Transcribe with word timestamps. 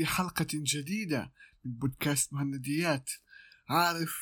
في 0.00 0.06
حلقة 0.06 0.46
جديدة 0.52 1.32
من 1.64 1.72
بودكاست 1.72 2.32
مهنديات. 2.32 3.10
عارف؟ 3.68 4.16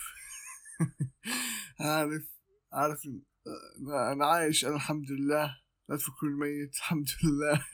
عارف؟ 1.80 2.22
عارف؟ 2.72 3.00
أنا 4.12 4.26
عايش 4.26 4.64
أنا 4.64 4.76
الحمد 4.76 5.10
لله. 5.10 5.58
لا 5.88 5.96
تفكروني 5.96 6.34
ميت. 6.34 6.76
الحمد 6.78 7.06
لله. 7.24 7.66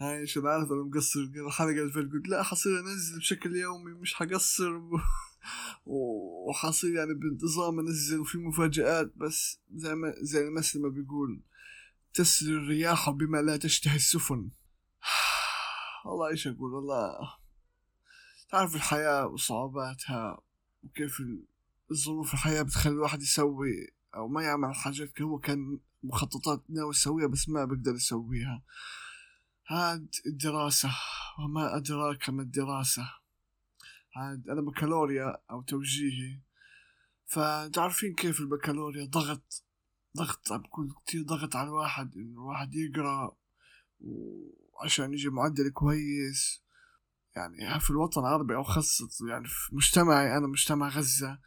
عايش. 0.00 0.38
أنا 0.38 0.50
عارف 0.50 0.72
أنا 0.72 0.82
مقصر. 0.82 1.20
الحلقة 1.20 1.70
اللي 1.70 1.92
فاتت 1.92 2.12
قلت 2.12 2.28
لا 2.28 2.42
حصير 2.42 2.80
أنزل 2.80 3.18
بشكل 3.18 3.56
يومي. 3.56 3.92
مش 3.92 4.14
حقصر. 4.14 4.80
وحصير 6.46 6.94
يعني 6.94 7.14
بانتظام 7.14 7.78
أنزل 7.80 8.18
وفي 8.18 8.38
مفاجآت. 8.38 9.12
بس 9.16 9.60
زي 9.74 9.94
ما 9.94 10.14
زي 10.18 10.40
المثل 10.48 10.82
ما 10.82 10.88
بيقول 10.88 11.42
تسري 12.12 12.50
الرياح 12.50 13.10
بما 13.10 13.38
لا 13.42 13.56
تشتهي 13.56 13.96
السفن. 13.96 14.50
والله 16.04 16.28
إيش 16.28 16.46
أقول؟ 16.46 16.74
والله 16.74 17.34
تعرف 18.50 18.74
الحياة 18.74 19.26
وصعوباتها 19.26 20.40
وكيف 20.82 21.22
الظروف 21.90 22.34
الحياة 22.34 22.62
بتخلي 22.62 22.92
الواحد 22.92 23.22
يسوي 23.22 23.94
أو 24.14 24.28
ما 24.28 24.42
يعمل 24.42 24.74
حاجات 24.74 25.22
هو 25.22 25.38
كان 25.38 25.78
مخططات 26.02 26.64
ناوي 26.68 26.90
يسويها 26.90 27.26
بس 27.26 27.48
ما 27.48 27.64
بيقدر 27.64 27.94
يسويها. 27.94 28.62
هاد 29.66 30.14
الدراسة 30.26 30.90
وما 31.38 31.76
أدراك 31.76 32.30
ما 32.30 32.42
الدراسة. 32.42 33.08
هاد 34.16 34.48
أنا 34.48 34.60
بكالوريا 34.60 35.36
أو 35.50 35.62
توجيهي. 35.62 36.40
فتعرفين 37.26 38.14
كيف 38.14 38.40
البكالوريا؟ 38.40 39.04
ضغط 39.06 39.64
ضغط 40.16 40.52
بكون 40.52 40.94
كتير 41.06 41.22
ضغط 41.22 41.56
على 41.56 41.68
الواحد 41.68 42.16
إنه 42.16 42.40
الواحد 42.40 42.74
يقرأ 42.74 43.36
وعشان 44.74 45.12
يجي 45.12 45.28
معدل 45.28 45.70
كويس. 45.70 46.64
يعني 47.36 47.80
في 47.80 47.90
الوطن 47.90 48.20
العربي 48.20 48.54
أو 48.54 48.62
خاصة 48.62 49.08
يعني 49.28 49.48
في 49.48 49.74
مجتمعي 49.74 50.36
أنا 50.36 50.46
مجتمع 50.46 50.88
غزة 50.88 51.38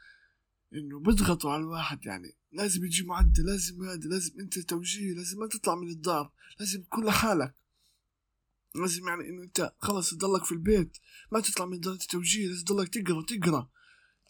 إنه 0.74 1.00
بيضغطوا 1.00 1.52
على 1.52 1.62
الواحد 1.62 2.06
يعني 2.06 2.38
لازم 2.52 2.86
يجي 2.86 3.04
معدل 3.04 3.46
لازم 3.46 3.84
هذا 3.84 4.10
لازم 4.10 4.40
أنت 4.40 4.60
توجيه 4.60 5.14
لازم 5.14 5.40
ما 5.40 5.48
تطلع 5.48 5.76
من 5.76 5.90
الدار 5.90 6.32
لازم 6.60 6.84
تكون 6.84 7.06
لحالك 7.06 7.56
لازم 8.76 9.08
يعني 9.08 9.30
إنه 9.30 9.44
أنت 9.44 9.74
خلص 9.80 10.14
تضلك 10.14 10.46
في 10.46 10.52
البيت 10.52 10.98
ما 11.32 11.40
تطلع 11.40 11.66
من 11.66 11.80
دار 11.80 11.94
التوجيه 11.94 12.48
لازم 12.48 12.64
تضلك 12.66 12.94
تقرأ 12.94 13.22
تقرأ 13.22 13.70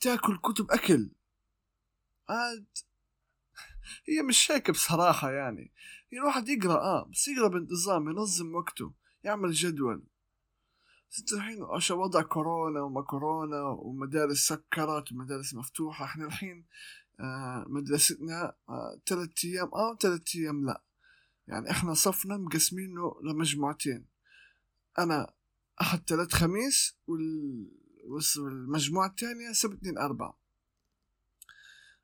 تأكل 0.02 0.38
كتب 0.38 0.72
أكل. 0.72 1.12
عاد. 2.30 2.66
هي 4.08 4.22
مش 4.22 4.52
هيك 4.52 4.72
بصراحة 4.72 5.32
يعني. 5.32 5.72
هي 6.14 6.20
الواحد 6.20 6.50
يقرأ 6.50 6.78
آه 6.78 7.10
بس 7.12 7.28
يقرأ 7.28 7.48
بانتظام 7.48 8.10
ينظم 8.10 8.56
وقته 8.56 8.94
يعمل 9.24 9.52
جدول. 9.52 10.04
إنت 11.20 11.34
الحين 11.34 11.64
عشان 11.64 11.98
وضع 11.98 12.22
كورونا 12.22 12.82
وما 12.82 13.02
كورونا 13.02 13.62
ومدارس 13.62 14.38
سكرت 14.38 15.12
ومدارس 15.12 15.54
مفتوحة 15.54 16.06
إحنا 16.06 16.26
الحين 16.26 16.66
آه 17.20 17.66
مدرستنا 17.68 18.56
آه 18.70 19.02
تلات 19.06 19.46
أيام 19.46 19.70
آه 19.74 19.96
تلات 19.96 20.36
أيام 20.36 20.66
لا. 20.66 20.84
يعني 21.48 21.72
إحنا 21.72 21.94
صفنا 21.94 22.38
مقسمينه 22.38 23.16
لمجموعتين. 23.24 24.06
أنا 25.00 25.34
احد 25.82 26.00
تلات 26.06 26.34
خميس 26.34 26.98
وال... 27.08 27.68
والمجموعة 28.38 29.08
الثانية 29.08 29.52
سبت 29.52 29.74
اثنين 29.78 29.98
أربعة. 29.98 30.38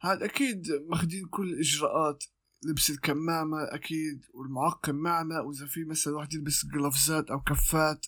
هذا 0.02 0.26
أكيد 0.26 0.72
ماخدين 0.72 1.26
كل 1.26 1.54
الإجراءات 1.54 2.24
لبس 2.66 2.90
الكمامة 2.90 3.64
أكيد 3.64 4.26
والمعقم 4.34 4.96
معنا 4.96 5.40
وإذا 5.40 5.66
في 5.68 5.84
مثلا 5.84 6.16
واحد 6.16 6.34
يلبس 6.34 6.66
جلافزات 6.66 7.32
أو 7.32 7.42
كفات 7.42 8.06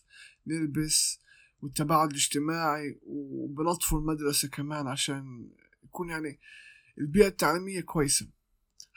نلبس 0.47 1.19
والتباعد 1.61 2.09
الاجتماعي 2.09 2.99
وبنطفوا 3.03 3.99
المدرسة 3.99 4.47
كمان 4.47 4.87
عشان 4.87 5.49
يكون 5.83 6.09
يعني 6.09 6.39
البيئة 6.97 7.27
التعليمية 7.27 7.81
كويسة. 7.81 8.29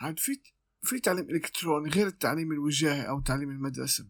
عاد 0.00 0.18
في 0.18 0.40
في 0.82 1.00
تعليم 1.00 1.30
إلكتروني 1.30 1.90
غير 1.90 2.06
التعليم 2.06 2.52
الوجاهي 2.52 3.08
أو 3.08 3.20
تعليم 3.20 3.50
المدرسة. 3.50 4.08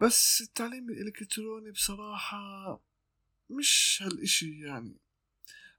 بس 0.00 0.40
التعليم 0.40 0.90
الإلكتروني 0.90 1.70
بصراحة 1.70 2.80
مش 3.50 4.02
هالإشي 4.04 4.60
يعني. 4.60 5.03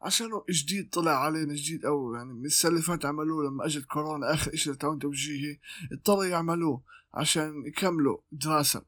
عشان 0.01 0.29
جديد 0.49 0.89
طلع 0.89 1.11
علينا 1.11 1.53
جديد 1.53 1.85
أو 1.85 2.13
يعني 2.13 2.33
من 2.33 2.45
السنة 2.45 2.71
اللي 2.71 2.81
فاتت 2.81 3.05
عملوه 3.05 3.43
لما 3.43 3.65
اجت 3.65 3.85
كورونا 3.85 4.33
آخر 4.33 4.55
شيء 4.55 4.73
تاون 4.73 4.99
توجيهي 4.99 5.59
اضطروا 5.91 6.25
يعملوه 6.25 6.83
عشان 7.13 7.65
يكملوا 7.67 8.17
دراسة. 8.31 8.85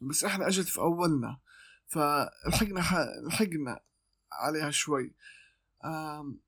بس 0.00 0.24
إحنا 0.24 0.48
اجت 0.48 0.68
في 0.68 0.78
أولنا 0.78 1.38
فلحقنا. 1.86 2.80
لحقنا 3.26 3.80
عليها 4.32 4.70
شوي. 4.70 5.14
آم... 5.84 6.40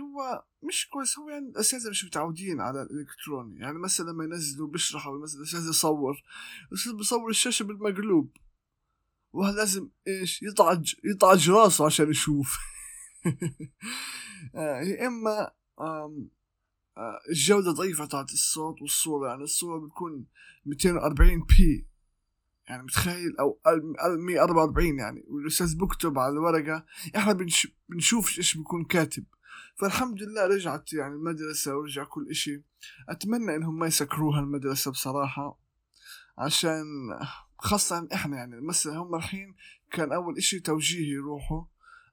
هو 0.00 0.44
مش 0.62 0.88
كويس 0.88 1.18
هو 1.18 1.28
يعني 1.28 1.48
الأساتذة 1.48 1.90
مش 1.90 2.04
متعودين 2.04 2.60
على 2.60 2.82
الإلكتروني. 2.82 3.60
يعني 3.60 3.78
مثلا 3.78 4.10
لما 4.10 4.24
ينزلوا 4.24 4.68
بيشرحوا 4.68 5.22
مثلا 5.22 5.40
الأستاذ 5.40 5.68
يصور 5.68 6.22
الأستاذ 6.72 6.92
بيصور 6.96 7.30
الشاشة 7.30 7.62
بالمقلوب. 7.62 8.36
وهذا 9.34 9.56
لازم 9.56 9.88
إيش؟ 10.08 10.42
يطعج 10.42 10.94
يطعج 11.04 11.50
راسه 11.50 11.86
عشان 11.86 12.10
يشوف. 12.10 12.58
آه، 14.54 14.80
يا 14.80 15.06
إما 15.06 15.50
آه، 15.78 17.20
الجودة 17.30 17.70
ضعيفة 17.70 18.06
تاعت 18.06 18.32
الصوت 18.32 18.82
والصورة 18.82 19.28
يعني 19.28 19.42
الصورة 19.42 19.86
بتكون 19.86 20.26
240 20.66 21.44
بي 21.44 21.86
يعني 22.68 22.82
متخيل؟ 22.82 23.36
أو 23.40 23.60
144 24.18 24.98
يعني. 24.98 25.24
والأستاذ 25.28 25.76
بكتب 25.76 26.18
على 26.18 26.32
الورقة 26.32 26.84
إحنا 27.16 27.32
بنش 27.32 27.68
بنشوف 27.88 28.38
إيش 28.38 28.56
بيكون 28.56 28.84
كاتب. 28.84 29.24
فالحمد 29.76 30.22
لله 30.22 30.46
رجعت 30.46 30.92
يعني 30.92 31.14
المدرسة 31.14 31.76
ورجع 31.76 32.04
كل 32.04 32.30
إشي. 32.30 32.62
أتمنى 33.08 33.56
إنهم 33.56 33.78
ما 33.78 33.86
يسكروها 33.86 34.40
المدرسة 34.40 34.90
بصراحة 34.90 35.58
عشان 36.38 36.84
خاصة 37.58 38.08
إحنا 38.14 38.36
يعني 38.36 38.60
مثلا 38.60 38.96
هم 38.96 39.14
الحين 39.14 39.54
كان 39.90 40.12
أول 40.12 40.36
إشي 40.36 40.60
توجيهي 40.60 41.10
يروحوا 41.10 41.64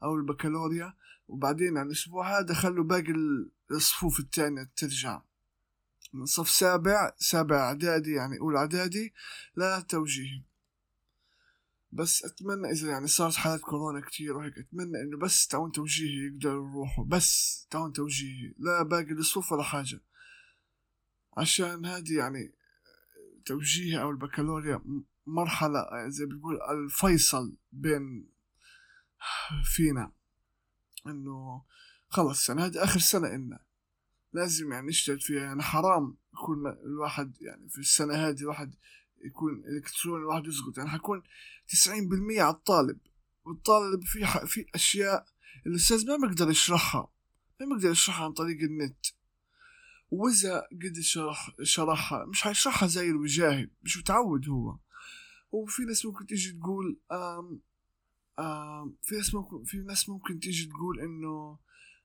أو 0.04 0.16
البكالوريا 0.16 0.94
وبعدين 1.28 1.76
يعني 1.76 1.88
الأسبوع 1.88 2.40
هذا 2.40 2.54
خلوا 2.54 2.84
باقي 2.84 3.14
الصفوف 3.72 4.20
التانية 4.20 4.70
ترجع 4.76 5.22
من 6.14 6.26
صف 6.26 6.50
سابع 6.50 7.14
سابع 7.18 7.56
إعدادي 7.56 8.12
يعني 8.12 8.40
أولى 8.40 8.58
إعدادي 8.58 9.14
لا 9.56 9.80
توجيهي 9.80 10.44
بس 11.92 12.26
أتمنى 12.26 12.72
إذا 12.72 12.90
يعني 12.90 13.08
صارت 13.08 13.36
حالات 13.36 13.62
كورونا 13.62 14.02
كتير 14.02 14.38
وهيك 14.38 14.58
أتمنى 14.58 15.02
إنه 15.02 15.18
بس 15.18 15.48
تعاون 15.48 15.72
توجيهي 15.72 16.28
يقدروا 16.28 16.70
يروحوا. 16.70 17.06
بس 17.06 17.68
تعاون 17.70 17.94
توجيهي 17.94 18.54
لا 18.58 18.84
باقي 18.84 19.12
الصفوف 19.12 19.52
ولا 19.52 19.64
حاجة. 19.64 20.02
عشان 21.38 21.86
هذه 21.86 22.18
يعني 22.18 22.54
توجيهي 23.46 24.02
أو 24.02 24.10
البكالوريا 24.10 24.82
مرحلة 25.26 26.10
زي 26.10 26.26
بيقول 26.26 26.62
الفيصل 26.62 27.58
بين 27.72 28.30
فينا. 29.76 30.12
إنه 31.08 31.64
خلص 32.10 32.50
يعني 32.50 32.62
هذه 32.62 32.84
آخر 32.84 33.00
سنة 33.00 33.28
إلنا. 33.28 33.60
لازم 34.34 34.72
يعني 34.72 34.88
نجتهد 34.88 35.22
فيها. 35.22 35.42
يعني 35.44 35.64
حرام 35.64 36.18
يكون 36.34 36.68
الواحد 36.68 37.38
يعني 37.42 37.70
في 37.70 37.78
السنة 37.78 38.14
هذه 38.14 38.42
الواحد 38.42 38.76
يكون 39.26 39.64
الكتروني 39.78 40.22
الواحد 40.24 40.46
يسقط. 40.46 40.78
يعني 40.78 40.90
حيكون 40.90 41.24
تسعين 41.68 42.10
بالمية 42.10 42.42
على 42.42 42.54
الطالب. 42.54 43.00
والطالب 43.46 44.04
في 44.04 44.26
في 44.48 44.66
أشياء 44.76 45.26
الأستاذ 45.68 46.08
ما 46.08 46.28
بيقدر 46.28 46.50
يشرحها. 46.50 47.12
ما 47.60 47.76
بيقدر 47.76 47.92
يشرحها 47.92 48.26
عن 48.26 48.32
طريق 48.32 48.62
النت. 48.62 49.06
وإذا 50.12 50.68
قد 50.72 51.00
شرح 51.00 51.52
شرحها 51.64 52.26
مش 52.26 52.42
حيشرحها 52.42 52.88
زي 52.88 53.10
الوجاهي 53.10 53.70
مش 53.84 53.98
متعود 53.98 54.50
هو. 54.50 54.78
وفي 55.52 55.82
ناس 55.82 56.06
ممكن 56.06 56.26
تيجي 56.26 56.52
تقول 56.52 57.00
آم 57.12 57.62
آم 58.40 58.98
في 59.02 59.16
ناس 59.16 59.34
ممكن 59.34 59.64
في 59.64 59.78
ناس 59.78 60.10
ممكن 60.10 60.40
تيجي 60.40 60.66
تقول 60.66 61.00
إنه 61.00 61.60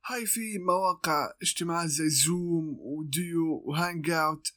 هاي 0.06 0.26
في 0.26 0.58
مواقع 0.58 1.32
اجتماعات 1.42 1.88
زي 1.88 2.08
Zoom 2.08 2.76
و 2.80 2.97
Duo 2.97 3.46
و 3.46 3.62
Hangout 3.64 4.52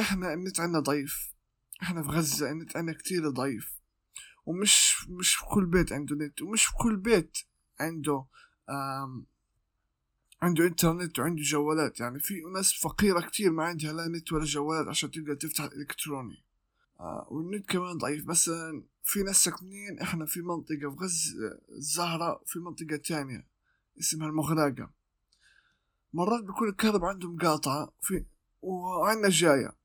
إحنا 0.00 0.34
النت 0.34 0.60
عنا 0.60 0.80
ضعيف. 0.80 1.34
إحنا 1.82 2.02
في 2.02 2.08
غزة 2.08 2.50
النت 2.50 2.76
عنا 2.76 2.92
كتير 2.92 3.28
ضعيف. 3.28 3.80
ومش 4.46 5.06
مش 5.08 5.34
في 5.34 5.44
كل 5.44 5.66
بيت 5.66 5.92
عنده 5.92 6.16
نت. 6.16 6.42
ومش 6.42 6.64
في 6.64 6.72
كل 6.78 6.96
بيت 6.96 7.38
عنده 7.80 8.24
آم 8.70 9.26
عنده 10.42 10.66
إنترنت 10.66 11.18
وعنده 11.18 11.42
جوالات. 11.42 12.00
يعني 12.00 12.20
في 12.20 12.34
ناس 12.54 12.72
فقيرة 12.72 13.20
كتير 13.20 13.50
ما 13.52 13.64
عندها 13.64 13.92
لا 13.92 14.08
نت 14.08 14.32
ولا 14.32 14.44
جوالات 14.44 14.88
عشان 14.88 15.10
تقدر 15.10 15.34
تفتح 15.34 15.64
الإلكتروني. 15.64 16.44
آه 17.00 17.26
والنت 17.30 17.70
كمان 17.70 17.98
ضعيف. 17.98 18.26
مثلا 18.26 18.84
في 19.04 19.22
ناس 19.22 19.36
ساكنين 19.44 20.00
إحنا 20.00 20.26
في 20.26 20.40
منطقة 20.40 20.90
في 20.90 20.96
غزة 21.00 21.58
الزهرة 21.68 22.42
في 22.46 22.58
منطقة 22.58 22.96
تانية 22.96 23.46
اسمها 24.00 24.28
المغراقة 24.28 24.90
مرات 26.12 26.44
بيكون 26.44 26.68
الكهرباء 26.68 27.10
عندهم 27.10 27.38
قاطعة 27.38 27.92
في 28.00 28.24
وعنا 28.62 29.28
جاية. 29.28 29.76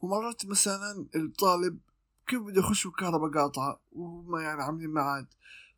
ومرات 0.00 0.46
مثلا 0.46 1.06
الطالب 1.16 1.78
كيف 2.26 2.42
بده 2.42 2.58
يخش 2.60 2.86
الكهرباء 2.86 3.30
قاطعة؟ 3.30 3.80
وهم 3.92 4.36
يعني 4.36 4.62
عاملين 4.62 4.90
معاد 4.90 5.26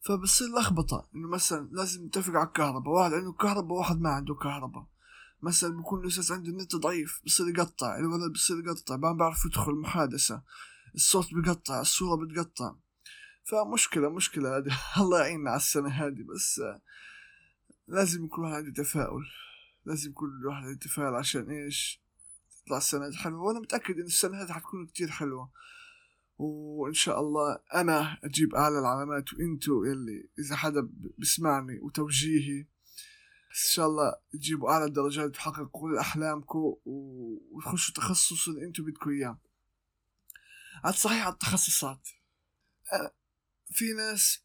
فبصير 0.01 0.49
لخبطة 0.49 1.09
إنه 1.15 1.29
مثلا 1.29 1.69
لازم 1.73 2.05
نتفق 2.05 2.37
على 2.37 2.47
الكهرباء. 2.47 2.95
واحد 2.95 3.13
عنده 3.13 3.33
كهرباء 3.33 3.79
واحد 3.79 4.01
ما 4.01 4.11
عنده 4.11 4.35
كهرباء. 4.35 4.87
مثلا 5.43 5.77
بكون 5.77 6.01
الأستاذ 6.01 6.33
عنده 6.33 6.49
النت 6.51 6.77
ضعيف 6.77 7.21
بصير 7.27 7.49
يقطع. 7.49 7.99
الولد 7.99 8.33
بصير 8.33 8.59
يقطع 8.67 8.97
ما 8.97 9.13
بيعرف 9.13 9.45
يدخل 9.45 9.73
محادثة 9.73 10.43
الصوت 10.95 11.27
بقطع 11.35 11.81
الصورة 11.81 12.27
بتقطع. 12.27 12.75
فمشكلة 13.45 14.09
مشكلة 14.09 14.57
هذه. 14.57 14.79
الله 15.03 15.21
يعيننا 15.21 15.51
على 15.51 15.57
السنة 15.57 15.89
هذه 15.89 16.23
بس 16.35 16.63
لازم 17.89 18.25
يكون 18.25 18.47
عنده 18.47 18.83
تفاؤل 18.83 19.25
لازم 19.87 20.11
يكون 20.11 20.29
الواحد 20.41 20.65
عنده 20.65 20.79
تفاؤل 20.79 21.15
عشان 21.15 21.51
إيش؟ 21.51 22.03
تطلع 22.65 22.77
السنة 22.77 23.13
حلوة. 23.13 23.43
وأنا 23.43 23.61
متأكد 23.61 23.95
إن 23.99 24.07
السنة 24.07 24.43
هذه 24.43 24.53
حتكون 24.53 24.87
كتير 24.87 25.09
حلوة. 25.09 25.51
وإن 26.39 26.93
شاء 26.93 27.21
الله 27.21 27.59
أنا 27.75 28.19
أجيب 28.25 28.55
أعلى 28.55 28.79
العلامات 28.79 29.35
وانتو 29.35 29.85
يلي 29.85 30.29
إذا 30.39 30.57
حدا 30.57 30.89
بسمعني 31.19 31.79
وتوجيهي 31.81 32.61
إن 32.61 32.67
شاء 33.73 33.87
الله 33.87 34.15
تجيبوا 34.33 34.71
أعلى 34.71 34.85
الدرجات 34.85 35.35
تحققوا 35.35 35.81
كل 35.81 35.99
أحلامكم 35.99 36.75
وتخشوا 36.85 37.95
تخصص 37.95 38.49
اللي 38.49 38.65
انتو 38.65 38.83
بدكم 38.83 39.11
إياه. 39.11 39.39
عاد 40.85 40.95
صحيح 40.95 41.25
على 41.25 41.33
التخصصات 41.33 42.09
في 43.71 43.93
ناس 43.93 44.45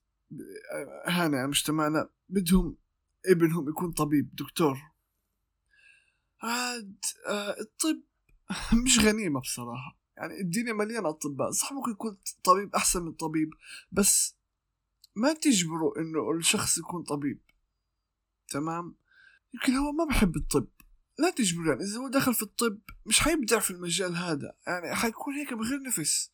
هنا 1.08 1.48
مجتمعنا 1.48 2.10
بدهم 2.30 2.78
ابنهم 3.26 3.70
يكون 3.70 3.92
طبيب 3.92 4.36
دكتور. 4.36 4.78
عاد 6.42 7.00
آه، 7.28 7.56
الطب 7.60 8.04
مش 8.86 9.00
غنيمة 9.00 9.40
بصراحة. 9.40 10.00
يعني 10.18 10.42
الدنيا 10.42 10.74
مليانة 10.74 11.10
أطباء. 11.10 11.52
صح 11.52 11.72
ممكن 11.72 11.92
يكون 11.92 12.18
طبيب 12.44 12.76
أحسن 12.76 13.04
من 13.04 13.14
طبيب 13.14 13.50
بس 13.92 14.36
ما 15.16 15.34
تجبروا 15.34 16.00
إنه 16.00 16.32
الشخص 16.32 16.78
يكون 16.78 17.04
طبيب. 17.04 17.42
تمام؟ 18.48 18.96
يمكن 19.54 19.74
هو 19.74 19.92
ما 19.92 20.06
بحب 20.06 20.36
الطب. 20.36 20.68
لا 21.20 21.30
تجبروا 21.30 21.68
يعني 21.68 21.84
إذا 21.84 21.98
هو 22.00 22.08
دخل 22.08 22.34
في 22.34 22.42
الطب 22.44 22.80
مش 23.06 23.20
حيبدع 23.20 23.60
في 23.60 23.72
المجال 23.72 24.16
هذا. 24.16 24.54
يعني 24.68 24.96
حيكون 24.96 25.34
هيك 25.34 25.54
بغير 25.54 25.82
نفس. 25.82 26.32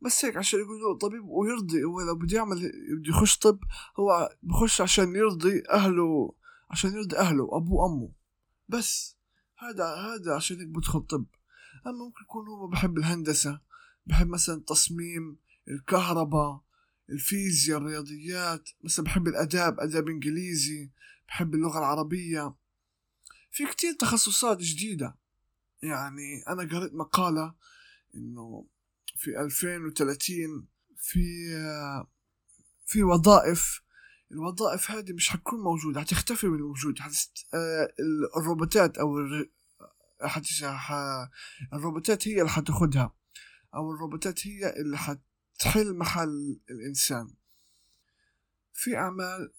بس 0.00 0.24
هيك 0.24 0.36
عشان 0.36 0.60
يقول 0.60 0.80
له 0.80 0.98
طبيب 0.98 1.24
ويرضي. 1.24 1.84
هو 1.84 2.00
لو 2.00 2.14
بده 2.14 2.36
يعمل 2.36 2.72
بده 2.98 3.08
يخش 3.08 3.38
طب 3.38 3.58
هو 3.98 4.36
بخش 4.42 4.80
عشان 4.80 5.16
يرضي 5.16 5.62
أهله 5.70 6.34
عشان 6.70 6.92
يرضي 6.94 7.16
أهله 7.16 7.56
أبوه 7.56 7.84
وأمه 7.84 8.12
بس. 8.68 9.16
هذا 9.58 9.84
هذا 9.84 10.34
عشان 10.34 10.58
هيك 10.58 10.68
بدخل 10.68 11.00
طب. 11.00 11.26
أما 11.86 12.04
ممكن 12.04 12.22
يكون 12.22 12.48
هو 12.48 12.66
بحب 12.66 12.98
الهندسة 12.98 13.60
بحب 14.06 14.26
مثلا 14.26 14.54
التصميم 14.54 15.36
الكهرباء 15.68 16.60
الفيزياء 17.10 17.78
الرياضيات. 17.78 18.68
مثلا 18.84 19.04
بحب 19.04 19.28
الأداب 19.28 19.80
أداب 19.80 20.08
إنجليزي. 20.08 20.90
بحب 21.28 21.54
اللغة 21.54 21.78
العربية. 21.78 22.54
في 23.56 23.66
كتير 23.66 23.92
تخصصات 23.92 24.58
جديدة. 24.58 25.16
يعني 25.82 26.42
أنا 26.48 26.62
قريت 26.62 26.94
مقالة 26.94 27.54
إنه 28.14 28.66
في 29.16 29.40
2030 29.40 30.68
في 30.96 31.48
في 32.86 33.02
وظائف. 33.02 33.82
الوظائف 34.32 34.90
هذه 34.90 35.12
مش 35.12 35.30
حتكون 35.30 35.60
موجودة 35.60 36.00
حتختفي 36.00 36.46
من 36.46 36.54
الوجود. 36.54 36.98
حتست... 36.98 37.46
آه، 37.54 37.94
الروبوتات 38.36 38.98
أو 38.98 39.18
حتش... 40.22 40.64
ح... 40.64 40.92
الروبوتات 41.72 42.28
هي 42.28 42.38
اللي 42.38 42.50
حتاخدها 42.50 43.14
أو 43.74 43.92
الروبوتات 43.92 44.46
هي 44.46 44.80
اللي 44.80 44.98
حتحل 44.98 45.94
محل 45.94 46.60
الإنسان. 46.70 47.34
في 48.72 48.96
أعمال 48.96 49.52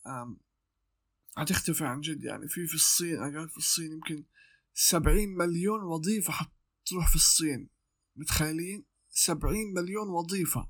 حتختفي 1.37 1.85
عن 1.85 2.01
جد 2.01 2.23
يعني. 2.23 2.47
في 2.47 2.67
في 2.67 2.75
الصين 2.75 3.23
أنا 3.23 3.47
في 3.47 3.57
الصين 3.57 3.91
يمكن 3.91 4.25
سبعين 4.73 5.29
مليون 5.29 5.83
وظيفة 5.83 6.33
حتروح 6.33 7.09
في 7.09 7.15
الصين. 7.15 7.69
متخيلين؟ 8.15 8.85
سبعين 9.09 9.73
مليون 9.73 10.09
وظيفة. 10.09 10.69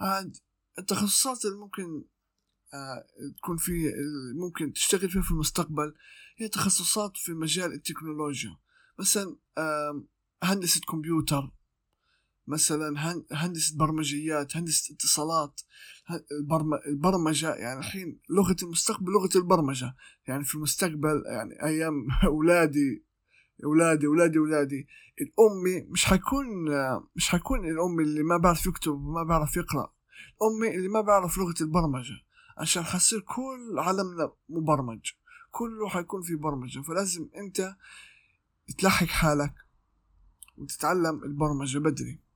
عاد 0.00 0.36
التخصصات 0.78 1.44
اللي 1.44 1.56
ممكن 1.56 2.04
آه 2.74 3.06
تكون 3.36 3.56
في 3.56 3.92
ممكن 4.34 4.72
تشتغل 4.72 5.10
فيها 5.10 5.22
في 5.22 5.30
المستقبل 5.30 5.94
هي 6.36 6.48
تخصصات 6.48 7.16
في 7.16 7.32
مجال 7.32 7.72
التكنولوجيا. 7.72 8.56
مثلا 8.98 9.36
هندسة 10.42 10.80
كمبيوتر. 10.80 11.50
مثلا 12.48 13.22
هندسة 13.32 13.76
برمجيات 13.76 14.56
هندسة 14.56 14.94
اتصالات 14.94 15.60
البرمجة 16.86 17.54
يعني 17.54 17.78
الحين 17.78 18.20
لغة 18.30 18.56
المستقبل 18.62 19.12
لغة 19.12 19.30
البرمجة. 19.36 19.94
يعني 20.26 20.44
في 20.44 20.54
المستقبل 20.54 21.22
يعني 21.26 21.62
أيام 21.62 22.06
أولادي 22.24 23.04
أولادي 23.64 24.06
أولادي 24.06 24.38
أولادي 24.38 24.86
الأمي 25.20 25.80
مش 25.90 26.04
حيكون 26.04 26.46
مش 27.16 27.28
حيكون 27.28 27.64
الأمي 27.64 28.02
اللي 28.02 28.22
ما 28.22 28.36
بعرف 28.36 28.66
يكتب 28.66 28.92
وما 28.92 29.22
بعرف 29.22 29.56
يقرأ. 29.56 29.92
الأمي 30.42 30.76
اللي 30.76 30.88
ما 30.88 31.00
بعرف 31.00 31.38
لغة 31.38 31.54
البرمجة 31.60 32.14
عشان 32.58 32.82
حصير 32.82 33.20
كل 33.20 33.78
عالمنا 33.78 34.32
مبرمج. 34.48 35.10
كله 35.50 35.88
حيكون 35.88 36.22
في 36.22 36.36
برمجة. 36.36 36.80
فلازم 36.80 37.28
أنت 37.36 37.74
تلحق 38.78 39.06
حالك 39.06 39.54
وتتعلم 40.56 41.24
البرمجة 41.24 41.78
بدري. 41.78 42.27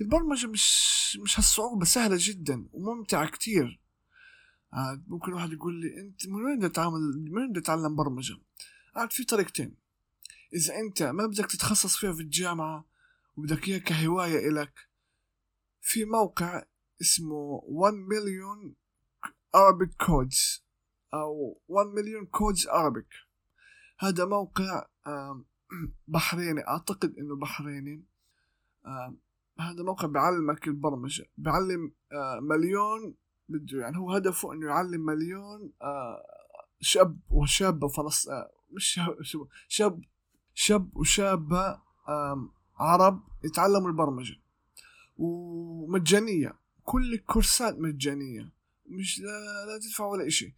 البرمجة 0.00 0.46
مش 0.46 1.18
مش 1.22 1.38
هالصعوبة 1.38 1.84
سهلة 1.84 2.16
جدا 2.20 2.68
وممتعة 2.72 3.30
كتير. 3.30 3.80
عاد 4.72 5.04
ممكن 5.08 5.32
واحد 5.32 5.52
يقول 5.52 5.80
لي 5.80 6.00
أنت 6.00 6.26
من 6.26 6.44
وين 6.44 6.58
بدك 6.58 6.74
تعمل 6.74 7.00
من 7.00 7.38
وين 7.38 7.52
بدك 7.52 7.62
تتعلم 7.62 7.96
برمجة؟ 7.96 8.36
عاد 8.96 9.12
في 9.12 9.24
طريقتين. 9.24 9.76
إذا 10.54 10.74
أنت 10.76 11.02
ما 11.02 11.26
بدك 11.26 11.46
تتخصص 11.46 11.96
فيها 11.96 12.12
في 12.12 12.20
الجامعة 12.20 12.84
وبدك 13.36 13.68
إياها 13.68 13.78
كهواية 13.78 14.48
إلك 14.48 14.88
في 15.80 16.04
موقع 16.04 16.64
اسمه 17.00 17.60
1 17.64 17.94
مليون 17.94 18.74
Arabic 19.56 20.06
Codes 20.06 20.60
أو 21.14 21.60
1 21.68 21.86
مليون 21.88 22.26
كودز 22.26 22.68
Arabic. 22.68 23.26
هذا 23.98 24.24
موقع 24.24 24.86
بحريني. 26.08 26.66
أعتقد 26.68 27.14
إنه 27.18 27.36
بحريني. 27.36 28.04
آه 28.86 29.14
هذا 29.60 29.82
موقع 29.82 30.06
بيعلمك 30.06 30.68
البرمجة 30.68 31.26
بيعلم 31.38 31.92
آه 32.12 32.40
مليون 32.40 33.14
بده 33.48 33.80
يعني 33.80 33.96
هو 33.98 34.12
هدفه 34.12 34.52
إنه 34.52 34.66
يعلم 34.66 35.00
مليون 35.00 35.72
آه 35.82 36.22
شاب 36.80 37.18
وشابة 37.30 37.88
فلس 37.88 38.28
آه 38.28 38.50
مش 38.70 39.00
شاب 39.68 40.00
شاب 40.54 40.96
وشابة 40.96 41.80
آه 42.08 42.48
عرب 42.78 43.22
يتعلموا 43.44 43.88
البرمجة. 43.88 44.36
ومجانية 45.18 46.54
كل 46.84 47.14
الكورسات 47.14 47.78
مجانية 47.78 48.52
مش 48.86 49.20
لا, 49.20 49.66
لا 49.66 49.78
تدفع 49.78 50.04
ولا 50.04 50.26
إشي. 50.26 50.54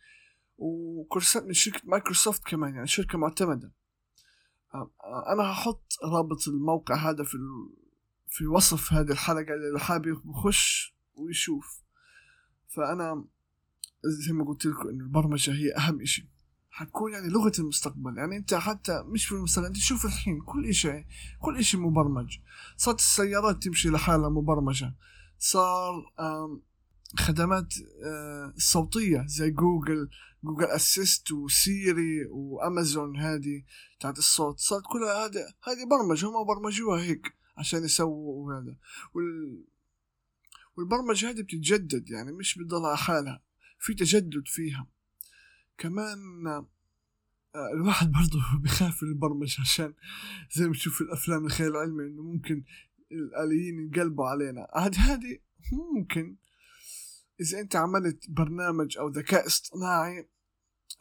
وكورسات 0.59 1.44
من 1.44 1.52
شركة 1.52 1.80
مايكروسوفت 1.85 2.44
كمان 2.44 2.75
يعني 2.75 2.87
شركة 2.87 3.18
معتمدة. 3.18 3.73
أنا 5.32 5.42
هحط 5.52 5.92
رابط 6.04 6.49
الموقع 6.49 6.94
هذا 6.94 7.25
في 7.25 7.35
في 8.32 8.46
وصف 8.46 8.92
هذه 8.92 9.10
الحلقة 9.10 9.54
اللي 9.54 9.80
حابب 9.80 10.22
يخش 10.30 10.94
ويشوف. 11.14 11.82
فأنا 12.68 13.24
زي 14.04 14.32
ما 14.32 14.44
قلت 14.44 14.66
لكم 14.66 14.88
إنه 14.88 15.04
البرمجة 15.04 15.50
هي 15.50 15.76
أهم 15.76 16.00
إشي. 16.00 16.28
حتكون 16.70 17.12
يعني 17.12 17.28
لغة 17.28 17.52
المستقبل. 17.58 18.18
يعني 18.18 18.36
أنت 18.36 18.54
حتى 18.54 19.02
مش 19.06 19.26
في 19.26 19.32
المستقبل 19.32 19.66
أنت 19.66 19.76
شوف 19.76 20.04
الحين 20.04 20.40
كل 20.40 20.66
إشي 20.66 21.06
كل 21.40 21.58
إشي 21.58 21.76
مبرمج. 21.76 22.38
صارت 22.76 22.98
السيارات 22.98 23.62
تمشي 23.62 23.88
لحالها 23.88 24.28
مبرمجة. 24.28 24.94
صار 25.38 26.12
خدمات 27.18 27.74
آه، 28.04 28.54
صوتية 28.56 29.24
زي 29.26 29.50
Google 29.50 30.11
Google 30.44 30.64
Assist 30.64 31.32
و 31.32 31.51
Siri 31.51 32.25
و 32.30 32.43
Amazon 32.43 33.16
هذه 33.16 33.64
تاعت 34.00 34.18
الصوت. 34.18 34.58
صارت 34.58 34.82
كلها 34.92 35.26
هذه 35.26 35.40
هذه 35.64 35.88
برمجة 35.90 36.26
هم 36.26 36.46
برمجوها 36.46 37.02
هيك. 37.02 37.41
عشان 37.56 37.85
يسووا 37.85 38.54
هذا 38.54 38.76
وال 39.14 39.64
والبرمجة 40.76 41.30
هذه 41.30 41.42
بتتجدد 41.42 42.11
يعني 42.11 42.32
مش 42.32 42.59
بتضل 42.59 42.87
على 42.87 42.97
حالها 42.97 43.42
في 43.78 43.94
تجدد 43.94 44.42
فيها. 44.47 44.87
كمان 45.78 46.47
آه، 46.47 47.73
الواحد 47.75 48.12
برضه 48.12 48.42
بخاف 48.64 49.02
من 49.02 49.09
البرمجة 49.09 49.61
عشان 49.61 49.94
زي 50.52 50.66
ما 50.66 50.73
تشوف 50.73 51.00
الأفلام 51.00 51.47
الخيال 51.47 51.71
العلمي 51.71 52.06
إنه 52.06 52.23
ممكن 52.23 52.64
الآليين 53.12 53.78
ينقلبوا 53.78 54.26
علينا. 54.26 54.68
عاد 54.73 54.94
هذه 54.97 55.38
ممكن. 55.73 56.37
إذا 57.40 57.61
أنت 57.61 57.76
عملت 57.76 58.30
برنامج 58.30 58.99
أو 58.99 59.09
ذكاء 59.09 59.47
اصطناعي 59.47 60.28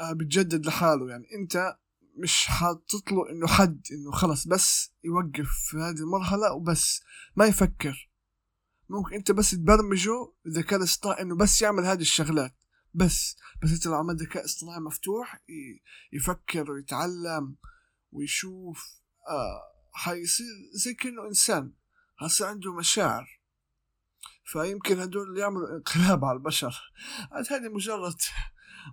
آه، 0.01 0.13
بتجدد 0.13 0.65
لحاله. 0.65 1.09
يعني 1.09 1.25
أنت 1.35 1.77
مش 2.17 2.45
حاطط 2.45 3.11
له 3.11 3.29
إنه 3.29 3.47
حد 3.47 3.81
إنه 3.91 4.11
خلص 4.11 4.47
بس 4.47 4.91
يوقف 5.03 5.49
في 5.69 5.77
هذه 5.77 5.99
المرحلة 5.99 6.53
وبس 6.53 7.01
ما 7.35 7.45
يفكر. 7.45 8.11
ممكن 8.89 9.15
أنت 9.15 9.31
بس 9.31 9.51
تبرمجه 9.51 10.33
الذكاء 10.45 10.79
الاصطناعي 10.79 11.21
إنه 11.21 11.35
بس 11.35 11.61
يعمل 11.61 11.85
هذه 11.85 12.01
الشغلات 12.01 12.55
بس 12.93 13.37
بس 13.63 13.71
انت 13.71 13.85
لو 13.85 13.95
عملت 13.95 14.21
ذكاء 14.21 14.45
اصطناعي 14.45 14.79
مفتوح 14.79 15.43
يفكر 16.13 16.71
ويتعلم 16.71 17.55
ويشوف 18.11 19.01
آه 19.29 19.71
حيصير 19.93 20.45
زي 20.73 20.93
كأنه 20.93 21.27
إنسان. 21.27 21.73
هسه 22.19 22.47
عنده 22.47 22.73
مشاعر. 22.73 23.41
فيمكن 24.45 24.99
هدول 24.99 25.37
يعملوا 25.37 25.77
انقلاب 25.77 26.25
على 26.25 26.37
البشر. 26.37 26.81
عاد 27.31 27.45
هذه 27.53 27.69
مجرد 27.69 28.15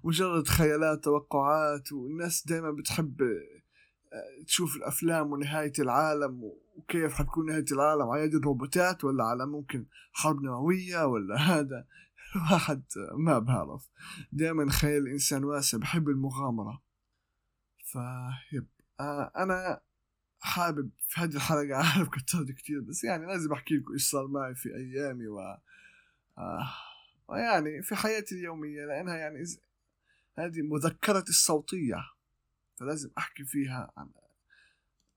مجرد 0.05 0.47
خيالات 0.49 1.05
توقعات 1.05 1.93
والناس 1.93 2.47
دائما 2.47 2.71
بتحب 2.71 3.23
آه، 4.13 4.45
تشوف 4.47 4.77
الأفلام 4.77 5.33
ونهاية 5.33 5.73
العالم 5.79 6.41
وكيف 6.77 7.13
حتكون 7.13 7.47
نهاية 7.47 7.65
العالم 7.73 8.03
على 8.03 8.23
يد 8.23 8.35
الروبوتات 8.35 9.05
ولا 9.05 9.25
على 9.25 9.47
ممكن 9.47 9.87
حرب 10.13 10.43
نووية 10.43 11.07
ولا 11.07 11.37
هذا؟ 11.53 11.87
الواحد 12.37 12.83
ما 13.15 13.39
بعرف. 13.39 13.89
دائما 14.33 14.71
خيال 14.71 15.03
الانسان 15.03 15.45
واسع 15.45 15.79
بحب 15.79 16.09
المغامرة. 16.09 16.83
فيب 17.85 18.67
آه 19.01 19.33
أنا 19.37 19.81
حابب 20.41 20.91
في 21.07 21.21
هذه 21.21 21.37
الحلقة 21.37 21.77
عارف 21.85 22.09
كترت 22.09 22.51
كتير 22.51 22.81
بس 22.81 23.05
يعني 23.05 23.27
لازم 23.27 23.53
أحكي 23.53 23.75
لكم 23.75 23.93
إيش 23.93 24.11
صار 24.11 24.27
معي 24.27 24.55
في 24.55 24.69
أيامي 24.75 25.27
و 25.29 25.41
آه 26.39 26.69
ويعني 27.29 27.83
في 27.83 27.97
حياتي 27.97 28.35
اليومية 28.35 28.85
لأنها 28.85 29.17
يعني 29.17 29.45
هذه 30.39 30.63
مذكرتي 30.63 31.31
الصوتية. 31.31 31.97
فلازم 32.77 33.11
أحكي 33.19 33.45
فيها 33.45 33.93
عن 33.97 34.11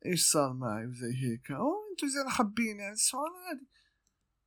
إيش 0.06 0.26
صار 0.26 0.54
معي 0.54 0.86
وزي 0.88 1.14
هيك. 1.14 1.52
أو 1.52 1.72
أنتوا 1.92 2.08
زين 2.08 2.30
حابين 2.30 2.80
يعني 2.80 2.94
السؤال 2.94 3.32
عادي. 3.48 3.68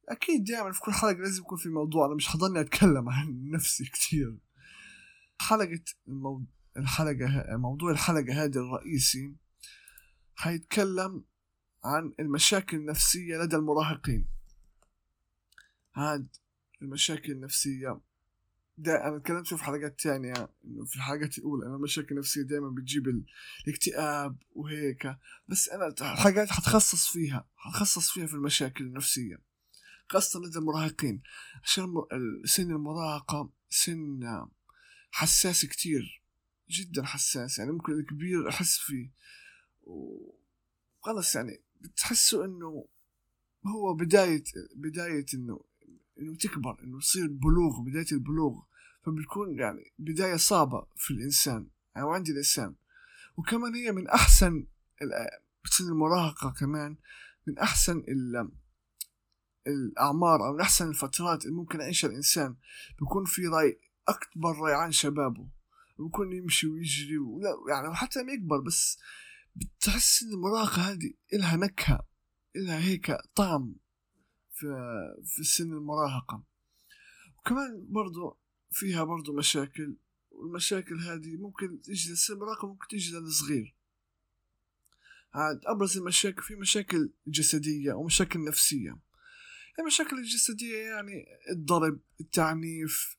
أكيد 0.09 0.45
دائما 0.45 0.73
في 0.73 0.81
كل 0.81 0.93
حلقة 0.93 1.19
لازم 1.19 1.43
يكون 1.43 1.59
في 1.59 1.69
موضوع. 1.69 2.07
أنا 2.07 2.15
مش 2.15 2.29
حضرني 2.29 2.61
أتكلم 2.61 3.09
عن 3.09 3.51
نفسي 3.51 3.85
كتير. 3.85 4.39
حلقة 5.41 5.85
المو... 6.09 6.47
الحلقة 6.77 7.57
موضوع 7.57 7.91
الحلقة 7.91 8.45
هذه 8.45 8.57
الرئيسي 8.57 9.35
حيتكلم 10.35 11.25
عن 11.85 12.13
المشاكل 12.21 12.77
النفسية 12.77 13.37
لدى 13.37 13.57
المراهقين. 13.57 14.27
هاد 15.95 16.37
المشاكل 16.83 17.33
النفسية 17.33 18.01
دا 18.79 19.09
أنا 19.09 19.19
تكلمت 19.19 19.55
في 19.55 19.65
حلقات 19.65 20.01
تانية 20.01 20.33
إنه 20.65 20.85
في 20.85 20.97
الحلقات 20.97 21.39
الأولى 21.39 21.67
أنا 21.67 21.77
المشاكل 21.77 22.15
النفسية 22.15 22.43
دائما 22.43 22.69
بتجيب 22.71 23.25
الاكتئاب 23.67 24.37
وهيك. 24.53 25.17
بس 25.49 25.69
أنا 25.69 25.87
الحلقات 25.87 26.51
حتخصص 26.51 27.09
فيها 27.09 27.49
حتخصص 27.57 28.11
فيها 28.11 28.27
في 28.27 28.35
المشاكل 28.35 28.85
النفسية 28.85 29.41
خاصة 30.09 30.41
لدى 30.41 30.59
المراهقين. 30.59 31.23
عشان 31.63 31.87
سن 32.45 32.71
المراهقة 32.71 33.51
سن 33.71 34.47
حساس 35.11 35.65
كتير 35.65 36.23
جدا 36.71 37.05
حساس. 37.05 37.59
يعني 37.59 37.73
ممكن 37.73 37.93
الكبير 37.93 38.49
أحس 38.49 38.79
فيه. 38.79 39.11
وخلص 39.83 41.37
يعني 41.37 41.63
بتحسوا 41.81 42.45
إنه 42.45 42.89
هو 43.67 43.95
بداية 43.95 44.45
بداية 44.77 45.27
إنه 45.35 45.65
إنه 46.21 46.37
تكبر 46.37 46.83
إنه 46.83 47.01
تصير 47.01 47.27
بلوغ 47.29 47.81
بداية 47.81 48.07
البلوغ. 48.13 48.63
فبتكون 49.03 49.59
يعني 49.59 49.93
بداية 49.99 50.37
صعبة 50.37 50.87
في 50.97 51.11
الإنسان 51.11 51.69
أو 51.97 52.11
عند 52.11 52.29
الإنسان. 52.29 52.75
وكمان 53.37 53.75
هي 53.75 53.93
من 53.93 54.09
أحسن 54.09 54.67
بتصير 55.65 55.87
المراهقة 55.87 56.51
كمان 56.61 56.97
من 57.47 57.59
أحسن 57.59 58.05
الأعمار 59.67 60.47
أو 60.47 60.53
من 60.53 60.61
أحسن 60.61 60.89
الفترات 60.89 61.45
اللي 61.45 61.57
ممكن 61.57 61.81
يعيشها 61.81 62.09
الإنسان. 62.09 62.57
بيكون 63.01 63.25
في 63.25 63.47
رأي 63.47 63.81
أكبر 64.09 64.63
ريعان 64.63 64.93
شبابه. 64.93 65.49
بيكون 65.99 66.33
يمشي 66.33 66.67
ويجري 66.67 67.19
ولا 67.19 67.49
يعني 67.69 67.95
حتى 67.95 68.23
ما 68.23 68.33
يكبر 68.33 68.61
بس 68.61 68.99
بتحس 69.57 70.23
إن 70.23 70.33
المراهقة 70.33 70.83
هذه 70.83 71.13
إلها 71.33 71.57
نكهة 71.57 72.07
إلها 72.57 72.79
هيك 72.79 73.17
طعم. 73.35 73.77
في, 74.55 74.67
في 75.25 75.45
سن 75.45 75.73
المراهقة. 75.73 76.45
وكمان 77.39 77.87
برضو 77.89 78.39
فيها 78.71 79.05
برضو 79.05 79.33
مشاكل 79.33 79.97
والمشاكل 80.31 81.01
هذه 81.01 81.37
ممكن 81.37 81.83
تجي 81.83 82.13
لسن 82.13 82.35
المراهقة 82.35 82.69
ممكن 82.69 82.87
تجي 82.89 83.17
للصغير 83.17 83.75
عاد 85.35 85.61
أبرز 85.67 85.99
المشاكل 85.99 86.43
في 86.43 86.55
مشاكل 86.55 87.13
جسدية 87.27 87.93
ومشاكل 87.93 88.45
نفسية. 88.45 88.99
المشاكل 89.79 90.19
الجسدية 90.19 90.77
يعني 90.77 91.27
الضرب 91.51 92.01
التعنيف 92.21 93.17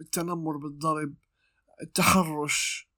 التنمر 0.00 0.56
بالضرب 0.56 1.14
التحرش. 1.82 2.88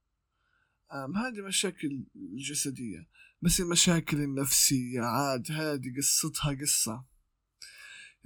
هذه 1.16 1.40
مشاكل 1.46 2.04
جسدية. 2.34 3.08
بس 3.42 3.60
المشاكل 3.60 4.16
النفسية 4.16 5.00
عاد 5.00 5.52
هذه 5.52 5.96
قصتها 5.96 6.56
قصة. 6.60 7.04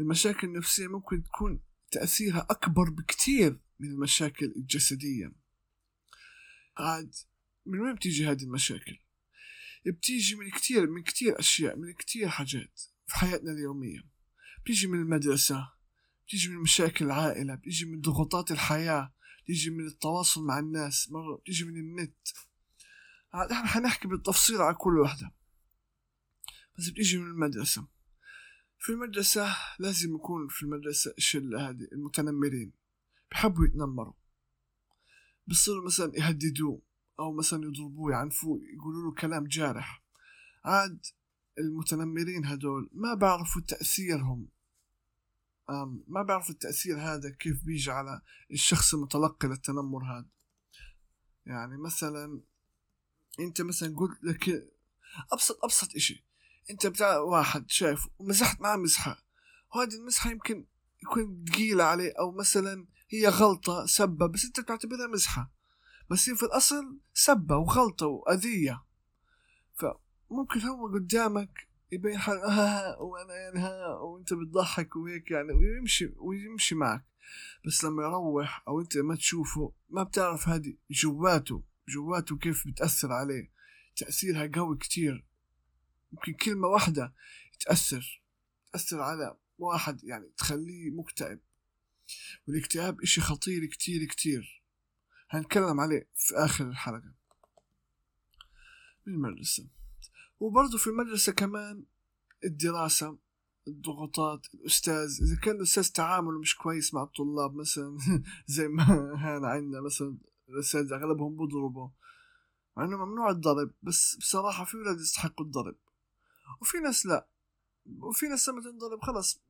المشاكل 0.02 0.46
النفسية 0.46 0.88
ممكن 0.88 1.22
تكون 1.22 1.60
تأثيرها 1.90 2.46
أكبر 2.50 2.90
بكتير 2.90 3.60
من 3.80 3.88
المشاكل 3.88 4.52
الجسدية. 4.56 5.32
عاد 6.78 7.14
من 7.66 7.80
وين 7.80 7.94
بتيجي 7.94 8.26
هذه 8.26 8.42
المشاكل؟ 8.42 8.98
بتيجي 9.86 10.34
من 10.36 10.50
كتير 10.50 10.90
من 10.90 11.02
كتير 11.02 11.38
أشياء 11.38 11.76
من 11.76 11.92
كتير 11.92 12.28
حاجات 12.28 12.80
في 13.06 13.14
حياتنا 13.16 13.52
اليومية. 13.52 14.00
بتيجي 14.64 14.86
من 14.86 14.98
المدرسة 14.98 15.72
بتيجي 16.26 16.48
من 16.48 16.58
مشاكل 16.58 17.04
العائلة 17.04 17.54
بتيجي 17.54 17.84
من 17.84 18.00
ضغوطات 18.00 18.50
الحياة 18.50 19.14
بتيجي 19.44 19.70
من 19.70 19.86
التواصل 19.86 20.44
مع 20.44 20.58
الناس 20.58 21.10
مرة 21.10 21.36
بتيجي 21.36 21.64
من 21.64 21.76
النت. 21.76 22.28
إحنا 23.34 23.66
حنحكي 23.66 24.08
بالتفصيل 24.08 24.56
على 24.56 24.74
كل 24.74 24.98
وحدة. 24.98 25.34
بس 26.78 26.88
بتيجي 26.88 27.18
من 27.18 27.26
المدرسة. 27.26 27.88
في 28.82 28.92
المدرسة 28.92 29.56
لازم 29.78 30.14
يكون 30.14 30.48
في 30.48 30.62
المدرسة 30.62 31.14
الشلة 31.18 31.68
هذه 31.68 31.88
المتنمرين 31.92 32.72
بحبوا 33.30 33.64
يتنمروا. 33.64 34.12
بصيروا 35.46 35.86
مثلا 35.86 36.12
يهددوه 36.14 36.82
أو 37.18 37.32
مثلا 37.32 37.64
يضربوه 37.64 38.12
يعنفوه 38.12 38.60
يقولوا 38.74 39.02
له 39.02 39.14
كلام 39.14 39.46
جارح. 39.46 40.02
عاد 40.64 41.06
المتنمرين 41.58 42.46
هدول 42.46 42.90
ما 42.92 43.14
بعرفوا 43.14 43.62
تأثيرهم. 43.62 44.48
ما 46.08 46.22
بعرفوا 46.22 46.54
التأثير 46.54 47.00
هذا 47.00 47.30
كيف 47.30 47.64
بيجي 47.64 47.90
على 47.90 48.22
الشخص 48.50 48.94
المتلقي 48.94 49.48
للتنمر 49.48 50.04
هذا. 50.04 50.28
يعني 51.46 51.76
مثلا 51.76 52.40
أنت 53.40 53.62
مثلا 53.62 53.96
قلت 53.96 54.24
لك 54.24 54.72
أبسط 55.32 55.64
أبسط 55.64 55.96
إشي. 55.96 56.31
انت 56.70 56.86
بتاع 56.86 57.18
واحد 57.18 57.70
شايف 57.70 58.08
ومزحت 58.18 58.60
معاه 58.60 58.76
مزحة 58.76 59.24
وهذه 59.74 59.94
المزحة 59.94 60.30
يمكن 60.30 60.66
يكون 61.02 61.44
ثقيلة 61.48 61.84
عليه 61.84 62.12
أو 62.18 62.32
مثلا 62.32 62.86
هي 63.10 63.28
غلطة 63.28 63.86
سبة 63.86 64.26
بس 64.26 64.44
انت 64.44 64.60
بتعتبرها 64.60 65.06
مزحة 65.06 65.50
بس 66.10 66.28
هي 66.28 66.36
في 66.36 66.42
الأصل 66.42 66.98
سبة 67.14 67.56
وغلطة 67.56 68.06
وأذية. 68.06 68.84
فممكن 69.74 70.60
هو 70.60 70.86
قدامك 70.94 71.68
يبين 71.92 72.18
حال 72.18 72.38
ها 72.38 72.96
وأنا 72.98 73.34
يعني 73.34 73.58
ها 73.58 73.86
وانت 73.88 74.34
بتضحك 74.34 74.96
وهيك 74.96 75.30
يعني 75.30 75.52
ويمشي 75.52 76.12
ويمشي 76.16 76.74
معك. 76.74 77.04
بس 77.66 77.84
لما 77.84 78.02
يروح 78.02 78.62
أو 78.68 78.80
انت 78.80 78.98
ما 78.98 79.14
تشوفه 79.14 79.72
ما 79.90 80.02
بتعرف 80.02 80.48
هذه 80.48 80.76
جواته 80.90 81.62
جواته 81.88 82.38
كيف 82.38 82.68
بتأثر 82.68 83.12
عليه. 83.12 83.52
تأثيرها 83.96 84.50
قوي 84.54 84.76
كتير. 84.76 85.26
ممكن 86.12 86.32
كلمة 86.32 86.68
واحدة 86.68 87.14
تأثر 87.60 88.22
تأثر 88.72 89.00
على 89.00 89.36
واحد 89.58 90.04
يعني 90.04 90.32
تخليه 90.36 90.90
مكتئب. 90.90 91.40
والاكتئاب 92.48 93.00
إشي 93.00 93.20
خطير 93.20 93.66
كتير 93.66 94.04
كتير. 94.04 94.62
هنتكلم 95.30 95.80
عليه 95.80 96.08
في 96.14 96.34
آخر 96.34 96.68
الحلقة. 96.68 97.14
من 99.06 99.14
المدرسة. 99.14 99.68
وبرضه 100.40 100.78
في 100.78 100.86
المدرسة 100.86 101.32
كمان 101.32 101.84
الدراسة 102.44 103.18
الضغوطات 103.68 104.46
الأستاذ 104.54 105.18
إذا 105.22 105.40
كان 105.42 105.56
الأستاذ 105.56 105.88
تعامله 105.92 106.40
مش 106.40 106.56
كويس 106.56 106.94
مع 106.94 107.02
الطلاب 107.02 107.54
مثلا 107.54 107.98
زي 108.46 108.68
ما 108.68 108.84
هنا 109.14 109.48
عندنا 109.48 109.80
مثلا 109.80 110.18
الأساتذة 110.48 110.96
أغلبهم 110.96 111.36
بضربوا 111.36 111.88
مع 112.76 112.84
إنه 112.84 112.96
ممنوع 112.96 113.30
الضرب 113.30 113.70
بس 113.82 114.16
بصراحة 114.16 114.64
في 114.64 114.76
ولاد 114.76 115.00
يستحقوا 115.00 115.46
الضرب. 115.46 115.76
وفي 116.60 116.78
ناس 116.78 117.06
لا. 117.06 117.26
وفي 117.98 118.26
ناس 118.26 118.48
لما 118.48 118.62
تنضرب 118.62 119.00
خلص 119.02 119.40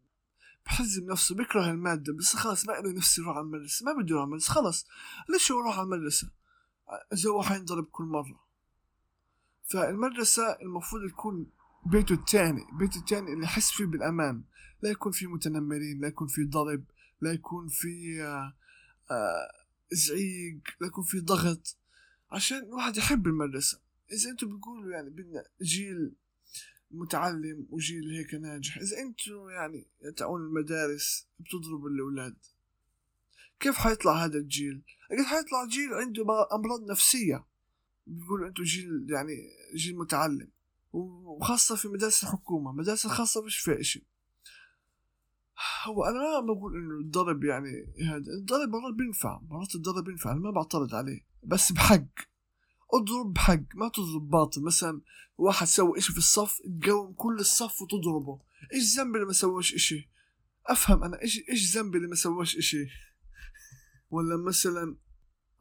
بحزم 0.67 1.11
نفسه 1.11 1.35
بيكره 1.35 1.71
المادة 1.71 2.13
بس 2.13 2.37
خلاص 2.37 2.67
ما 2.67 2.73
له 2.73 2.93
نفسه 2.93 3.23
يروح 3.23 3.37
على 3.37 3.45
المدرسة. 3.45 3.87
ما 3.87 3.93
بده 3.93 4.09
يروح 4.09 4.21
على 4.21 4.27
المدرسة 4.27 4.55
خلاص. 4.55 4.87
ليش 5.29 5.51
يروح 5.51 5.79
على 5.79 5.85
المدرسة؟ 5.85 6.31
إذا 7.13 7.31
هو 7.31 7.43
حينضرب 7.43 7.85
كل 7.85 8.05
مرة. 8.05 8.45
فالمدرسة 9.65 10.43
المفروض 10.63 11.11
تكون 11.11 11.47
بيته 11.87 12.13
الثاني 12.13 12.67
بيته 12.79 12.99
الثاني 12.99 13.33
اللي 13.33 13.45
يحس 13.45 13.71
فيه 13.71 13.85
بالأمان. 13.85 14.45
لا 14.83 14.91
يكون 14.91 15.13
في 15.13 15.27
متنمرين 15.27 16.01
لا 16.01 16.09
يكون 16.09 16.29
في 16.29 16.45
ضرب 16.45 16.85
لا 17.21 17.33
يكون 17.33 17.69
في 17.69 18.23
آه، 18.23 18.55
آه، 19.11 19.53
زعيق 19.93 20.61
لا 20.81 20.87
يكون 20.87 21.05
في 21.05 21.21
ضغط. 21.21 21.77
عشان 22.31 22.59
الواحد 22.59 22.97
يحب 22.97 23.27
المدرسة. 23.27 23.81
إذا 24.13 24.31
أنتم 24.31 24.57
بتقولوا 24.57 24.93
يعني 24.93 25.11
بدنا 25.11 25.45
جيل 25.63 26.13
متعلم 26.93 27.67
وجيل 27.71 28.11
هيك 28.11 28.35
ناجح. 28.35 28.77
إذا 28.77 28.99
أنتم 28.99 29.51
يعني 29.51 29.87
تعون 30.17 30.41
المدارس 30.41 31.29
بتضربوا 31.41 31.89
الأولاد 31.89 32.37
كيف 33.61 33.75
حيطلع 33.75 34.25
هذا 34.25 34.39
الجيل؟ 34.39 34.83
أكيد 35.11 35.25
حيطلع 35.25 35.65
جيل 35.65 35.95
عنده 35.95 36.23
أمراض 36.53 36.91
نفسية. 36.91 37.47
بيقولوا 38.07 38.49
أنتم 38.49 38.63
جيل 38.63 39.07
يعني 39.11 39.37
جيل 39.75 39.97
متعلم 39.99 40.49
وخاصة 40.93 41.77
في 41.77 41.89
مدارس 41.89 42.23
الحكومة 42.23 42.73
مدارس 42.73 43.07
الخاصة 43.07 43.43
مش 43.43 43.59
فيها 43.59 43.81
إشي 43.81 44.07
هو 45.85 46.05
أنا 46.05 46.41
ما 46.41 46.53
بقول 46.55 46.77
إنه 46.77 47.01
الضرب 47.01 47.45
يعني 47.45 47.95
هذا 48.01 48.33
الضرب 48.39 48.69
مرات 48.69 48.95
بينفع 48.95 49.41
مرات 49.51 49.75
الضرب 49.75 50.05
بينفع 50.05 50.33
أنا 50.33 50.41
ما 50.41 50.51
بعترض 50.51 50.95
عليه 50.95 51.21
بس 51.43 51.73
بحق. 51.73 52.32
اضرب 52.95 53.33
بحق 53.33 53.61
ما 53.75 53.89
تضرب 53.89 54.31
باطل. 54.31 54.63
مثلا 54.63 55.01
واحد 55.39 55.67
سوى 55.67 55.99
إشي 55.99 56.13
في 56.13 56.19
الصف 56.19 56.59
تقوم 56.83 57.13
كل 57.13 57.39
الصف 57.41 57.83
وتضربه. 57.83 58.41
إيش 58.75 58.97
ذنبي 58.97 59.17
اللي 59.17 59.27
ما 59.27 59.33
سواش 59.33 59.75
إشي؟ 59.75 60.11
أفهم 60.67 61.05
أنا 61.05 61.23
إيش 61.23 61.41
إيش 61.49 61.77
ذنبي 61.77 61.99
اللي 61.99 62.09
ما 62.09 62.15
سواش 62.15 62.57
إشي؟ 62.57 62.87
ولا 64.11 64.37
مثلا 64.37 64.97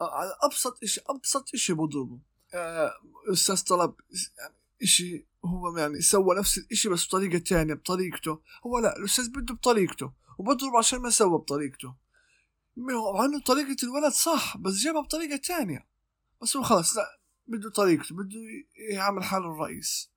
على 0.01 0.37
أبسط 0.43 0.83
إشي 0.83 1.01
أبسط 1.07 1.53
إشي 1.53 1.73
بضربه. 1.73 2.19
آه، 2.53 2.91
أستاذ 3.33 3.63
طلب 3.63 3.95
يعني 4.37 4.55
إشي 4.83 5.27
هو 5.45 5.77
يعني 5.77 6.01
سوى 6.01 6.35
نفس 6.35 6.57
الإشي 6.57 6.89
بس 6.89 7.07
بطريقة 7.07 7.37
تانية 7.37 7.73
بطريقته. 7.73 8.41
هو 8.65 8.79
لا 8.79 8.97
الأستاذ 8.97 9.29
بده 9.29 9.53
بطريقته 9.53 10.13
وبضرب 10.37 10.75
عشان 10.77 10.99
ما 10.99 11.09
سوى 11.09 11.37
بطريقته. 11.39 11.95
مع 12.77 13.25
إنه 13.25 13.41
طريقة 13.41 13.75
الولد 13.83 14.13
صح 14.13 14.57
بس 14.57 14.73
جابها 14.73 15.01
بطريقة 15.01 15.37
تانية. 15.37 15.87
بس 16.41 16.57
هو 16.57 16.63
خلص 16.63 16.97
لا 16.97 17.20
بده 17.51 17.69
طريقته 17.69 18.15
بده 18.15 18.39
يعمل 18.91 19.23
حاله 19.23 19.51
الرئيس. 19.53 20.09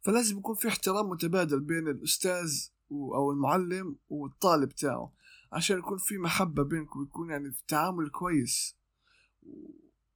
فلازم 0.00 0.38
يكون 0.38 0.54
في 0.54 0.68
احترام 0.68 1.08
متبادل 1.08 1.60
بين 1.60 1.88
الأستاذ 1.88 2.68
أو 2.92 3.30
المعلم 3.32 3.96
والطالب 4.10 4.68
تاعه 4.72 5.12
عشان 5.52 5.78
يكون 5.78 5.98
في 5.98 6.18
محبة 6.18 6.62
بينكم 6.62 7.00
ويكون 7.00 7.30
يعني 7.30 7.52
في 7.52 7.62
تعامل 7.68 8.10
كويس. 8.10 8.76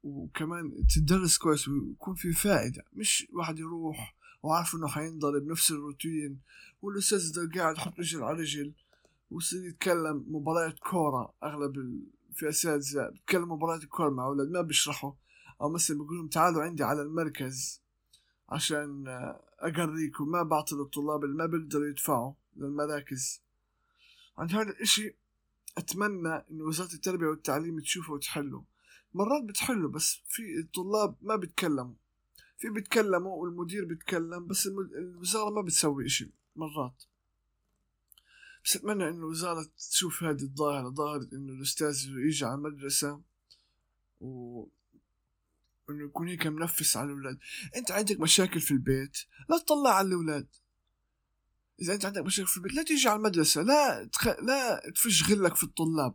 وكمان 0.05 0.87
تدرس 0.97 1.39
كويس 1.39 1.69
ويكون 1.69 2.15
في 2.15 2.33
فائدة. 2.33 2.85
مش 2.93 3.27
واحد 3.33 3.59
يروح 3.59 4.17
وعارف 4.43 4.75
إنه 4.75 4.87
حينضرب 4.89 5.47
نفس 5.47 5.71
الروتين 5.71 6.41
والأستاذ 6.83 7.33
ده 7.35 7.61
قاعد 7.61 7.77
يحط 7.77 7.99
رجل 7.99 8.23
على 8.23 8.39
رجل 8.41 8.73
ويصير 9.31 9.65
يتكلم 9.69 10.25
مباريات 10.29 10.79
كورة 10.79 11.35
أغلب 11.43 12.01
في 12.35 12.49
أساتذة 12.49 13.09
بيتكلم 13.11 13.53
مباريات 13.53 13.83
الكورة 13.83 14.11
مع 14.11 14.27
أولاد 14.27 14.49
ما 14.51 14.61
بيشرحوا 14.63 15.13
أو 15.61 15.69
مثلا 15.69 15.99
بيقول 15.99 16.17
لهم 16.17 16.29
تعالوا 16.29 16.63
عندي 16.63 16.85
على 16.85 17.03
المركز 17.03 17.81
عشان 18.49 19.05
أقريكم 19.59 20.29
ما 20.29 20.43
بعطي 20.43 20.75
للطلاب 20.75 21.25
اللي 21.25 21.37
ما 21.37 21.47
بيقدروا 21.47 21.87
يدفعوا 21.87 22.33
للمراكز. 22.57 23.43
عند 24.39 24.53
هذا 24.53 24.71
الإشي 24.71 25.15
أتمنى 25.79 26.35
انه 26.51 26.65
وزارة 26.65 26.95
التربية 26.95 27.27
والتعليم 27.27 27.81
تشوفه 27.81 28.13
وتحله. 28.13 28.65
مرات 29.15 29.43
بتحله 29.45 29.89
بس 29.89 30.21
في 30.29 30.43
الطلاب 30.59 31.17
ما 31.23 31.37
بيتكلموا. 31.37 31.95
في 32.59 32.69
بيتكلموا 32.69 33.37
والمدير 33.37 33.85
بيتكلم 33.85 34.47
بس 34.47 34.67
الوزارة 34.67 35.51
ما 35.51 35.63
بتسوي 35.63 36.07
إشي 36.07 36.31
مرات. 36.57 37.03
بس 38.65 38.77
أتمنى 38.77 39.09
انه 39.09 39.19
الوزارة 39.19 39.67
تشوف 39.91 40.23
هذه 40.23 40.43
الظاهرة 40.43 40.89
ظاهرة 40.89 41.29
انه 41.33 41.53
الأستاذ 41.53 42.09
يجي 42.09 42.45
على 42.45 42.55
المدرسة 42.55 43.21
و 44.21 44.65
إنه 45.91 46.05
يكون 46.05 46.29
هيك 46.29 46.47
منفس 46.47 46.97
على 46.97 47.07
الأولاد. 47.07 47.39
أنت 47.77 47.91
عندك 47.91 48.21
مشاكل 48.21 48.61
في 48.61 48.71
البيت 48.71 49.19
لا 49.49 49.59
تطلع 49.59 49.91
على 49.91 50.09
الأولاد. 50.09 50.49
إذا 51.81 51.95
أنت 51.95 52.05
عندك 52.05 52.23
مشاكل 52.23 52.49
في 52.49 52.57
البيت 52.57 52.73
لا 52.75 52.83
تيجي 52.83 53.09
على 53.09 53.17
المدرسة 53.17 53.63
لا 53.63 54.05
تخ... 54.13 54.27
لا 54.27 54.91
تفش 54.95 55.31
غلك 55.31 55.57
في 55.57 55.65
الطلاب. 55.65 56.15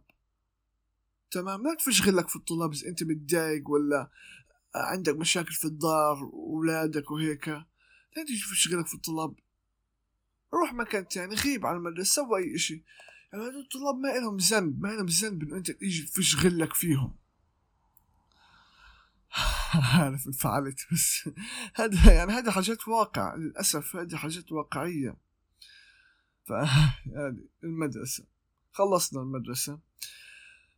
تمام؟ 1.32 1.64
لا 1.64 1.74
تفش 1.74 2.08
غلك 2.08 2.30
في 2.30 2.36
الطلاب 2.36 2.74
إذا 2.74 2.88
أنت 2.88 3.04
متضايق 3.04 3.70
ولا 3.70 4.12
عندك 4.76 5.16
مشاكل 5.16 5.54
في 5.54 5.66
الدار 5.66 6.24
وأولادك 6.24 7.12
وهيك. 7.12 7.48
لا 7.48 8.24
تيجي 8.28 8.42
تفش 8.42 8.74
غلك 8.74 8.88
في 8.88 8.94
الطلاب. 8.94 9.36
روح 10.54 10.74
مكان 10.74 11.08
تاني 11.08 11.36
غيب 11.36 11.66
على 11.66 11.78
المدرسة 11.78 12.14
سوي 12.14 12.44
أي 12.44 12.56
إشي. 12.56 12.84
يعني 13.34 13.44
هذول 13.44 13.62
الطلاب 13.62 13.96
ما 13.96 14.08
لهم 14.08 14.38
ذنب 14.38 14.82
ما 14.82 14.88
لهم 14.88 15.06
ذنب 15.06 15.44
إنه 15.44 15.58
أنت 15.58 15.72
تيجي 15.72 16.04
تفش 16.04 16.46
غلك 16.46 16.74
فيهم. 16.74 17.21
عارف 19.94 20.28
انفعلت 20.28 20.80
بس 20.92 21.30
هذا 21.76 22.14
يعني 22.14 22.32
هذه 22.32 22.52
حاجات 22.52 22.88
واقع 22.88 23.36
للأسف 23.36 23.96
هذه 23.96 24.16
حاجات 24.16 24.52
واقعية. 24.52 25.18
ف 26.46 26.50
يعني 27.16 27.48
المدرسة 27.64 28.26
خلصنا 28.72 29.22
المدرسة. 29.22 29.80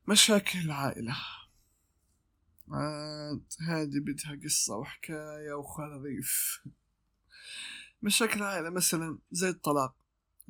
مشاكل 0.08 0.60
العائلة. 0.60 1.16
عاد 2.72 3.44
هذه 3.68 4.00
بدها 4.00 4.39
قصة 4.44 4.76
وحكاية 4.76 5.54
وخريف. 5.54 6.62
مشاكل 8.02 8.39
العائلة 8.39 8.70
مثلا 8.70 9.20
زي 9.32 9.50
الطلاق. 9.50 9.96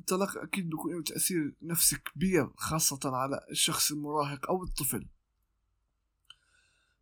الطلاق 0.00 0.38
أكيد 0.38 0.70
بيكون 0.70 0.92
له 0.94 1.02
تأثير 1.02 1.54
نفسي 1.62 1.96
كبير 1.96 2.50
خاصة 2.56 3.00
على 3.04 3.46
الشخص 3.50 3.92
المراهق 3.92 4.50
أو 4.50 4.64
الطفل. 4.64 5.06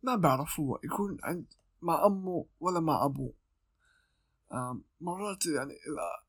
ما 0.03 0.15
بعرف 0.15 0.59
هو 0.59 0.79
يكون 0.83 1.17
عند 1.23 1.53
مع 1.81 2.05
أمه 2.05 2.45
ولا 2.59 2.79
مع 2.79 3.05
أبوه. 3.05 3.33
مرات 5.01 5.45
يعني 5.45 5.73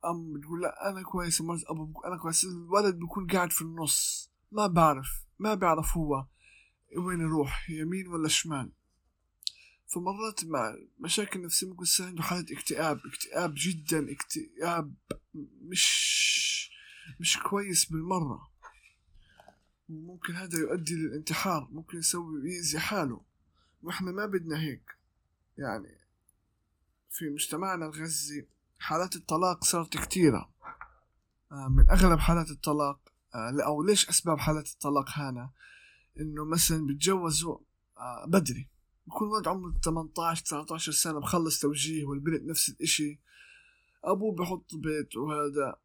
الأم 0.05 0.33
بتقول 0.33 0.63
لا 0.63 0.91
أنا 0.91 1.03
كويس. 1.03 1.41
مرات 1.41 1.65
أبو 1.65 2.01
أنا 2.01 2.17
كويس. 2.17 2.45
الولد 2.45 2.99
بيكون 2.99 3.27
قاعد 3.27 3.53
في 3.53 3.63
النص. 3.63 4.31
ما 4.53 4.67
بعرف 4.67 5.25
ما 5.39 5.55
بعرف 5.55 5.97
هو 5.97 6.27
وين 6.97 7.21
يروح 7.21 7.71
يمين 7.71 8.09
ولا 8.09 8.29
شمال. 8.29 8.73
فمرات 9.87 10.45
مع 10.45 10.77
مشاكل 10.99 11.43
نفسية 11.43 11.67
ممكن 11.67 11.83
يصير 11.83 12.07
عنده 12.07 12.23
حالة 12.23 12.47
اكتئاب. 12.53 13.01
اكتئاب 13.07 13.55
جدا 13.57 14.13
اكتئاب 14.13 14.95
مش 15.63 16.71
مش 17.21 17.39
كويس 17.39 17.85
بالمرة. 17.85 18.51
وممكن 19.89 20.35
هذا 20.35 20.59
يؤدي 20.59 20.95
للانتحار. 20.95 21.69
ممكن 21.73 21.99
يسوي 21.99 22.51
يأذي 22.51 22.79
حاله. 22.79 23.34
وإحنا 23.85 24.13
ما 24.13 24.27
بدنا 24.27 24.61
هيك. 24.61 24.97
يعني 25.59 25.99
في 27.11 27.31
مجتمعنا 27.31 27.87
الغزي 27.87 28.47
حالات 28.79 29.17
الطلاق 29.17 29.65
صارت 29.65 29.97
كتيرة. 29.97 30.51
آه، 31.53 31.69
من 31.69 31.91
أغلب 31.91 32.19
حالات 32.19 32.51
الطلاق 32.51 33.01
آه، 33.35 33.65
أو 33.67 33.83
ليش 33.83 34.09
أسباب 34.09 34.39
حالات 34.39 34.69
الطلاق 34.69 35.11
هانا؟ 35.11 35.51
إنه 36.21 36.45
مثلا 36.45 36.87
بتجوزوا 36.87 37.59
آه، 37.99 38.27
بدري. 38.27 38.69
بكون 39.07 39.29
ولد 39.29 39.49
عمره 39.49 39.75
18 39.85 40.43
19 40.45 40.93
سنة 40.93 41.21
بخلص 41.21 41.61
توجيه 41.61 42.05
والبنت 42.05 42.43
نفس 42.43 42.69
الإشي. 42.69 43.21
أبوه 44.05 44.35
بحط 44.35 44.75
بيت 44.75 45.17
وهذا. 45.17 45.77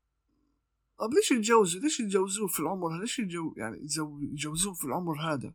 طب 1.00 1.14
ليش 1.14 1.32
يتجوزوا؟ 1.32 1.82
ليش 1.82 2.00
يتجوزوه 2.00 2.48
في 2.48 2.60
العمر 2.60 2.96
هذا 2.96 3.02
ليش 3.02 3.20
يتجو 3.20 3.54
يعني 3.58 3.78
يتجوزوه 4.22 4.74
في 4.74 4.86
العمر 4.86 5.22
هذا؟ 5.22 5.54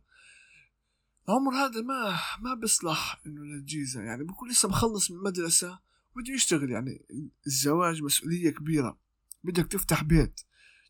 العمر 1.29 1.53
هذا 1.53 1.81
ما 1.81 2.19
ما 2.39 2.53
بيصلح 2.53 3.21
إنه 3.25 3.41
للجيزة. 3.41 4.01
يعني 4.01 4.23
بكون 4.23 4.49
لسه 4.49 4.69
مخلص 4.69 5.11
من 5.11 5.17
المدرسة 5.17 5.79
وبده 6.15 6.33
يشتغل. 6.33 6.71
يعني 6.71 7.05
الزواج 7.47 8.03
مسؤولية 8.03 8.49
كبيرة. 8.49 8.97
بدك 9.43 9.67
تفتح 9.67 10.03
بيت. 10.03 10.41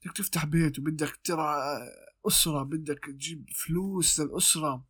بدك 0.01 0.17
تفتح 0.17 0.45
بيت 0.45 0.79
وبدك 0.79 1.19
ترعى 1.23 1.89
أسرة. 2.27 2.63
بدك 2.63 3.05
تجيب 3.05 3.49
فلوس 3.55 4.19
للأسرة. 4.19 4.85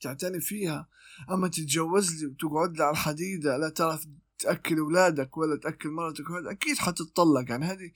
تعتني 0.00 0.40
فيها. 0.40 0.88
أما 1.30 1.48
تتجوز 1.48 2.22
لي 2.22 2.26
وتقعد 2.26 2.76
لي 2.76 2.84
على 2.84 2.92
الحديدة 2.92 3.56
لا 3.56 3.68
تعرف 3.68 4.06
تأكل 4.38 4.78
أولادك 4.78 5.36
ولا 5.36 5.56
تأكل 5.56 5.88
مرتك 5.88 6.30
وهذا 6.30 6.50
أكيد 6.50 6.78
حتتطلق. 6.78 7.50
يعني 7.50 7.64
هذه 7.64 7.92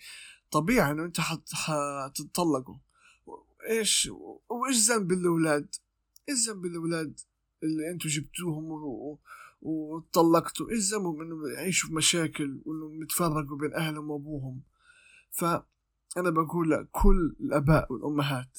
طبيعي 0.50 0.90
إنه 0.90 1.04
أنت 1.04 1.20
حتتطلقوا 1.20 2.76
إيش؟ 3.70 4.10
وإيش 4.48 4.90
ذنب 4.90 5.12
الأولاد؟ 5.12 5.74
إيش 6.28 6.48
ذنب 6.48 6.64
الاولاد 6.64 7.20
اللي 7.62 7.90
أنتوا 7.90 8.10
جبتوهم. 8.10 8.64
وطلقتوا 9.64 10.70
إيش 10.70 10.92
ذنبهم 10.92 11.20
انه 11.20 11.48
يعيشوا 11.48 11.88
في 11.88 11.94
مشاكل 11.94 12.60
وإنهم 12.64 13.02
يتفرقوا 13.02 13.58
بين 13.58 13.74
أهلهم 13.74 14.10
وأبوهم 14.10 14.62
فأنا 15.30 16.30
بقول 16.30 16.70
لكل 16.70 17.36
الأباء 17.40 17.92
والأمهات 17.92 18.58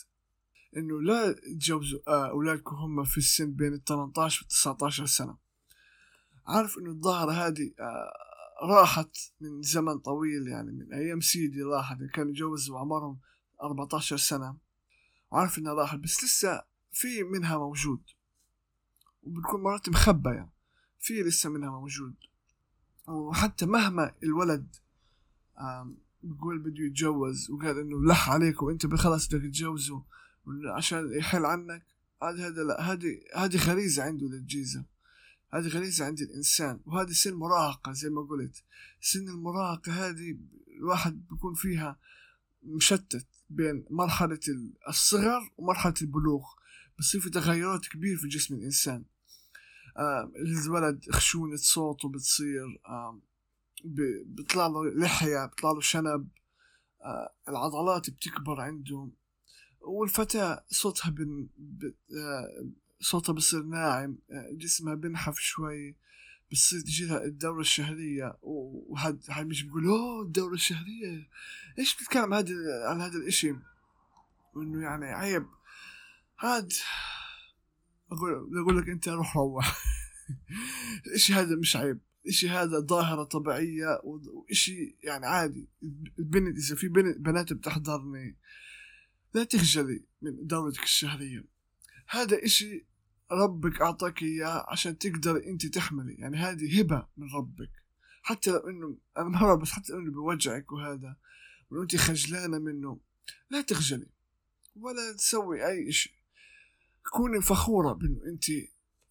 إنه 0.77 1.01
لا 1.01 1.31
تجوزوا 1.31 1.99
أولادكم 2.07 2.75
هم 2.75 3.03
في 3.03 3.17
السن 3.17 3.51
بين 3.51 3.73
ال 3.73 3.83
18 3.83 4.45
و 4.45 4.47
19 4.47 5.05
سنة 5.05 5.37
عارف 6.47 6.77
إنه 6.77 6.89
الظاهرة 6.89 7.31
هذه 7.31 7.73
آه، 7.79 8.13
راحت 8.63 9.17
من 9.41 9.61
زمن 9.61 9.97
طويل 9.97 10.47
يعني 10.47 10.71
من 10.71 10.93
أيام 10.93 11.21
سيدي 11.21 11.61
راحت 11.61 11.97
كانوا 12.13 12.31
يتجوزوا 12.31 12.79
عمرهم 12.79 13.19
14 13.63 14.17
سنة 14.17 14.57
وعارف 15.31 15.57
إنها 15.57 15.73
راحت 15.73 15.99
بس 15.99 16.23
لسه 16.23 16.63
في 16.95 17.23
منها 17.23 17.57
موجود. 17.57 18.01
وبتكون 19.23 19.63
مرات 19.63 19.89
مخبى 19.89 20.29
يعني. 20.29 20.51
في 20.99 21.23
لسه 21.23 21.49
منها 21.49 21.69
موجود. 21.69 22.15
وحتى 23.07 23.65
مهما 23.65 24.15
الولد 24.23 24.75
بيقول 26.23 26.59
بده 26.59 26.83
يتجوز 26.83 27.51
وقال 27.51 27.79
إنه 27.79 28.05
لح 28.05 28.29
عليك 28.29 28.61
وإنت 28.63 28.95
خلاص 28.95 29.27
بدك 29.27 29.41
تتجوزه 29.41 30.03
عشان 30.75 31.13
يحل 31.13 31.45
عنك 31.45 31.85
هذا 32.23 32.47
هذا 32.47 32.63
لا 32.63 32.81
هذه 32.81 33.19
هذه 33.35 33.57
غريزة 33.57 34.03
عنده 34.03 34.27
للجيزة. 34.27 34.85
هذه 35.53 35.67
غريزة 35.67 36.05
عند 36.05 36.19
الإنسان. 36.21 36.79
وهذه 36.85 37.11
سن 37.11 37.33
مراهقة 37.33 37.91
زي 37.91 38.09
ما 38.09 38.21
قلت. 38.21 38.63
سن 39.01 39.29
المراهقة 39.29 39.91
هذه 39.91 40.37
الواحد 40.77 41.27
بيكون 41.27 41.53
فيها 41.53 41.99
مشتت 42.63 43.27
بين 43.49 43.85
مرحلة 43.89 44.39
الصغر 44.87 45.51
ومرحلة 45.57 45.93
البلوغ. 46.01 46.43
بصير 46.99 47.21
في 47.21 47.29
تغيرات 47.29 47.85
كبيرة 47.87 48.17
في 48.17 48.27
جسم 48.27 48.55
الإنسان. 48.55 49.03
آه 49.97 50.31
الولد 50.65 51.05
خشونة 51.11 51.55
صوته 51.55 52.09
بتصير 52.09 52.81
آه 52.87 53.19
بيطلع 54.25 54.67
له 54.67 54.85
لحية 54.85 55.45
بيطلع 55.45 55.71
له 55.71 55.81
شنب. 55.81 56.27
آه 57.01 57.33
العضلات 57.49 58.09
بتكبر 58.09 58.61
عنده 58.61 59.09
والفتاة 59.81 60.65
صوتها 60.69 61.09
بن 61.09 61.47
آه 62.17 62.65
صوتها 62.99 63.33
بصير 63.33 63.63
ناعم. 63.63 64.17
آه 64.31 64.49
جسمها 64.51 64.95
بنحف 64.95 65.39
شوي. 65.39 65.95
بتصير 66.51 66.81
تجيها 66.81 67.23
الدورة 67.23 67.61
الشهرية 67.61 68.37
وهاد 68.41 69.23
هاد 69.29 69.47
مش 69.47 69.63
بيقول 69.63 69.85
أوه 69.87 70.21
الدورة 70.21 70.53
الشهرية. 70.53 71.29
إيش 71.79 71.95
بتتكلم 71.95 72.33
هذا 72.33 72.53
عن 72.89 73.01
هذا 73.01 73.17
الإشي؟ 73.17 73.55
وإنه 74.53 74.83
يعني 74.83 75.05
عيب. 75.05 75.45
هاد 76.39 76.73
أقول 78.11 78.57
أقول 78.57 78.77
لك 78.77 78.89
أنت 78.89 79.09
روح 79.09 79.37
روح. 79.37 79.77
الاشي 81.07 81.33
هذا 81.33 81.55
مش 81.55 81.75
عيب؟ 81.75 81.99
الاشي 82.25 82.49
هذا 82.49 82.79
ظاهرة 82.79 83.23
طبيعية؟ 83.23 84.01
واشي 84.03 84.97
يعني 85.03 85.25
عادي. 85.25 85.69
البنت 86.19 86.57
إذا 86.57 86.75
في 86.75 86.87
بنت 86.87 87.17
بنات 87.17 87.53
بتحضرني 87.53 88.37
لا 89.33 89.43
تخجلي 89.43 90.05
من 90.21 90.47
دورتك 90.47 90.83
الشهرية. 90.83 91.45
هذا 92.09 92.45
إشي 92.45 92.85
ربك 93.31 93.81
أعطاك 93.81 94.23
إياه 94.23 94.65
عشان 94.69 94.97
تقدر 94.97 95.43
أنت 95.47 95.65
تحملي. 95.65 96.13
يعني 96.13 96.37
هذه 96.37 96.79
هبة 96.79 97.07
من 97.17 97.27
ربك. 97.35 97.71
حتى 98.21 98.51
لو 98.51 98.57
إنه 98.57 98.97
أنا 99.17 99.29
مرة 99.29 99.55
بس 99.55 99.71
حتى 99.71 99.93
لو 99.93 99.99
إنه 99.99 100.11
بوجعك 100.11 100.71
وهذا 100.71 101.17
ولو 101.69 101.81
أنت 101.81 101.95
خجلانة 101.95 102.59
منه 102.59 102.99
لا 103.49 103.61
تخجلي. 103.61 104.09
ولا 104.75 105.13
تسوي 105.13 105.67
أي 105.67 105.91
شيء 105.91 106.13
كوني 107.11 107.41
فخورة 107.41 107.93
بإنه 107.93 108.21
أنت 108.25 108.45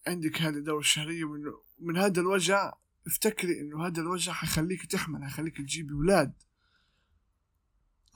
عندك 0.07 0.43
هذه 0.43 0.55
الدورة 0.55 0.81
الشهرية 0.81 1.25
وإنه 1.25 1.61
من 1.79 1.97
هذا 1.97 2.21
الوجع 2.21 2.73
افتكري 3.07 3.61
إنه 3.61 3.87
هذا 3.87 4.01
الوجع 4.01 4.33
حيخليك 4.33 4.87
تحمل 4.87 5.25
حيخليك 5.25 5.57
تجيبي 5.57 5.93
أولاد. 5.93 6.33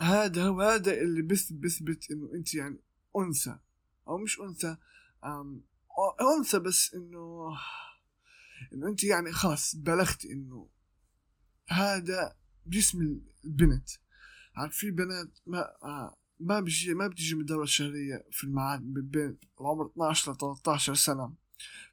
هذا 0.00 0.44
هو 0.44 0.62
هذا 0.62 1.00
اللي 1.00 1.22
بث 1.22 1.52
بثبت 1.52 2.10
إنه 2.10 2.34
أنت 2.34 2.54
يعني 2.54 2.80
أنثى. 3.16 3.58
أو 4.08 4.18
مش 4.18 4.40
أنثى 4.40 4.76
أنثى 6.38 6.58
بس 6.58 6.94
أنه 6.94 7.56
أنه 8.72 8.88
أنت 8.88 9.04
يعني 9.04 9.32
خلاص 9.32 9.76
بلغت 9.76 10.24
أنه 10.24 10.68
هذا 11.68 12.36
جسم 12.66 13.20
البنت. 13.44 13.88
عاد 14.56 14.70
في 14.70 14.90
بنات 14.90 15.38
ما 15.46 15.64
ما 16.40 16.61
بيجي 16.61 16.94
ما 16.94 17.07
بتجي 17.07 17.35
من 17.35 17.40
الدورة 17.40 17.62
الشهرية 17.62 18.24
في 18.31 18.44
المعاد 18.44 18.81
بين 18.83 19.37
العمر 19.61 19.87
12 19.87 20.33
ل 20.33 20.37
13 20.37 20.94
سنة. 20.94 21.33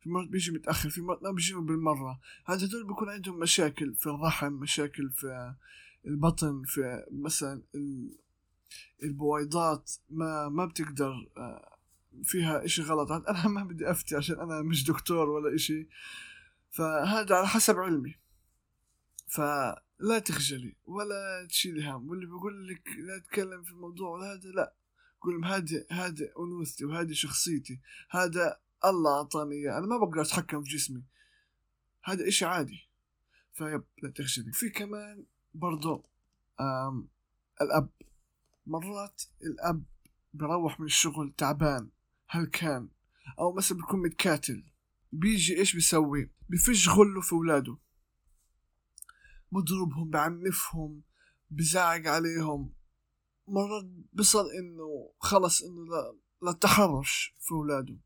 في 0.02 0.10
مرات 0.10 0.28
بيجي 0.28 0.52
متأخر 0.52 0.90
في 0.90 1.02
مرات 1.02 1.24
ما 1.24 1.32
بيجي 1.32 1.54
بالمرة. 1.54 2.20
هذا 2.46 2.66
هدول 2.66 2.88
بيكون 2.88 3.10
عندهم 3.10 3.40
مشاكل 3.40 3.96
في 3.96 4.08
الرحم 4.08 4.54
مشاكل 4.54 5.10
في 5.10 5.54
البطن 6.06 6.64
في 6.66 7.06
مثلا 7.12 7.62
البويضات. 9.04 9.92
ما 10.10 10.50
ما 10.50 10.66
بتقدر 10.66 11.30
آه، 11.38 11.78
فيها 12.24 12.66
إشي 12.66 12.82
غلط. 12.82 13.12
أنا 13.12 13.48
ما 13.48 13.64
بدي 13.64 13.92
أفتي 13.92 14.16
عشان 14.16 14.40
أنا 14.40 14.62
مش 14.62 14.84
دكتور 14.84 15.30
ولا 15.30 15.56
إشي. 15.56 15.88
فهذا 16.72 17.36
على 17.36 17.48
حسب 17.48 17.78
علمي. 17.78 18.16
فلا 20.00 20.20
تخجلي 20.20 20.76
ولا 20.86 21.48
تشيلي 21.50 21.90
هم 21.90 22.10
واللي 22.10 22.26
بيقول 22.26 22.68
لك 22.68 22.88
لا 22.98 23.20
تتكلم 23.20 23.64
في 23.64 23.72
الموضوع 23.72 24.10
ولا 24.10 24.34
هذا 24.34 24.50
لا. 24.50 24.74
قول 25.22 25.46
هذا 25.46 25.86
هذا 25.92 26.32
أنوثتي 26.40 26.86
وهذه 26.86 27.14
شخصيتي 27.14 27.80
هذا 28.10 28.60
الله 28.86 29.18
أعطاني 29.18 29.56
إياه 29.56 29.78
أنا 29.78 29.88
ما 29.88 29.98
بقدر 29.98 30.22
أتحكم 30.22 30.64
في 30.64 30.70
جسمي. 30.70 31.04
هذا 32.04 32.28
إشي 32.28 32.46
عادي. 32.46 32.90
فيب 33.54 33.84
لا 34.04 34.10
تخجلي. 34.10 34.52
في 34.52 34.70
كمان 34.70 35.26
برضو 35.54 36.06
الأب. 37.62 37.90
مرات 38.68 39.22
الأب 39.44 39.84
بروح 40.34 40.80
من 40.80 40.86
الشغل 40.86 41.34
تعبان 41.38 41.90
هل 42.28 42.46
كان 42.46 42.90
أو 43.40 43.54
مثلا 43.54 43.78
بيكون 43.78 44.02
متكاتل. 44.02 44.64
بيجي 45.12 45.58
إيش 45.58 45.74
بيسوي؟ 45.74 46.30
بفش 46.50 46.90
غله 46.90 47.22
في 47.22 47.34
أولاده. 47.34 47.78
بضربهم 49.56 50.10
بعنفهم 50.10 51.02
بزعق 51.52 52.08
عليهم. 52.08 52.74
مرات 53.48 53.86
بصل 54.14 54.46
إنه 54.60 55.12
خلص 55.20 55.62
إنه 55.62 55.86
لا, 55.86 56.16
لا 56.42 56.52
تحرش 56.52 57.36
في 57.40 57.52
أولاده. 57.52 57.98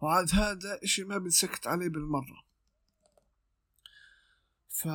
وعاد 0.00 0.30
هذا 0.34 0.80
إشي 0.84 1.04
ما 1.04 1.18
بنسكت 1.18 1.66
عليه 1.66 1.88
بالمرة. 1.88 2.44
ف 4.68 4.88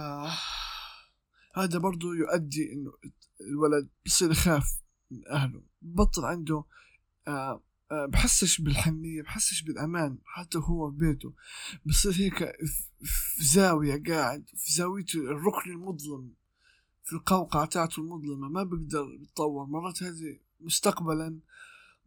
هذا 1.55 1.79
برضو 1.79 2.13
يؤدي 2.13 2.73
إنه 2.73 2.93
الولد 3.41 3.89
بصير 4.05 4.31
يخاف 4.31 4.81
من 5.11 5.27
أهله. 5.27 5.63
بطل 5.81 6.25
عنده 6.25 6.63
آه، 7.27 7.63
بحسش 8.05 8.62
بالحنية 8.62 9.21
بحسش 9.21 9.62
بالأمان 9.62 10.17
حتى 10.25 10.58
هو 10.58 10.91
في 10.91 10.97
بيته. 10.97 11.34
بصير 11.86 12.12
هيك 12.12 12.38
في 13.03 13.43
زاوية 13.43 14.03
قاعد 14.08 14.49
في 14.55 14.73
زاويته 14.73 15.19
الركن 15.19 15.71
المظلم 15.71 16.34
في 17.03 17.13
القوقعة 17.13 17.65
تاعته 17.65 17.99
المظلمة. 17.99 18.49
ما 18.49 18.63
بقدر 18.63 19.17
يتطور. 19.21 19.65
مرات 19.65 20.03
هذه 20.03 20.39
مستقبلا 20.60 21.39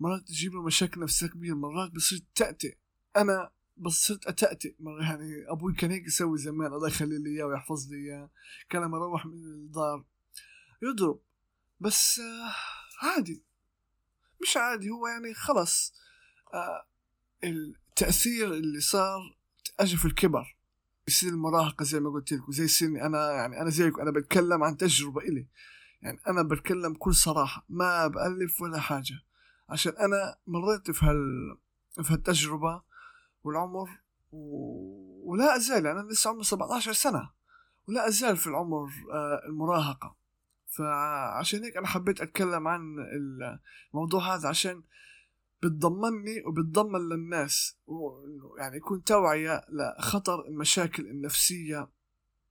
مرات 0.01 0.29
تجيب 0.29 0.53
له 0.55 0.63
مشاكل 0.63 1.01
نفسية 1.01 1.27
كبيرة. 1.27 1.55
مرات 1.55 1.91
بصير 1.91 2.23
تأتئ. 2.35 2.77
أنا 3.17 3.51
بس 3.77 3.93
صرت 3.93 4.27
أتأتئ. 4.27 4.75
يعني 5.01 5.45
أبوي 5.49 5.75
كان 5.75 5.91
هيك 5.91 6.07
يسوي 6.07 6.39
زمان 6.39 6.73
الله 6.73 6.89
يخلي 6.89 7.19
لي 7.19 7.31
إياه 7.31 7.45
ويحفظ 7.45 7.93
لي 7.93 7.97
إياه. 7.97 8.31
كان 8.71 8.83
لما 8.83 8.97
أروح 8.97 9.27
من 9.27 9.33
الدار 9.33 10.05
يضرب. 10.83 11.21
بس 11.81 12.19
آه، 12.19 13.07
عادي. 13.07 13.48
مش 14.43 14.57
عادي 14.57 14.91
هو 14.91 15.07
يعني 15.07 15.35
خلص 15.35 15.95
آه 16.55 16.87
التأثير 17.45 18.55
اللي 18.55 18.81
صار 18.81 19.21
أجى 19.81 19.97
في 19.97 20.05
الكبر 20.05 20.57
يصير 21.09 21.31
المراهقة 21.33 21.85
زي 21.85 22.01
ما 22.01 22.11
قلت 22.11 22.33
لكم 22.33 22.53
زي 22.53 22.69
سني 22.69 23.07
أنا 23.07 23.33
يعني 23.33 23.61
أنا 23.61 23.71
زيكم 23.71 24.01
أنا 24.01 24.11
بتكلم 24.11 24.63
عن 24.65 24.77
تجربة 24.77 25.21
إلي. 25.21 25.47
يعني 26.03 26.19
أنا 26.29 26.43
بتكلم 26.43 26.93
بكل 26.93 27.15
صراحة 27.15 27.65
ما 27.69 28.07
بألف 28.07 28.61
ولا 28.61 28.81
حاجة. 28.81 29.21
عشان 29.69 29.93
أنا 29.93 30.37
مريت 30.47 30.91
في 30.91 31.07
هال 31.07 31.57
في 32.03 32.13
هالتجربة 32.13 32.83
والعمر 33.45 33.89
و... 34.33 35.31
ولا 35.33 35.57
أزال 35.57 35.87
يعني 35.87 36.01
أنا 36.01 36.09
لسه 36.09 36.31
عمري 36.31 36.45
17 36.45 36.93
سنة 36.93 37.31
ولا 37.89 38.09
أزال 38.09 38.37
في 38.37 38.47
العمر 38.47 38.89
آه 39.13 39.43
المراهقة. 39.49 40.17
فعشان 40.79 41.65
هيك 41.65 41.77
أنا 41.77 41.87
حبيت 41.87 42.21
أتكلم 42.21 42.69
عن 42.69 42.97
الموضوع 43.95 44.35
هذا 44.35 44.49
عشان 44.49 44.83
بتضمني 45.63 46.43
وبتضمن 46.47 47.09
للناس 47.09 47.77
يعني 48.59 48.77
يكون 48.77 49.05
توعية 49.05 49.65
لخطر 49.69 50.47
المشاكل 50.49 51.07
النفسية 51.07 51.89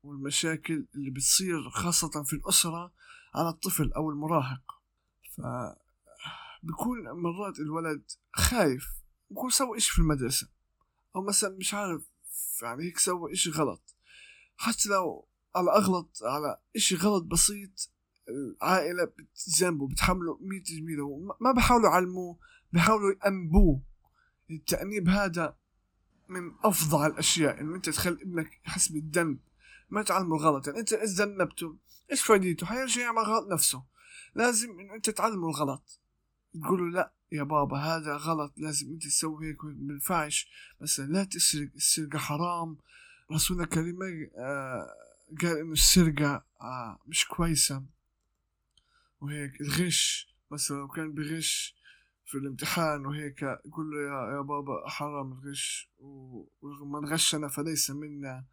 والمشاكل 0.03 0.87
اللي 0.95 1.11
بتصير 1.11 1.69
خاصة 1.69 2.23
في 2.23 2.33
الأسرة 2.33 2.93
على 3.35 3.49
الطفل 3.49 3.93
أو 3.93 4.09
المراهق. 4.09 4.81
ف 5.37 5.41
بيكون 6.63 6.97
مرات 7.11 7.59
الولد 7.59 8.11
خايف 8.33 8.87
بكون 9.29 9.49
سوى 9.49 9.77
إشي 9.77 9.91
في 9.91 9.99
المدرسة 9.99 10.49
أو 11.15 11.21
مثلا 11.21 11.57
مش 11.57 11.73
عارف 11.73 12.01
يعني 12.61 12.83
هيك 12.83 12.97
سوى 12.97 13.33
إشي 13.33 13.49
غلط. 13.49 13.95
حتى 14.57 14.89
لو 14.89 15.27
على 15.55 15.71
أغلط 15.71 16.19
على 16.23 16.57
إشي 16.75 16.95
غلط 16.95 17.23
بسيط 17.23 17.96
العائلة 18.29 19.05
بتذنبه 19.05 19.87
بتحمله 19.87 20.39
100 20.41 20.63
زميله 20.63 21.35
ما 21.41 21.51
بحاولوا 21.51 21.89
يعلموه 21.89 22.37
بحاولوا 22.73 23.13
يأنبوه. 23.23 23.81
التأنيب 24.51 25.09
هذا 25.09 25.55
من 26.29 26.51
افظع 26.63 27.05
الأشياء 27.07 27.61
إنه 27.61 27.75
أنت 27.75 27.89
تخلي 27.89 28.21
ابنك 28.21 28.61
يحس 28.65 28.87
بالذنب. 28.87 29.39
ما 29.89 30.01
تعلمه 30.01 30.35
الغلط 30.35 30.67
يعني 30.67 30.79
أنت 30.79 30.93
إذا 30.93 31.25
ذنبته 31.25 31.77
إيش 32.11 32.21
فايدته؟ 32.21 32.65
حيرجع 32.65 33.01
يعمل 33.01 33.19
غلط 33.19 33.47
نفسه. 33.47 33.83
لازم 34.35 34.79
إنه 34.79 34.95
أنت 34.95 35.09
تعلمه 35.09 35.47
الغلط. 35.47 35.99
تقول 36.63 36.79
له 36.79 36.89
لا 36.89 37.13
يا 37.31 37.43
بابا 37.43 37.77
هذا 37.77 38.17
غلط 38.17 38.53
لازم 38.57 38.91
أنت 38.91 39.03
تسوي 39.03 39.47
هيك 39.47 39.65
ما 39.65 39.93
ينفعش 39.93 40.49
مثلا 40.81 41.05
لا 41.05 41.23
تسرق 41.23 41.69
السرقة 41.75 42.17
حرام. 42.17 42.77
رسولنا 43.31 43.63
الكريم 43.63 43.99
آه 44.37 44.87
قال 45.41 45.57
إنه 45.57 45.71
السرقة 45.71 46.45
آه 46.61 46.99
مش 47.07 47.27
كويسة. 47.27 47.83
وهيك 49.21 49.61
الغش 49.61 50.27
مثلا 50.51 50.77
لو 50.77 50.87
كان 50.87 51.13
بغش 51.13 51.75
في 52.25 52.37
الامتحان 52.37 53.05
وهيك 53.05 53.41
يقول 53.41 53.91
له 53.91 54.01
يا, 54.01 54.35
يا 54.35 54.41
بابا 54.41 54.89
حرام 54.89 55.31
الغش 55.31 55.89
ومن 55.99 57.05
غشنا 57.05 57.47
فليس 57.47 57.91
منا 57.91 58.45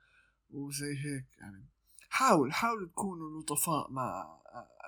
وزي 0.50 0.96
هيك 0.98 1.26
يعني. 1.38 1.64
حاول 2.08 2.52
حاول 2.52 2.88
تكونوا 2.88 3.40
لطفاء 3.40 3.90
مع 3.90 4.38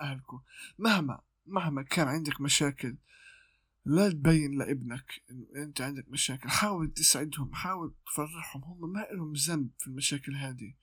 أهلكم. 0.00 0.40
مهما 0.78 1.20
مهما 1.46 1.82
كان 1.82 2.08
عندك 2.08 2.40
مشاكل 2.40 2.96
لا 3.84 4.10
تبين 4.10 4.58
لابنك 4.58 5.22
انه 5.30 5.46
أنت 5.56 5.80
عندك 5.80 6.08
مشاكل. 6.08 6.48
حاول 6.48 6.92
تسعدهم 6.92 7.54
حاول 7.54 7.94
تفرحهم. 8.06 8.64
هم 8.64 8.92
ما 8.92 9.06
لهم 9.12 9.32
ذنب 9.32 9.70
في 9.78 9.86
المشاكل 9.86 10.34
هذه. 10.34 10.74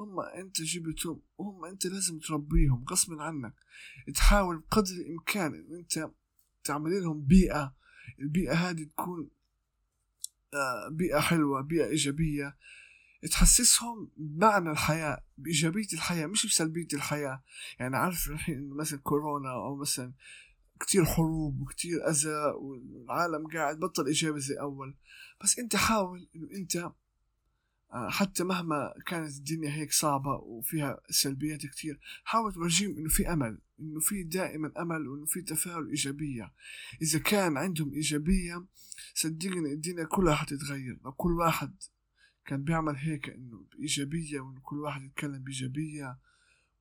هم 0.00 0.20
أنت 0.20 0.62
جبتهم 0.62 1.22
وهم 1.38 1.64
أنت 1.64 1.86
لازم 1.86 2.18
تربيهم 2.18 2.84
غصبا 2.90 3.22
عنك. 3.22 3.54
تحاول 4.14 4.58
بقدر 4.58 4.92
الإمكان 4.92 5.54
إن 5.54 5.74
أنت 5.74 6.10
تعمل 6.64 7.02
لهم 7.02 7.20
بيئة. 7.26 7.74
البيئة 8.18 8.52
هذه 8.54 8.84
تكون 8.84 9.30
آه، 10.54 10.88
بيئة 10.88 11.20
حلوة 11.20 11.60
بيئة 11.60 11.86
إيجابية. 11.86 12.56
تحسسهم 13.30 14.10
بمعنى 14.16 14.70
الحياة 14.70 15.24
بإيجابية 15.38 15.86
الحياة 15.92 16.26
مش 16.26 16.46
بسلبية 16.46 16.88
الحياة. 16.94 17.42
يعني 17.78 17.96
عارف 17.96 18.30
الحين 18.30 18.58
إنه 18.58 18.74
مثلا 18.74 18.98
كورونا 18.98 19.52
أو 19.52 19.76
مثلا 19.76 20.12
كتير 20.80 21.04
حروب 21.04 21.60
وكتير 21.60 22.08
أذى 22.08 22.54
والعالم 22.56 23.46
قاعد 23.46 23.78
بطل 23.78 24.06
إيجابي 24.06 24.40
زي 24.40 24.60
أول. 24.60 24.94
بس 25.42 25.58
أنت 25.58 25.76
حاول 25.76 26.28
إنه 26.36 26.50
أنت 26.50 26.92
حتى 27.92 28.44
مهما 28.44 28.94
كانت 29.06 29.36
الدنيا 29.36 29.70
هيك 29.70 29.92
صعبة 29.92 30.34
وفيها 30.34 31.00
سلبيات 31.10 31.66
كتير 31.66 32.00
حاول 32.24 32.52
تورجيهم 32.52 32.98
إنه 32.98 33.08
في 33.08 33.32
أمل 33.32 33.58
إنه 33.80 34.00
في 34.00 34.22
دائما 34.22 34.72
أمل 34.78 35.08
وإنه 35.08 35.26
في 35.26 35.42
تفاؤل 35.42 35.88
إيجابية. 35.88 36.52
إذا 37.02 37.18
كان 37.18 37.56
عندهم 37.56 37.92
إيجابية 37.94 38.66
صدقني 39.14 39.72
الدنيا 39.72 40.04
كلها 40.04 40.34
حتتغير. 40.34 40.98
لو 41.04 41.12
كل 41.12 41.32
واحد 41.32 41.74
كان 42.46 42.64
بيعمل 42.64 42.96
هيك 42.96 43.30
إنه 43.30 43.66
بإيجابية 43.72 44.40
وإنه 44.40 44.60
كل 44.60 44.76
واحد 44.76 45.02
يتكلم 45.02 45.42
بإيجابية 45.42 46.18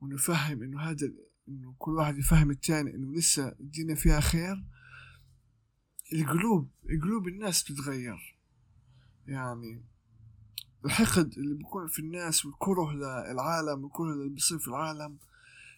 وإنه 0.02 0.16
يفهم 0.16 0.64
إنه 0.64 0.82
هذا 0.82 1.12
إنه 1.48 1.76
كل 1.78 1.92
واحد 1.92 2.18
يفهم 2.18 2.52
التاني 2.52 2.96
إنه 2.96 3.14
لسه 3.14 3.56
الدنيا 3.60 3.96
فيها 3.96 4.20
خير 4.20 4.64
القلوب 6.14 6.72
قلوب 7.04 7.28
الناس 7.28 7.64
بتتغير. 7.64 8.38
يعني 9.28 9.84
الحقد 10.86 11.34
اللي 11.38 11.56
بيكون 11.56 11.88
في 11.88 12.00
الناس 12.00 12.46
والكره 12.46 12.92
للعالم 12.92 13.84
والكره 13.84 14.14
اللي 14.14 14.30
بيصير 14.30 14.60
في 14.60 14.68
العالم 14.68 15.18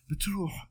بتروح. 0.10 0.70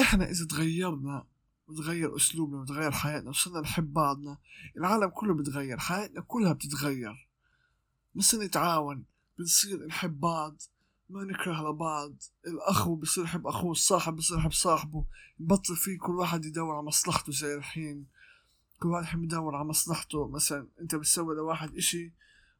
إحنا 0.00 0.30
إذا 0.30 0.46
تغيرنا 0.46 1.26
وتغير 1.68 2.16
أسلوبنا 2.16 2.60
وتغير 2.60 2.90
حياتنا 2.90 3.30
وصرنا 3.30 3.60
نحب 3.60 3.92
بعضنا 3.92 4.38
العالم 4.76 5.08
كله 5.08 5.34
بتغير 5.34 5.78
حياتنا 5.78 6.20
كلها 6.20 6.52
بتتغير. 6.52 7.28
بصير 8.14 8.42
نتعاون 8.42 9.04
بنصير 9.38 9.86
نحب 9.86 10.20
بعض 10.20 10.62
ما 11.10 11.24
نكره 11.24 11.70
لبعض 11.70 12.14
الأخو 12.46 12.96
بصير 12.96 13.24
يحب 13.24 13.46
أخوه 13.46 13.72
الصاحب 13.72 14.16
بصير 14.16 14.38
يحب 14.38 14.52
صاحبه. 14.52 15.04
بطل 15.38 15.76
في 15.76 15.96
كل 15.96 16.12
واحد 16.12 16.44
يدور 16.44 16.74
على 16.74 16.86
مصلحته 16.86 17.32
زي 17.32 17.54
الحين. 17.54 18.06
كل 18.78 18.88
واحد 18.88 19.04
يحب 19.04 19.24
يدور 19.24 19.56
على 19.56 19.64
مصلحته. 19.64 20.28
مثلا 20.28 20.68
أنت 20.80 20.94
بتسوي 20.94 21.36
لواحد 21.36 21.76
إشي 21.76 22.12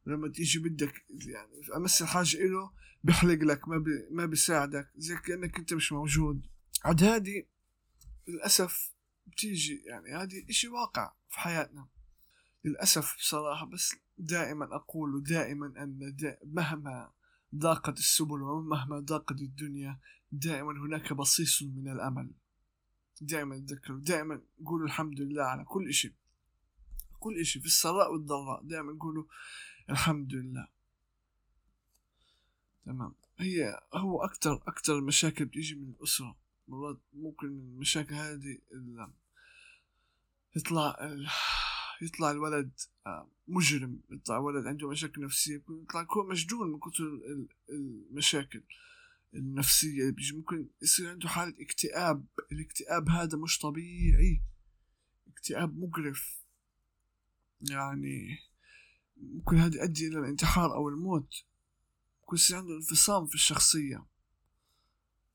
ولما 0.07 0.27
تيجي 0.27 0.59
بدك 0.59 1.05
يعني 1.09 1.75
امثل 1.75 2.05
حاجة 2.05 2.37
إله 2.37 2.71
بيحلق 3.03 3.43
لك 3.43 3.67
ما 3.67 3.77
بي 3.77 4.07
ما 4.11 4.25
بيساعدك 4.25 4.91
زي 4.95 5.15
كأنك 5.15 5.59
أنت 5.59 5.73
مش 5.73 5.91
موجود. 5.91 6.47
عاد 6.85 7.03
هذه 7.03 7.43
للأسف 8.27 8.93
بتيجي 9.27 9.83
يعني 9.85 10.15
هذه 10.15 10.45
إشي 10.49 10.67
واقع 10.67 11.13
في 11.29 11.39
حياتنا. 11.39 11.87
للأسف 12.65 13.15
بصراحة 13.17 13.65
بس 13.65 13.95
دائما 14.17 14.75
أقول 14.75 15.23
دائما 15.23 15.65
أن 15.83 16.15
مهما 16.43 17.11
ضاقت 17.55 17.97
السبل 17.97 18.41
ومهما 18.41 18.99
ضاقت 18.99 19.41
الدنيا 19.41 19.99
دائما 20.31 20.71
هناك 20.71 21.13
بصيص 21.13 21.63
من 21.63 21.91
الأمل. 21.91 22.31
دائما 23.21 23.59
تذكروا 23.59 23.99
دائما 23.99 24.41
قولوا 24.65 24.87
الحمد 24.87 25.21
لله 25.21 25.43
على 25.43 25.63
كل 25.63 25.89
إشي. 25.89 26.15
كل 27.19 27.39
إشي 27.39 27.59
في 27.59 27.65
السراء 27.65 28.11
والضراء 28.11 28.63
دائما 28.63 28.97
قولوا 28.99 29.23
الحمد 29.89 30.33
لله. 30.33 30.67
تمام. 32.85 33.13
هي 33.37 33.81
هو 33.93 34.23
أكتر 34.23 34.63
أكتر 34.67 34.97
المشاكل 34.97 35.45
بتيجي 35.45 35.75
من 35.75 35.89
الأسرة. 35.89 36.35
مرات 36.67 36.99
ممكن 37.13 37.47
المشاكل 37.47 38.13
هذه 38.13 38.57
يطلع 40.55 40.97
يطلع 42.01 42.31
الولد 42.31 42.71
آه، 43.07 43.29
مجرم 43.47 44.01
يطلع 44.11 44.37
ولد 44.37 44.67
عنده 44.67 44.89
مشاكل 44.89 45.21
نفسية 45.21 45.55
يطلع 45.55 46.01
يكون 46.01 46.29
مجنون 46.29 46.71
من 46.71 46.79
كثر 46.79 47.21
المشاكل 47.69 48.63
النفسية 49.33 50.09
بيجي 50.11 50.35
ممكن 50.35 50.67
يصير 50.81 51.09
عنده 51.09 51.29
حالة 51.29 51.53
اكتئاب. 51.61 52.25
الاكتئاب 52.51 53.09
هذا 53.09 53.37
مش 53.37 53.59
طبيعي. 53.59 54.41
اكتئاب 55.27 55.77
مقرف. 55.77 56.43
يعني 57.61 58.37
ممكن 59.33 59.57
هذا 59.57 59.75
يؤدي 59.75 60.07
إلى 60.07 60.19
الانتحار 60.19 60.73
أو 60.73 60.89
الموت. 60.89 61.33
ممكن 62.21 62.35
يصير 62.35 62.57
عنده 62.57 62.75
انفصام 62.75 63.25
في 63.25 63.35
الشخصية. 63.35 64.05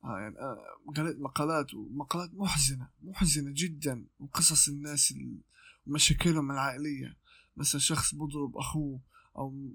آه 0.05 0.19
يعني 0.19 0.39
آه 0.39 0.59
قريت 0.97 1.21
مقالات 1.21 1.75
ومقالات 1.75 2.35
محزنة 2.35 2.89
محزنة 3.03 3.51
جدا 3.55 4.07
وقصص 4.21 4.69
الناس 4.69 5.15
ومشاكلهم 5.87 6.51
العائلية. 6.51 7.17
مثلا 7.57 7.81
شخص 7.81 8.15
بضرب 8.15 8.57
أخوه 8.57 9.01
أو 9.37 9.73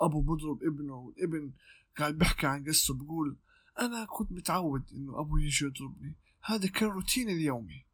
أبو 0.00 0.20
بضرب 0.20 0.62
ابنه 0.62 0.94
والابن 0.94 1.52
قاعد 1.98 2.18
بيحكي 2.18 2.46
عن 2.46 2.64
قصته 2.64 2.94
بقول 2.94 3.36
أنا 3.80 4.04
كنت 4.04 4.32
متعود 4.32 4.84
إنه 4.92 5.20
أبوي 5.20 5.44
يجي 5.44 5.64
يضربني. 5.64 6.14
هذا 6.42 6.68
كان 6.68 6.88
روتيني 6.88 7.32
اليومي. 7.32 7.84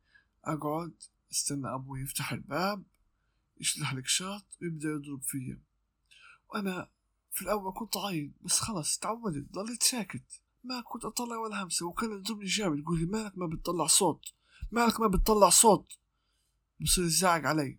أقعد 0.44 0.94
استنى 1.32 1.74
أبوي 1.74 2.00
يفتح 2.00 2.32
الباب 2.32 2.82
يشلح 3.62 3.94
لك 3.94 4.06
شاط 4.06 4.44
ويبدأ 4.62 4.88
يضرب 4.88 5.22
فيا 5.22 5.62
وأنا 6.48 6.90
في 7.30 7.42
الأول 7.42 7.72
كنت 7.76 7.96
عايد 7.96 8.32
بس 8.40 8.60
خلص 8.60 8.98
تعودت 8.98 9.52
ضليت 9.52 9.82
ساكت. 9.82 10.42
ما 10.64 10.80
كنت 10.80 11.04
أطلع 11.04 11.36
ولا 11.36 11.62
همسة 11.62 11.86
وكان 11.86 12.12
يضربني 12.12 12.44
جامد 12.44 12.78
يقول 12.78 12.98
لي 13.00 13.06
مالك 13.06 13.38
ما 13.38 13.46
بتطلع 13.46 13.86
صوت؟ 13.86 14.24
مالك 14.72 15.00
ما 15.00 15.08
بتطلع 15.08 15.48
صوت؟ 15.48 15.98
بصير 16.80 17.04
يزعق 17.04 17.46
علي. 17.46 17.78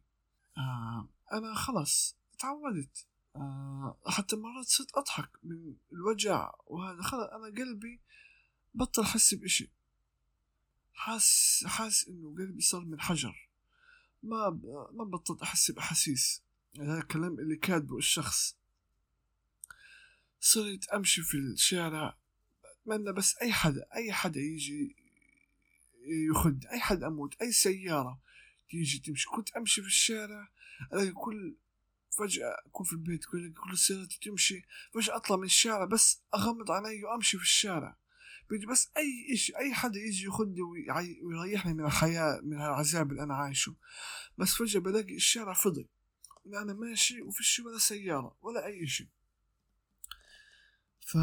آه 0.57 1.09
أنا 1.33 1.53
خلص 1.55 2.15
تعودت. 2.39 3.07
آه 3.35 3.97
حتى 4.07 4.35
مرات 4.35 4.65
صرت 4.65 4.97
أضحك 4.97 5.29
من 5.43 5.75
الوجع 5.93 6.51
وهذا 6.67 7.01
خلص 7.01 7.29
أنا 7.29 7.45
قلبي 7.45 8.01
بطل 8.73 9.01
أحس 9.01 9.33
بإشي. 9.33 9.71
حاس 10.93 11.63
حاس 11.67 12.07
إنه 12.07 12.35
قلبي 12.37 12.61
صار 12.61 12.85
من 12.85 13.01
حجر 13.01 13.49
ما 14.23 14.49
ما 14.91 15.03
بطلت 15.03 15.41
أحس 15.41 15.71
بأحاسيس. 15.71 16.43
يعني 16.73 16.91
هذا 16.91 16.99
الكلام 16.99 17.39
اللي 17.39 17.55
كاتبه 17.55 17.97
الشخص. 17.97 18.57
صرت 20.39 20.87
أمشي 20.87 21.21
في 21.21 21.37
الشارع. 21.37 22.17
أتمنى 22.65 23.13
بس 23.13 23.37
أي 23.41 23.53
حدا 23.53 23.85
أي 23.95 24.13
حدا 24.13 24.39
يجي 24.39 24.95
يخد 26.29 26.65
أي 26.65 26.79
حدا 26.79 27.07
أموت 27.07 27.41
أي 27.41 27.51
سيارة 27.51 28.19
تيجي 28.69 28.99
تمشي. 28.99 29.27
كنت 29.29 29.49
أمشي 29.49 29.81
في 29.81 29.87
الشارع 29.87 30.49
ألاقي 30.93 31.11
كل 31.11 31.55
فجأة 32.09 32.57
أكون 32.65 32.85
في 32.85 32.93
البيت 32.93 33.25
كل 33.25 33.53
السيارات 33.73 34.13
تمشي. 34.13 34.65
فجأة 34.93 35.15
أطلع 35.15 35.37
من 35.37 35.43
الشارع 35.43 35.85
بس 35.85 36.21
أغمض 36.35 36.71
عيني 36.71 37.03
وأمشي 37.03 37.37
في 37.37 37.43
الشارع. 37.43 37.97
بدي 38.49 38.65
بس 38.65 38.91
أي 38.97 39.37
شيء 39.37 39.57
أي 39.57 39.73
حدا 39.73 39.99
يجي 39.99 40.25
ياخذني 40.25 40.61
ويريحني 41.23 41.73
من 41.73 41.85
الحياة 41.85 42.39
من 42.43 42.53
العذاب 42.53 43.11
اللي 43.11 43.23
أنا 43.23 43.35
عايشه. 43.35 43.75
بس 44.37 44.53
فجأة 44.53 44.79
بلاقي 44.79 45.15
الشارع 45.15 45.53
فضي. 45.53 45.89
أنا 46.47 46.73
ماشي 46.73 47.21
وفيش 47.21 47.59
ولا 47.59 47.77
سيارة 47.77 48.35
ولا 48.41 48.65
أي 48.65 48.87
شيء 48.87 49.07
ف 50.99 51.17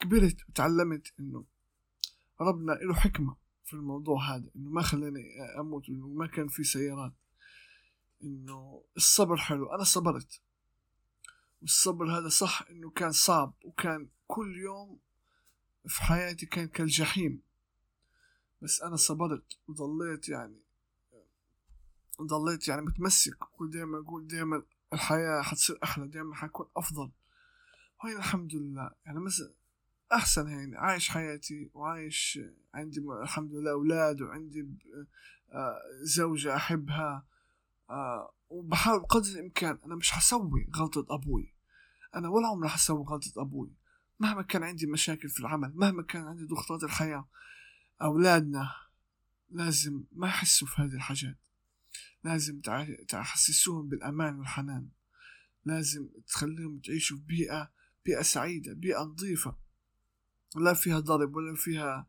كبرت 0.00 0.48
وتعلمت 0.48 1.12
إنه 1.20 1.44
ربنا 2.40 2.72
له 2.72 2.94
حكمة 2.94 3.36
في 3.64 3.74
الموضوع 3.74 4.36
هذا 4.36 4.50
إنه 4.56 4.70
ما 4.70 4.82
خلاني 4.82 5.22
أموت 5.60 5.88
إنه 5.88 6.08
ما 6.08 6.26
كان 6.26 6.48
في 6.48 6.64
سيارات. 6.64 7.12
إنه 8.22 8.84
الصبر 8.96 9.36
حلو. 9.36 9.74
أنا 9.74 9.84
صبرت. 9.84 10.40
والصبر 11.62 12.18
هذا 12.18 12.28
صح 12.28 12.62
إنه 12.70 12.90
كان 12.90 13.12
صعب 13.12 13.54
وكان 13.64 14.08
كل 14.26 14.56
يوم 14.56 14.98
في 15.88 16.02
حياتي 16.02 16.46
كان 16.46 16.68
كالجحيم. 16.68 17.42
بس 18.62 18.82
أنا 18.82 18.96
صبرت 18.96 19.58
وظليت 19.68 20.28
يعني 20.28 20.60
ضليت 22.22 22.68
يعني 22.68 22.82
متمسك. 22.82 23.60
ودائما 23.60 23.98
أقول 23.98 24.26
دائما 24.26 24.62
الحياة 24.92 25.42
حتصير 25.42 25.78
أحلى 25.82 26.08
دائما 26.08 26.34
حكون 26.34 26.66
أفضل. 26.76 27.10
وهي 28.04 28.16
الحمد 28.16 28.54
لله. 28.54 28.90
يعني 29.06 29.20
مثلا 29.20 29.52
أحسن 30.12 30.48
يعني. 30.48 30.76
عايش 30.76 31.08
حياتي 31.08 31.70
وعايش 31.74 32.40
عندي 32.74 33.00
الحمد 33.22 33.54
لله 33.54 33.70
أولاد 33.70 34.22
وعندي 34.22 34.68
آه، 35.52 35.80
زوجة 36.02 36.56
أحبها. 36.56 37.26
آه، 37.90 38.32
وبحاول 38.50 39.00
قدر 39.06 39.28
الإمكان. 39.28 39.78
أنا 39.86 39.94
مش 39.94 40.10
حسوي 40.10 40.68
غلطة 40.76 41.06
أبوي. 41.14 41.54
أنا 42.14 42.28
ولا 42.28 42.48
عمري 42.48 42.68
حسوي 42.68 43.04
غلطة 43.04 43.42
أبوي. 43.42 43.72
مهما 44.20 44.42
كان 44.42 44.62
عندي 44.62 44.86
مشاكل 44.86 45.28
في 45.28 45.40
العمل 45.40 45.72
مهما 45.74 46.02
كان 46.02 46.22
عندي 46.22 46.44
ضغوطات 46.44 46.84
الحياة 46.84 47.28
أولادنا 48.02 48.74
لازم 49.50 50.04
ما 50.12 50.28
يحسوا 50.28 50.68
في 50.68 50.82
هذه 50.82 50.94
الحاجات. 50.94 51.38
لازم 52.24 52.60
تحسسوهم 53.08 53.88
بالأمان 53.88 54.38
والحنان. 54.38 54.88
لازم 55.64 56.08
تخليهم 56.26 56.78
تعيشوا 56.78 57.16
في 57.16 57.22
بيئة 57.22 57.72
بيئة 58.04 58.22
سعيدة 58.22 58.72
بيئة 58.72 59.00
نظيفة. 59.00 59.56
لا 60.56 60.74
فيها 60.74 61.00
ضرب 61.00 61.34
ولا 61.36 61.56
فيها 61.56 62.08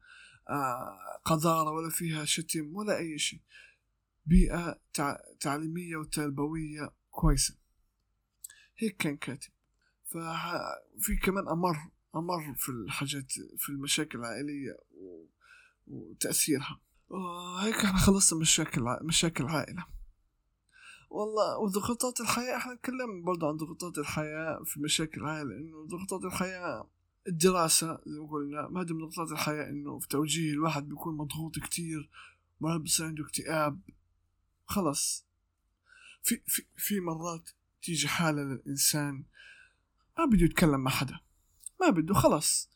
آه، 0.49 1.21
قذارة 1.25 1.71
ولا 1.71 1.89
فيها 1.89 2.25
شتم 2.25 2.75
ولا 2.75 2.97
أي 2.97 3.17
شيء. 3.17 3.41
بيئة 4.25 4.81
تعليمية 5.39 5.97
وتربوية 5.97 6.93
كويسة. 7.11 7.57
هيك 8.77 8.97
كان 8.97 9.17
كاتب. 9.17 9.54
ففي 10.15 11.15
كمان 11.15 11.47
أمر 11.47 11.75
أمر 12.15 12.53
في 12.55 12.69
الحاجات 12.69 13.31
في 13.57 13.69
المشاكل 13.69 14.19
العائلية 14.19 14.77
وتأثيرها. 15.87 16.81
هيك 17.59 17.75
إحنا 17.75 17.97
خلصنا 17.97 18.39
مشاكل 18.39 18.81
مشاكل 19.01 19.43
العائلة. 19.43 19.85
والله 21.09 21.57
وضغوطات 21.57 22.21
الحياة 22.21 22.57
إحنا 22.57 22.73
نتكلم 22.73 23.23
برضه 23.23 23.47
عن 23.47 23.57
ضغوطات 23.57 23.97
الحياة 23.97 24.63
في 24.65 24.79
مشاكل 24.79 25.21
العائلة 25.21 25.55
إنه 25.55 25.85
ضغوطات 25.87 26.23
الحياة 26.33 26.89
الدراسة 27.27 27.99
زي 28.05 28.19
ما 28.19 28.27
قلنا 28.27 28.67
ما 28.67 28.79
من 28.79 28.97
ضغوطات 28.97 29.31
الحياة 29.31 29.69
إنه 29.69 29.99
في 29.99 30.07
توجيه 30.07 30.51
الواحد 30.51 30.89
بيكون 30.89 31.17
مضغوط 31.17 31.59
كتير 31.59 32.09
مرات 32.61 32.81
بصير 32.81 33.05
عنده 33.05 33.23
اكتئاب. 33.23 33.81
خلص. 34.65 35.25
في 36.23 36.41
في 36.47 36.65
في 36.77 36.99
مرات 36.99 37.49
تيجي 37.81 38.07
حالة 38.07 38.41
للإنسان 38.43 39.23
ما 40.19 40.25
بده 40.25 40.45
يتكلم 40.45 40.79
مع 40.79 40.91
حدا. 40.91 41.19
ما 41.81 41.89
بده 41.89 42.13
خلص. 42.13 42.69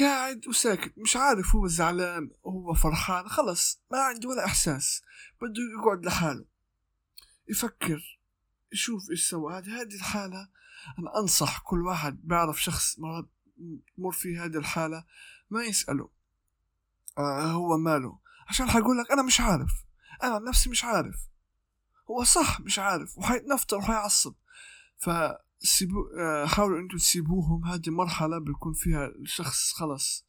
قاعد 0.00 0.48
وساكت 0.48 0.98
مش 0.98 1.16
عارف 1.16 1.54
هو 1.54 1.66
زعلان 1.66 2.30
هو 2.46 2.74
فرحان 2.74 3.28
خلص. 3.28 3.80
ما 3.92 3.98
عنده 3.98 4.28
ولا 4.28 4.44
إحساس. 4.44 5.02
بده 5.42 5.62
يقعد 5.80 6.06
لحاله. 6.06 6.44
يفكر 7.48 8.18
يشوف 8.72 9.10
إيش 9.10 9.28
سوى. 9.28 9.54
هذه 9.58 9.94
الحالة 9.94 10.48
أنا 10.98 11.18
أنصح 11.20 11.58
كل 11.58 11.86
واحد 11.86 12.20
بيعرف 12.24 12.62
شخص 12.62 12.98
مر 13.98 14.12
في 14.12 14.38
هذه 14.38 14.56
الحالة 14.56 15.04
ما 15.50 15.64
يسأله 15.64 16.10
آه 17.18 17.50
هو 17.50 17.78
ماله. 17.78 18.18
عشان 18.48 18.70
حيقول 18.70 18.98
لك 18.98 19.12
أنا 19.12 19.22
مش 19.22 19.40
عارف. 19.40 19.70
أنا 20.22 20.38
نفسي 20.38 20.70
مش 20.70 20.84
عارف. 20.84 21.16
هو 22.10 22.24
صح 22.24 22.60
مش 22.60 22.78
عارف. 22.78 23.18
وحيتنفطر 23.18 23.76
وحيعصب. 23.76 24.34
ف 24.98 25.10
سيبو 25.58 26.06
آه، 26.18 26.46
حاولوا 26.46 26.80
أنتوا 26.80 26.98
تسيبوهم. 26.98 27.64
هذه 27.64 27.90
مرحلة 27.90 28.38
بيكون 28.38 28.72
فيها 28.72 29.06
الشخص 29.06 29.72
خلص 29.72 30.26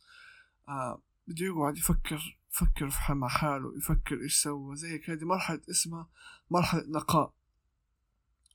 آه 0.69 1.01
بده 1.27 1.45
يقعد 1.45 1.77
يفكر 1.77 2.39
يفكر 2.53 2.89
في 2.89 3.13
مع 3.13 3.27
حاله 3.27 3.77
يفكر 3.77 4.21
إيش 4.21 4.35
سوى 4.35 4.75
زي 4.75 4.89
هيك. 4.89 5.09
هذه 5.09 5.23
مرحلة 5.23 5.61
اسمها 5.69 6.09
مرحلة 6.51 6.83
نقاء 6.87 7.33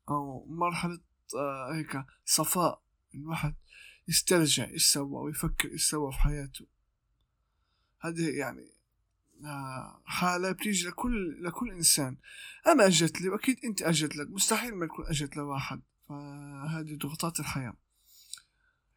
أو 0.08 0.46
مرحلة 0.48 1.00
آه 1.37 1.74
هيك 1.74 2.04
صفاء. 2.24 2.82
الواحد 3.14 3.54
يسترجع 4.08 4.64
إيش 4.64 4.92
سوى 4.92 5.22
ويفكر 5.22 5.70
إيش 5.70 5.90
سوى 5.90 6.12
في 6.12 6.18
حياته. 6.18 6.66
هذه 8.00 8.30
يعني 8.30 8.72
حالة 10.04 10.52
بتيجي 10.52 10.88
لكل 10.88 11.44
لكل 11.44 11.70
إنسان. 11.70 12.16
أنا 12.66 12.87
أجت 12.87 13.20
لي؟ 13.20 13.28
وأكيد 13.28 13.56
أنت 13.64 13.82
أجت 13.82 14.16
لك. 14.16 14.30
مستحيل 14.30 14.74
ما 14.74 14.85
يكون 14.85 15.06
أجت 15.06 15.37
لواحد. 15.37 15.82
فهذه 16.08 16.96
ضغوطات 16.96 17.40
الحياة. 17.40 17.74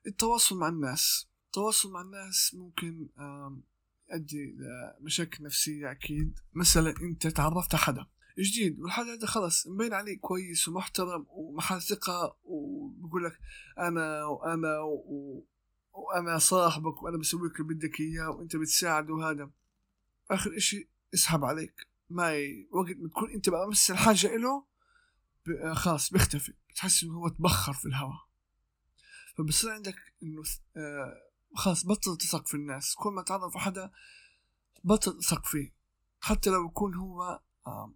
التواصل 0.07 0.57
مع 0.57 0.67
الناس. 0.69 1.27
التواصل 1.45 1.91
مع 1.91 2.01
الناس 2.01 2.55
ممكن 2.55 3.09
يؤدي 4.11 4.55
لمشاكل 4.99 5.43
نفسية 5.43 5.91
أكيد. 5.91 6.39
مثلا 6.53 6.93
أنت 7.01 7.27
تعرفت 7.27 7.75
على 7.75 7.83
حدا 7.83 8.05
جديد 8.39 8.79
والحدا 8.79 9.13
هذا 9.13 9.25
خلص 9.27 9.67
مبين 9.67 9.93
عليه 9.93 10.19
كويس 10.19 10.67
ومحترم 10.67 11.25
ومحل 11.29 11.81
ثقة 11.81 12.37
وبقول 12.43 13.25
لك 13.25 13.39
أنا 13.79 14.25
وأنا 14.25 14.79
و... 14.79 15.45
وأنا 15.93 16.37
صاحبك 16.37 17.03
وأنا 17.03 17.17
بسوي 17.17 17.49
لك 17.49 17.59
اللي 17.59 17.73
بدك 17.73 17.99
إياه 17.99 18.29
وأنت 18.29 18.55
بتساعده 18.55 19.13
وهذا. 19.13 19.51
آخر 20.31 20.57
إشي 20.57 20.89
اسحب 21.13 21.43
عليك. 21.43 21.87
ما 22.09 22.33
ي... 22.33 22.67
وقت 22.71 22.95
ما 22.97 23.09
تكون 23.09 23.31
أنت 23.31 23.49
بقى 23.49 23.69
بس 23.69 23.91
الحاجة 23.91 24.35
إله. 24.35 24.63
خلاص 25.73 26.13
بيختفي. 26.13 26.53
بتحس 26.69 27.03
إنه 27.03 27.13
هو 27.13 27.27
تبخر 27.27 27.73
في 27.73 27.85
الهواء. 27.85 28.25
فبصير 29.37 29.69
عندك 29.69 29.95
إنه 30.23 30.43
آه 30.77 31.21
خلاص 31.55 31.85
بطل 31.85 32.17
تثق 32.17 32.47
في 32.47 32.53
الناس. 32.53 32.95
كل 32.95 33.09
ما 33.09 33.21
تعرف 33.21 33.57
حدا 33.57 33.91
بطل 34.83 35.19
تثق 35.19 35.45
فيه. 35.45 35.73
حتى 36.19 36.49
لو 36.49 36.65
يكون 36.65 36.95
هو 36.95 37.41
آه 37.67 37.93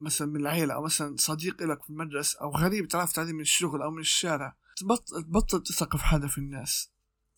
مثلا 0.00 0.28
من 0.28 0.40
العيلة 0.40 0.74
أو 0.74 0.84
مثلا 0.84 1.16
صديق 1.16 1.62
لك 1.62 1.82
في 1.82 1.90
المدرسة 1.90 2.40
أو 2.40 2.50
غريب 2.50 2.88
تعرفت 2.88 3.18
عليه 3.18 3.32
من 3.32 3.40
الشغل 3.40 3.82
أو 3.82 3.90
من 3.90 4.00
الشارع 4.00 4.56
تبطل, 4.76 5.22
تبطل 5.22 5.62
تثق 5.62 5.96
في 5.96 6.04
حدا 6.04 6.28
في 6.28 6.38
الناس. 6.38 6.90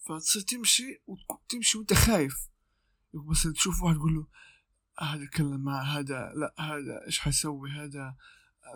فتصير 0.09 0.42
تمشي 0.42 1.03
وتمشي 1.07 1.79
وأنت 1.79 1.92
خايف. 1.92 2.48
مثلا 3.14 3.53
تشوف 3.53 3.83
واحد 3.83 3.96
تقول 3.96 4.14
له 4.14 4.27
هذا 5.01 5.27
كلم 5.27 5.64
مع 5.64 5.83
هذا 5.83 6.33
لا 6.37 6.55
هذا 6.59 7.07
إيش 7.07 7.20
حيسوي 7.20 7.70
هذا 7.70 8.16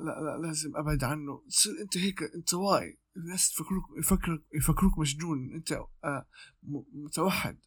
لا 0.00 0.20
لا 0.20 0.46
لازم 0.46 0.76
أبعد 0.76 1.04
عنه. 1.04 1.42
تصير 1.48 1.72
أنت 1.80 1.96
هيك 1.96 2.22
انطوائي 2.22 2.98
الناس 3.16 3.52
يفكروك 3.52 3.84
يفكروك 3.98 4.42
يفكروك 4.54 4.98
مجنون 4.98 5.52
أنت 5.54 5.72
آه، 6.04 6.26
متوحد. 6.92 7.58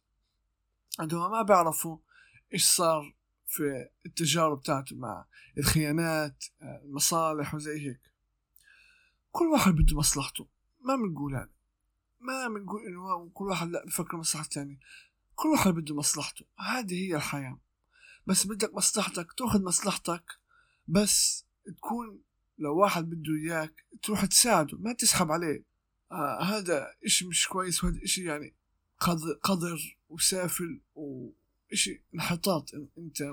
عندما 0.98 1.28
ما 1.28 1.42
بيعرفوا 1.42 1.98
إيش 2.52 2.64
صار 2.64 3.14
في 3.46 3.88
التجارب 4.06 4.58
بتاعته 4.58 4.96
مع 4.96 5.26
الخيانات 5.58 6.44
آه، 6.62 6.82
المصالح 6.84 7.54
وزي 7.54 7.88
هيك. 7.88 8.00
كل 9.30 9.44
واحد 9.44 9.72
بده 9.72 9.96
مصلحته. 9.96 10.48
ما 10.80 10.96
بنقول 10.96 11.32
يعني 11.32 11.52
ما 12.20 12.48
بنقول 12.48 12.86
إنه 12.86 13.30
كل 13.34 13.44
واحد 13.44 13.68
لا 13.68 13.84
بفكر 13.86 14.16
مصلحة 14.16 14.44
الثاني 14.44 14.80
كل 15.34 15.48
واحد 15.48 15.70
بده 15.70 15.94
مصلحته. 15.94 16.44
هذه 16.58 16.94
هي 16.94 17.16
الحياة. 17.16 17.60
بس 18.26 18.46
بدك 18.46 18.74
مصلحتك 18.74 19.32
تأخذ 19.32 19.62
مصلحتك 19.62 20.24
بس 20.88 21.45
تكون 21.76 22.22
لو 22.58 22.76
واحد 22.76 23.10
بده 23.10 23.34
إياك 23.34 23.84
تروح 24.02 24.24
تساعده 24.24 24.78
ما 24.78 24.92
تسحب 24.92 25.30
عليه. 25.30 25.64
آه 26.12 26.42
هذا 26.42 26.86
إشي 27.04 27.26
مش 27.26 27.48
كويس 27.48 27.84
وهذا 27.84 28.02
إشي 28.04 28.24
يعني 28.24 28.54
قدر 29.42 29.98
وسافل 30.08 30.80
وإشي 30.94 32.02
انحطاط. 32.14 32.70
أنت 32.98 33.32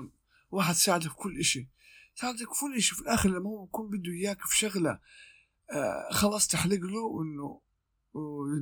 واحد 0.50 0.74
ساعدك 0.74 1.08
في 1.08 1.14
كل 1.14 1.38
إشي. 1.38 1.68
ساعدك 2.14 2.38
في 2.38 2.60
كل 2.60 2.76
إشي. 2.76 2.94
في 2.94 3.02
الآخر 3.02 3.28
لما 3.28 3.50
هو 3.50 3.64
يكون 3.64 3.90
بده 3.90 4.12
إياك 4.12 4.40
في 4.40 4.58
شغلة 4.58 5.00
آه 5.70 6.08
خلاص 6.12 6.48
تحلق 6.48 6.80
له 6.80 7.00
وانه 7.00 7.60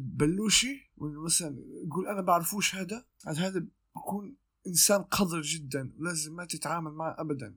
بلوشي 0.01 0.91
وإنه 0.97 1.23
مثلا 1.23 1.63
يقول 1.87 2.07
أنا 2.09 2.21
بعرفوش 2.21 2.75
هذا. 2.75 3.05
هذا 3.27 3.67
بكون 3.97 4.37
إنسان 4.67 5.03
قذر 5.03 5.43
جدا 5.43 5.93
ولازم 5.99 6.37
ما 6.37 6.45
تتعامل 6.45 6.93
معه 6.93 7.17
ابدا. 7.19 7.55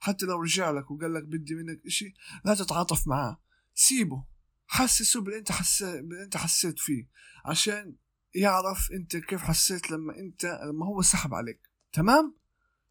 حتى 0.00 0.26
لو 0.26 0.40
رجع 0.40 0.70
لك 0.70 0.90
وقال 0.90 1.14
لك 1.14 1.24
بدي 1.24 1.54
منك 1.54 1.86
إشي 1.86 2.14
لا 2.44 2.54
تتعاطف 2.54 3.08
معاه. 3.08 3.40
سيبه. 3.74 4.24
حسسه 4.66 5.20
باللي 5.20 5.38
أنت 5.38 5.52
حسيت 5.52 6.04
باللي 6.04 6.24
أنت 6.24 6.36
حسيت 6.36 6.78
فيه. 6.78 7.08
عشان 7.44 7.96
يعرف 8.34 8.92
أنت 8.92 9.16
كيف 9.16 9.40
حسيت 9.40 9.90
لما 9.90 10.18
أنت 10.18 10.44
لما 10.44 10.86
هو 10.86 11.02
سحب 11.02 11.34
عليك. 11.34 11.60
تمام؟ 11.92 12.36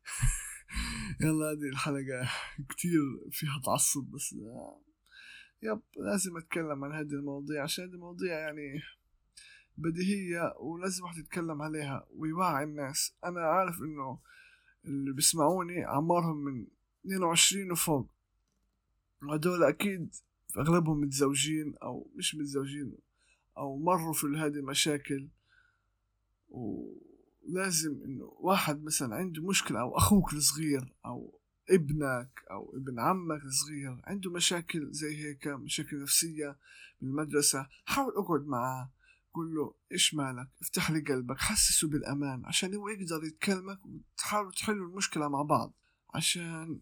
يلا 1.22 1.52
هذه 1.52 1.70
الحلقة 1.72 2.30
كتير 2.70 3.02
فيها 3.32 3.62
تعصب 3.66 4.04
بس 4.04 4.36
يب 5.64 5.82
لازم 5.98 6.38
أتكلم 6.38 6.84
عن 6.84 6.92
هذه 6.92 7.12
المواضيع 7.14 7.64
عشان 7.64 7.84
هذه 7.84 7.94
المواضيع 7.94 8.40
يعني 8.40 8.82
بديهية 9.78 10.54
ولازم 10.60 11.04
واحد 11.04 11.18
يتكلم 11.18 11.62
عليها 11.62 12.08
ويوعي 12.10 12.64
الناس. 12.64 13.16
أنا 13.26 13.42
عارف 13.42 13.76
إنه 13.82 14.20
اللي 14.86 15.14
بيسمعوني 15.14 15.84
عمارهم 15.86 16.38
من 16.38 16.68
22 17.08 17.72
وفوق. 17.72 18.08
هدول 19.32 19.64
أكيد 19.64 20.16
أغلبهم 20.58 21.02
متزوجين 21.02 21.76
أو 21.84 22.12
مش 22.16 22.36
متزوجين 22.36 22.98
أو 23.58 23.78
مروا 23.78 24.14
في 24.14 24.28
هذه 24.28 24.56
المشاكل. 24.56 25.28
ولازم 26.50 28.02
إنه 28.06 28.34
واحد 28.40 28.84
مثلا 28.84 29.16
عنده 29.16 29.44
مشكلة 29.44 29.80
أو 29.80 29.98
أخوك 29.98 30.34
الصغير 30.34 30.94
أو 31.06 31.40
ابنك 31.70 32.44
أو 32.52 32.74
ابن 32.78 33.00
عمك 33.00 33.44
الصغير 33.44 34.02
عنده 34.04 34.32
مشاكل 34.32 34.92
زي 34.92 35.26
هيك 35.26 35.48
مشاكل 35.48 36.02
نفسية 36.02 36.58
بالمدرسة 37.02 37.68
حاول 37.86 38.14
اقعد 38.18 38.48
معاه 38.48 38.92
قول 39.34 39.56
له 39.56 39.74
إيش 39.92 40.14
مالك؟ 40.14 40.48
افتح 40.62 40.92
لي 40.92 41.00
قلبك 41.00 41.38
حسسه 41.38 41.88
بالأمان 41.88 42.46
عشان 42.46 42.76
هو 42.76 42.90
يقدر 42.90 43.24
يتكلمك 43.24 43.80
وتحاولوا 43.86 44.52
تحلوا 44.52 44.88
المشكلة 44.90 45.28
مع 45.28 45.42
بعض. 45.42 45.74
عشان 46.14 46.80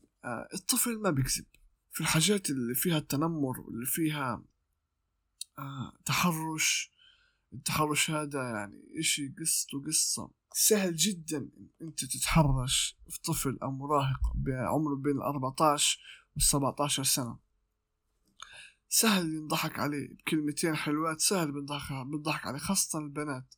الطفل 0.53 1.01
ما 1.01 1.11
بيكذب. 1.11 1.45
في 1.91 2.01
الحاجات 2.01 2.49
اللي 2.49 2.75
فيها 2.75 2.97
التنمر 2.97 3.59
واللي 3.59 3.85
فيها 3.85 4.43
آه، 5.59 5.93
تحرش 6.05 6.91
التحرش 7.53 8.11
هذا 8.11 8.43
يعني 8.43 8.99
إشي 8.99 9.35
قصته 9.39 9.83
قصة 9.87 10.31
سهل 10.53 10.95
جدا 10.95 11.49
أنت 11.81 12.05
تتحرش 12.05 12.97
في 13.09 13.21
طفل 13.21 13.59
أو 13.63 13.71
مراهق 13.71 14.33
بعمره 14.35 14.95
بين 14.95 15.17
الأربعتاش 15.17 15.99
والسبعتاشر 16.35 17.03
سنة. 17.03 17.39
سهل 18.89 19.33
ينضحك 19.33 19.79
عليه 19.79 20.15
بكلمتين 20.15 20.75
حلوات 20.75 21.21
سهل 21.21 21.51
بنضحك 21.51 22.05
بنضحك 22.05 22.47
عليه 22.47 22.59
خاصة 22.59 22.99
البنات. 22.99 23.55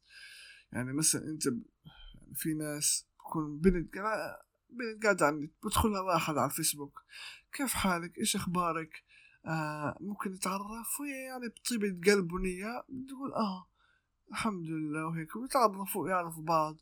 يعني 0.71 0.93
مثلا 0.93 1.23
أنت 1.23 1.45
يعني 1.45 1.63
في 2.35 2.53
ناس 2.53 3.07
بكون 3.19 3.59
بنت 3.59 3.93
بنت 4.69 5.03
قاعدة 5.03 5.25
على 5.25 5.35
النت 5.35 5.51
بدخلها 5.63 6.01
واحد 6.01 6.37
على 6.37 6.51
الفيسبوك. 6.51 7.03
كيف 7.53 7.73
حالك؟ 7.73 8.17
إيش 8.17 8.35
أخبارك؟ 8.35 9.03
آه 9.45 9.97
ممكن 9.99 10.31
نتعرف 10.31 10.99
وهي 10.99 11.23
يعني 11.25 11.47
بطيبة 11.47 12.11
قلب 12.11 12.31
ونية 12.31 12.83
تقول 13.07 13.33
آه 13.33 13.67
الحمد 14.31 14.65
لله. 14.65 15.05
وهيك. 15.07 15.35
ويتعرفوا 15.35 16.03
ويعرفوا 16.03 16.43
بعض. 16.43 16.77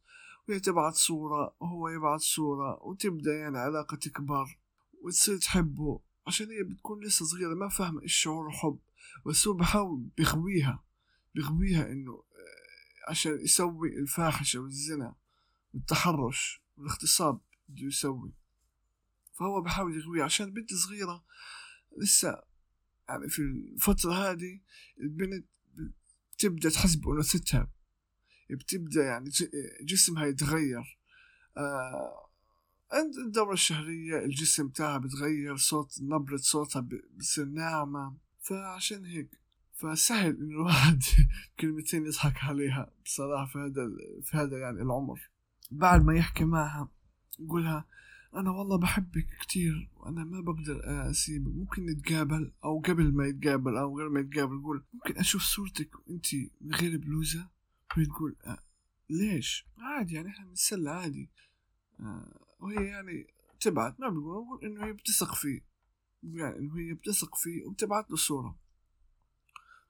وهي 0.50 0.60
تبعت 0.60 0.94
صورة. 0.94 1.56
وهو 1.60 1.90
يبعت 1.90 2.20
صورة. 2.20 2.84
وتبدأ 2.84 3.34
يعني 3.34 3.58
علاقة 3.58 3.98
تكبر. 3.98 4.60
وتصير 5.02 5.38
تحبه. 5.38 6.00
عشان 6.28 6.48
هي 6.52 6.64
بتكون 6.64 7.04
لسه 7.04 7.26
صغيرة. 7.26 7.54
ما 7.54 7.70
فاهمة 7.70 8.02
إيش 8.02 8.16
شعور 8.16 8.48
الحب 8.48 8.80
بس 9.26 9.48
هو 9.48 9.54
بحاول 9.54 10.00
بيغويها 10.18 10.84
بيغويها 11.36 11.92
إنه 11.92 12.12
آه، 12.14 13.10
عشان 13.12 13.40
يسوي 13.40 14.00
الفاحشة 14.00 14.60
والزنا 14.60 15.16
والتحرش 15.74 16.62
والاغتصاب. 16.78 17.40
بده 17.70 17.88
يسوي. 17.88 18.34
فهو 19.34 19.62
بحاول 19.62 19.96
يغويها 19.96 20.24
عشان 20.24 20.54
بنت 20.54 20.74
صغيرة 20.74 21.26
لسه 21.98 22.44
يعني 23.10 23.30
في 23.30 23.40
الفترة 23.40 24.14
هذه 24.14 24.60
البنت 25.02 25.46
بتبدأ 26.34 26.70
تحس 26.70 26.96
بأنوثتها 26.96 27.72
بتبدأ 28.50 29.04
يعني 29.04 29.30
جسمها 29.82 30.26
يتغير. 30.26 31.00
آه 31.58 32.30
عند 32.92 33.16
الدورة 33.18 33.54
الشهرية 33.54 34.18
الجسم 34.26 34.70
تاعها 34.70 34.98
بتغير 34.98 35.56
صوت 35.56 36.02
نبرة 36.02 36.38
صوتها 36.38 36.80
بتصير 36.80 37.46
ناعمة. 37.46 38.18
فعشان 38.42 39.06
هيك 39.06 39.40
فسهل 39.74 40.36
إنه 40.36 40.50
الواحد 40.50 41.04
كلمتين 41.60 42.06
يضحك 42.06 42.44
عليها 42.44 42.92
بصراحة 43.06 43.46
في 43.46 43.58
هذا 43.60 43.90
في 44.24 44.38
هذا 44.38 44.58
يعني 44.58 44.82
العمر. 44.82 45.30
بعد 45.72 46.04
ما 46.04 46.16
يحكي 46.16 46.46
معها 46.46 46.92
يقولها 47.40 47.86
أنا 48.36 48.52
والله 48.52 48.78
بحبك 48.78 49.28
كتير 49.42 49.90
وأنا 49.98 50.24
ما 50.24 50.42
بقدر 50.42 50.82
أسيبك. 51.10 51.52
ممكن 51.56 51.86
نتقابل 51.86 52.52
أو 52.64 52.80
قبل 52.80 53.14
ما 53.14 53.28
يتقابل 53.28 53.78
أو 53.78 53.98
غير 53.98 54.10
ما 54.10 54.20
يتقابل 54.20 54.56
يقول 54.60 54.84
ممكن 54.94 55.18
أشوف 55.20 55.42
صورتك 55.42 56.08
وأنت 56.08 56.26
من 56.62 56.76
غير 56.76 56.98
بلوزة؟ 56.98 57.50
وهي 57.98 58.06
تقول 58.06 58.36
أه 58.46 58.58
ليش؟ 59.10 59.66
عادي 59.78 60.16
يعني 60.16 60.30
إحنا 60.30 60.46
بنتسلى 60.46 60.90
عادي. 60.90 61.30
آه 62.00 62.40
وهي 62.60 62.86
يعني 62.86 63.28
تبعت 63.60 64.00
ما 64.00 64.10
بقول 64.10 64.66
إنه 64.66 64.86
هي 64.86 64.94
بتثق 64.94 65.36
فيه. 65.36 65.62
يعني 66.24 66.60
إنه 66.60 66.78
هي 66.78 66.94
بتثق 66.94 67.36
فيه 67.36 67.66
وبتبعت 67.66 68.12
له 68.12 68.18
صورة. 68.18 68.56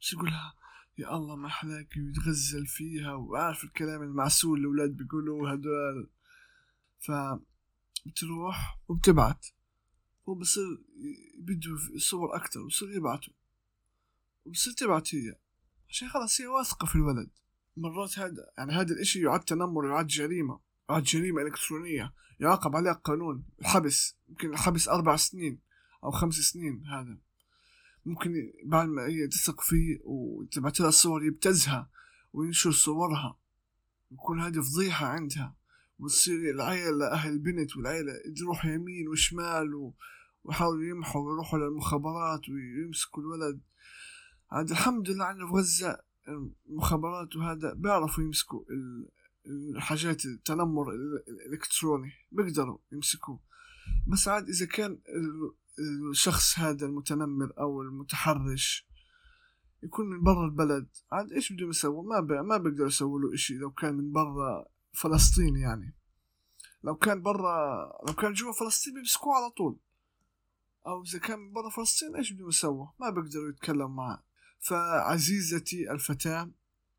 بس 0.02 0.14
يقولها 0.14 0.56
يا 0.98 1.16
الله 1.16 1.36
ما 1.36 1.48
أحلاك 1.48 1.94
ويتغزل 1.98 2.66
فيها 2.68 3.14
وعارف 3.14 3.64
الكلام 3.64 4.02
المعسول 4.02 4.60
الأولاد 4.60 4.90
بيقولوا 4.98 5.54
هدول 5.54 6.10
ف 7.06 7.12
بتروح 8.06 8.80
وبتبعت. 8.88 9.46
هو 10.30 10.36
بصير 10.36 10.64
بده 11.38 11.78
صور 11.98 12.36
أكتر 12.36 12.60
وبصير 12.60 12.92
يبعته 12.92 13.32
وبصير 14.46 14.74
تبعت 14.74 15.16
هي. 15.16 15.36
عشان 15.90 16.10
خلاص 16.10 16.42
هي 16.42 16.48
واثقة 16.48 16.86
في 16.86 16.96
الولد. 16.96 17.30
مرات 17.78 18.20
هذا 18.20 18.52
يعني 18.58 18.74
هذا 18.74 18.94
الإشي 18.94 19.22
يعد 19.22 19.44
تنمر 19.44 19.88
يعد 19.88 20.08
جريمة 20.08 20.60
يعد 20.90 21.04
جريمة 21.04 21.42
إلكترونية 21.42 22.14
يعاقب 22.40 22.76
عليها 22.76 22.94
قانون. 22.94 23.46
الحبس 23.62 24.16
يمكن 24.30 24.50
الحبس 24.50 24.88
أربع 24.88 25.16
سنين 25.16 25.60
أو 26.04 26.12
خمس 26.12 26.36
سنين 26.36 26.86
هذا. 26.86 27.18
ممكن 28.06 28.54
بعد 28.66 28.88
ما 28.88 29.06
هي 29.06 29.28
تثق 29.28 29.62
فيه 29.62 30.00
وتبعت 30.04 30.80
لها 30.80 30.92
صور 30.92 31.26
يبتزها 31.26 31.90
وينشر 32.34 32.72
صورها. 32.72 33.40
يكون 34.12 34.42
هذه 34.42 34.62
فضيحة 34.62 35.06
عندها. 35.06 35.56
وتصير 36.00 36.52
العيلة 36.52 37.12
أهل 37.12 37.34
البنت 37.34 37.78
والعيلة 37.78 38.14
تروح 38.38 38.66
يمين 38.66 39.08
وشمال. 39.08 39.92
ويحاولوا 40.44 40.84
يمحوا 40.84 41.30
ويروحوا 41.30 41.60
للمخابرات 41.60 42.42
ويمسكوا 42.50 43.24
الولد. 43.24 43.62
عاد 44.52 44.72
الحمد 44.72 45.10
لله 45.10 45.26
عندنا 45.26 45.48
في 45.48 45.54
غزة 45.54 46.00
المخابرات 46.70 47.36
وهذا 47.36 47.74
بيعرفوا 47.74 48.24
يمسكوا 48.24 48.64
الحاجات 49.76 50.26
التنمر 50.26 50.94
الإلكتروني 51.28 52.12
بيقدروا 52.32 52.78
يمسكوه. 52.92 53.40
بس 54.08 54.28
عاد 54.28 54.50
إذا 54.50 54.66
كان 54.66 55.00
الشخص 56.12 56.60
هذا 56.60 56.86
المتنمر 56.86 57.54
أو 57.60 57.82
المتحرش 57.82 58.88
يكون 59.84 60.10
من 60.10 60.24
برا 60.24 60.46
البلد 60.46 60.88
عاد 61.12 61.32
إيش 61.32 61.54
بدهم 61.54 61.70
يسووا؟ 61.70 62.04
ما 62.04 62.20
بي 62.20 62.42
ما 62.42 62.58
بيقدروا 62.58 62.88
يسووا 62.88 63.20
له 63.20 63.34
إشي 63.34 63.58
لو 63.58 63.72
كان 63.72 63.96
من 63.96 64.12
برا. 64.12 64.66
فلسطين 64.96 65.56
يعني. 65.56 65.94
لو 66.84 66.96
كان 66.96 67.22
برا 67.22 67.86
لو 68.08 68.14
كان 68.14 68.34
جوا 68.34 68.54
فلسطين 68.54 68.94
بيمسكوه 68.94 69.36
على 69.36 69.50
طول. 69.50 69.78
أو 70.88 71.04
إذا 71.04 71.20
كان 71.20 71.52
برا 71.54 71.70
فلسطين 71.70 72.16
إيش 72.16 72.32
بدهم 72.32 72.50
يسووا 72.50 72.88
ما 73.00 73.10
بيقدروا 73.10 73.50
يتكلموا 73.50 73.88
معه. 73.88 74.24
فعزيزتي 74.60 75.92
الفتاة 75.92 76.52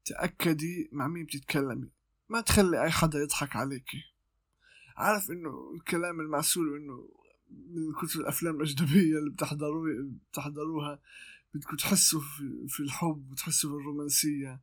تأكدي 0.04 0.88
مع 0.92 1.08
مين 1.08 1.24
بتتكلمي. 1.24 1.90
ما 2.28 2.40
تخلي 2.40 2.82
أي 2.82 2.90
حدا 2.90 3.18
يضحك 3.18 3.56
عليك. 3.56 3.90
عارف 4.96 5.30
إنه 5.30 5.72
الكلام 5.74 6.20
المعسول 6.20 6.76
إنه 6.76 7.08
من 7.50 7.92
كتر 7.92 8.20
الأفلام 8.20 8.56
الأجنبية 8.56 9.18
اللي 9.18 9.30
بتحضروها 9.30 9.92
بتحضروها 10.30 11.00
بدكم 11.54 11.76
تحسوا 11.76 12.20
في 12.68 12.80
الحب 12.80 13.30
وتحسوا 13.30 13.70
في 13.70 13.76
الرومانسية. 13.76 14.60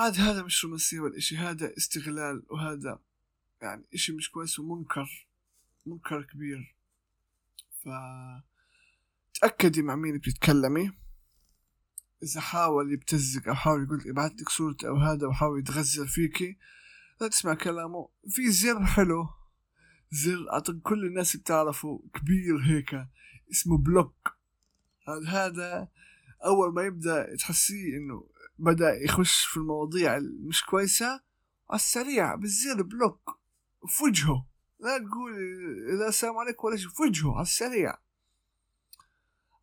هذا 0.00 0.30
هذا 0.30 0.42
مش 0.42 0.64
رومانسية 0.64 1.00
ولا 1.00 1.16
إشي 1.16 1.36
هذا 1.36 1.76
استغلال 1.76 2.42
وهذا 2.50 2.98
يعني 3.62 3.84
إشي 3.94 4.12
مش 4.12 4.30
كويس 4.30 4.58
ومنكر 4.58 5.28
منكر 5.86 6.22
كبير. 6.22 6.74
ف 7.84 7.88
تأكدي 9.40 9.82
مع 9.82 9.96
مين 9.96 10.18
بتتكلمي؟ 10.18 10.92
إذا 12.22 12.40
حاول 12.40 12.92
يبتزك 12.92 13.48
أو 13.48 13.54
حاول 13.54 13.84
يقول 13.84 14.08
ابعث 14.08 14.32
لك 14.32 14.48
صورتي 14.48 14.88
أو 14.88 14.96
هذا 14.96 15.26
وحاول 15.26 15.58
يتغزل 15.58 16.08
فيكي 16.08 16.58
لا 17.20 17.28
تسمع 17.28 17.54
كلامه. 17.54 18.08
في 18.28 18.50
زر 18.50 18.84
حلو 18.86 19.28
زر 20.10 20.52
أعتقد 20.52 20.80
كل 20.80 21.06
الناس 21.06 21.36
بتعرفه 21.36 22.02
كبير 22.14 22.58
هيك 22.58 23.06
اسمه 23.50 23.78
بلوك. 23.78 24.28
هذا 25.28 25.88
أول 26.44 26.74
ما 26.74 26.82
يبدأ 26.82 27.36
تحسيه 27.36 27.96
إنه 27.96 28.30
بدأ 28.60 28.94
يخش 29.04 29.44
في 29.44 29.56
المواضيع 29.56 30.16
المش 30.16 30.64
كويسة. 30.64 31.20
على 31.70 31.76
السريع 31.76 32.34
بالزر 32.34 32.82
بلوك 32.82 33.40
في 33.86 34.04
وجهه 34.04 34.46
لا 34.80 34.98
تقول 34.98 35.32
لا 35.98 36.08
السلام 36.08 36.36
عليكم 36.36 36.66
ولا 36.66 36.76
شيء 36.76 36.88
في 36.88 37.02
وجهه 37.02 37.32
على 37.34 37.42
السريع. 37.42 37.98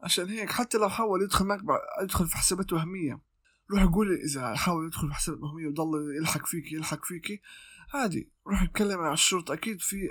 عشان 0.04 0.30
هيك 0.30 0.52
حتى 0.52 0.78
لو 0.78 0.90
حاول 0.90 1.24
يدخل 1.24 1.46
معك 1.46 1.62
يدخل 2.04 2.28
في 2.28 2.38
حسابات 2.38 2.74
وهمية. 2.74 3.22
روح 3.72 3.84
قول 3.84 4.14
إذا 4.14 4.56
حاول 4.56 4.86
يدخل 4.86 5.08
في 5.08 5.14
حسابات 5.14 5.42
وهمية 5.42 5.68
وضل 5.68 6.16
يلحق 6.18 6.46
فيك 6.46 6.72
يلحق 6.72 7.06
فيك. 7.06 7.42
عادي 7.94 8.32
روح 8.48 8.62
اتكلم 8.62 9.00
مع 9.00 9.14
الشرطة. 9.14 9.54
أكيد 9.54 9.82
في 9.82 10.10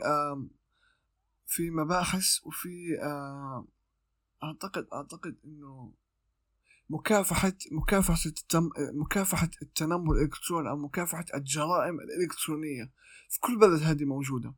في 1.46 1.70
مباحث 1.70 2.26
وفي 2.44 2.98
أعتقد 4.42 4.86
أعتقد 4.92 5.36
إنه 5.44 5.94
مكافحة 6.90 7.52
مكافحة 7.72 8.20
التم... 8.26 8.70
مكافحة 8.94 9.50
التنمر 9.62 10.14
الإلكتروني 10.14 10.70
أو 10.70 10.76
مكافحة 10.76 11.24
الجرائم 11.34 12.00
الإلكترونية 12.00 12.90
في 13.28 13.40
كل 13.40 13.58
بلد 13.58 13.82
هذه 13.82 14.04
موجودة. 14.04 14.54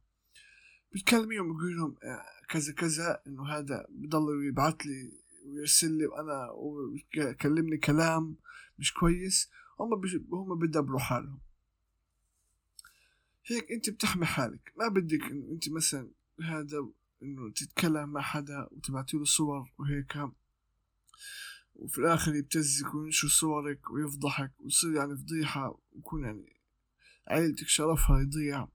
بتكلميهم 0.94 1.56
بيقول 1.56 1.76
لهم 1.76 1.96
آه، 2.04 2.24
كذا 2.48 2.72
كذا 2.72 3.22
إنه 3.26 3.48
هذا 3.48 3.86
بضل 3.90 4.46
يبعث 4.46 4.74
لي 4.86 5.12
ويرسل 5.46 5.98
لي 5.98 6.06
وأنا 6.06 6.50
ويكلمني 6.50 7.76
كلام 7.76 8.36
مش 8.78 8.92
كويس. 8.92 9.50
هم. 9.80 10.02
هم 10.32 10.58
بيدبروا 10.58 11.00
حالهم. 11.00 11.40
هيك 13.46 13.72
أنت 13.72 13.90
بتحمي 13.90 14.26
حالك. 14.26 14.72
ما 14.76 14.88
بدك 14.88 15.22
إنه 15.22 15.48
أنت 15.52 15.70
مثلا 15.70 16.10
هذا 16.42 16.88
إنه 17.22 17.52
تتكلم 17.52 18.08
مع 18.08 18.20
حدا 18.20 18.68
وتبعتي 18.70 19.16
له 19.16 19.24
صور 19.24 19.72
وهيك. 19.78 20.12
وفي 21.78 21.98
الآخر 21.98 22.34
يبتزك 22.34 22.94
وينشر 22.94 23.28
صورك 23.28 23.90
ويفضحك 23.90 24.60
ويصير 24.60 24.92
يعني 24.94 25.16
فضيحة 25.16 25.80
ويكون 25.92 26.24
يعني 26.24 26.60
عيلتك 27.28 27.68
شرفها 27.68 28.20
يضيع. 28.20 28.68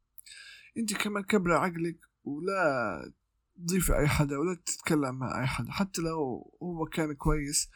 أنت 0.77 0.93
كمان 0.93 1.23
كبر 1.23 1.51
عقلك 1.53 1.99
ولا 2.23 3.13
تضيف 3.57 3.91
أي 3.91 4.07
حدا 4.07 4.37
ولا 4.37 4.55
تتكلم 4.65 5.15
مع 5.15 5.41
أي 5.41 5.47
حدا 5.47 5.71
حتى 5.71 6.01
لو 6.01 6.51
هو 6.63 6.85
كان 6.85 7.13
كويس 7.13 7.69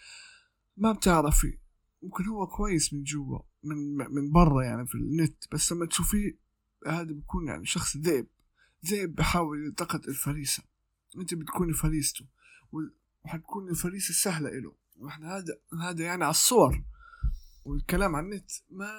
ما 0.78 0.92
بتعرفي. 0.92 1.58
ممكن 2.04 2.26
هو 2.26 2.48
كويس 2.48 2.94
من 2.94 3.04
جوا 3.04 3.40
من 3.64 3.98
من 3.98 4.32
برا 4.32 4.64
يعني 4.64 4.88
في 4.88 4.96
النت 4.96 5.44
بس 5.52 5.72
لما 5.72 5.86
تشوفيه 5.86 6.38
هذا 6.88 7.04
بيكون 7.14 7.48
يعني 7.48 7.66
شخص 7.66 7.98
ذئب. 7.98 8.28
ذئب 8.86 9.16
بحاول 9.16 9.66
يلتقط 9.66 10.08
الفريسة. 10.08 10.64
أنت 11.18 11.34
بتكوني 11.34 11.74
فريسته 11.74 12.26
وحتكون 12.72 13.70
الفريسة 13.70 14.14
سهلة 14.14 14.50
إله. 14.50 14.87
وإحنا 14.98 15.38
هذا 15.38 15.58
هذا 15.82 16.04
يعني 16.04 16.24
على 16.24 16.32
الصور. 16.32 16.84
والكلام 17.66 18.16
عن 18.16 18.26
النت 18.26 18.52
ما 18.70 18.92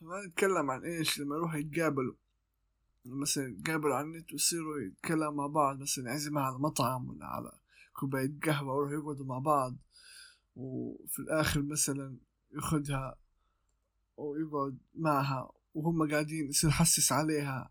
ما 0.00 0.26
نتكلم 0.26 0.70
عن 0.70 0.84
إيش 0.84 1.20
لما 1.20 1.36
يروحوا 1.36 1.58
يتقابلوا. 1.58 2.14
مثلا 3.04 3.46
يتقابلوا 3.58 3.94
على 3.94 4.06
النت 4.06 4.32
ويصيروا 4.32 4.80
يتكلموا 4.80 5.30
مع 5.30 5.46
بعض. 5.46 5.80
مثلا 5.80 6.04
يعزمها 6.10 6.42
على 6.42 6.58
مطعم 6.58 7.08
ولا 7.08 7.26
على 7.26 7.52
كوباية 7.92 8.32
قهوة 8.42 8.74
ويروحوا 8.74 8.98
يقعدوا 8.98 9.26
مع 9.26 9.38
بعض. 9.38 9.76
وفي 10.56 11.18
الآخر 11.18 11.62
مثلا 11.62 12.16
ياخدها 12.54 13.16
ويقعد 14.16 14.78
معها. 14.94 15.52
وهم 15.74 16.10
قاعدين 16.10 16.48
يصير 16.48 16.70
يحسس 16.70 17.12
عليها. 17.12 17.70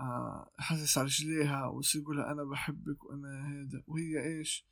آه 0.00 0.50
يحسس 0.58 0.98
على 0.98 1.06
رجليها 1.06 1.66
ويصير 1.66 2.02
يقولها 2.02 2.32
أنا 2.32 2.44
بحبك 2.44 3.04
وأنا 3.04 3.48
هذا. 3.48 3.82
وهي 3.86 4.24
إيش؟ 4.24 4.66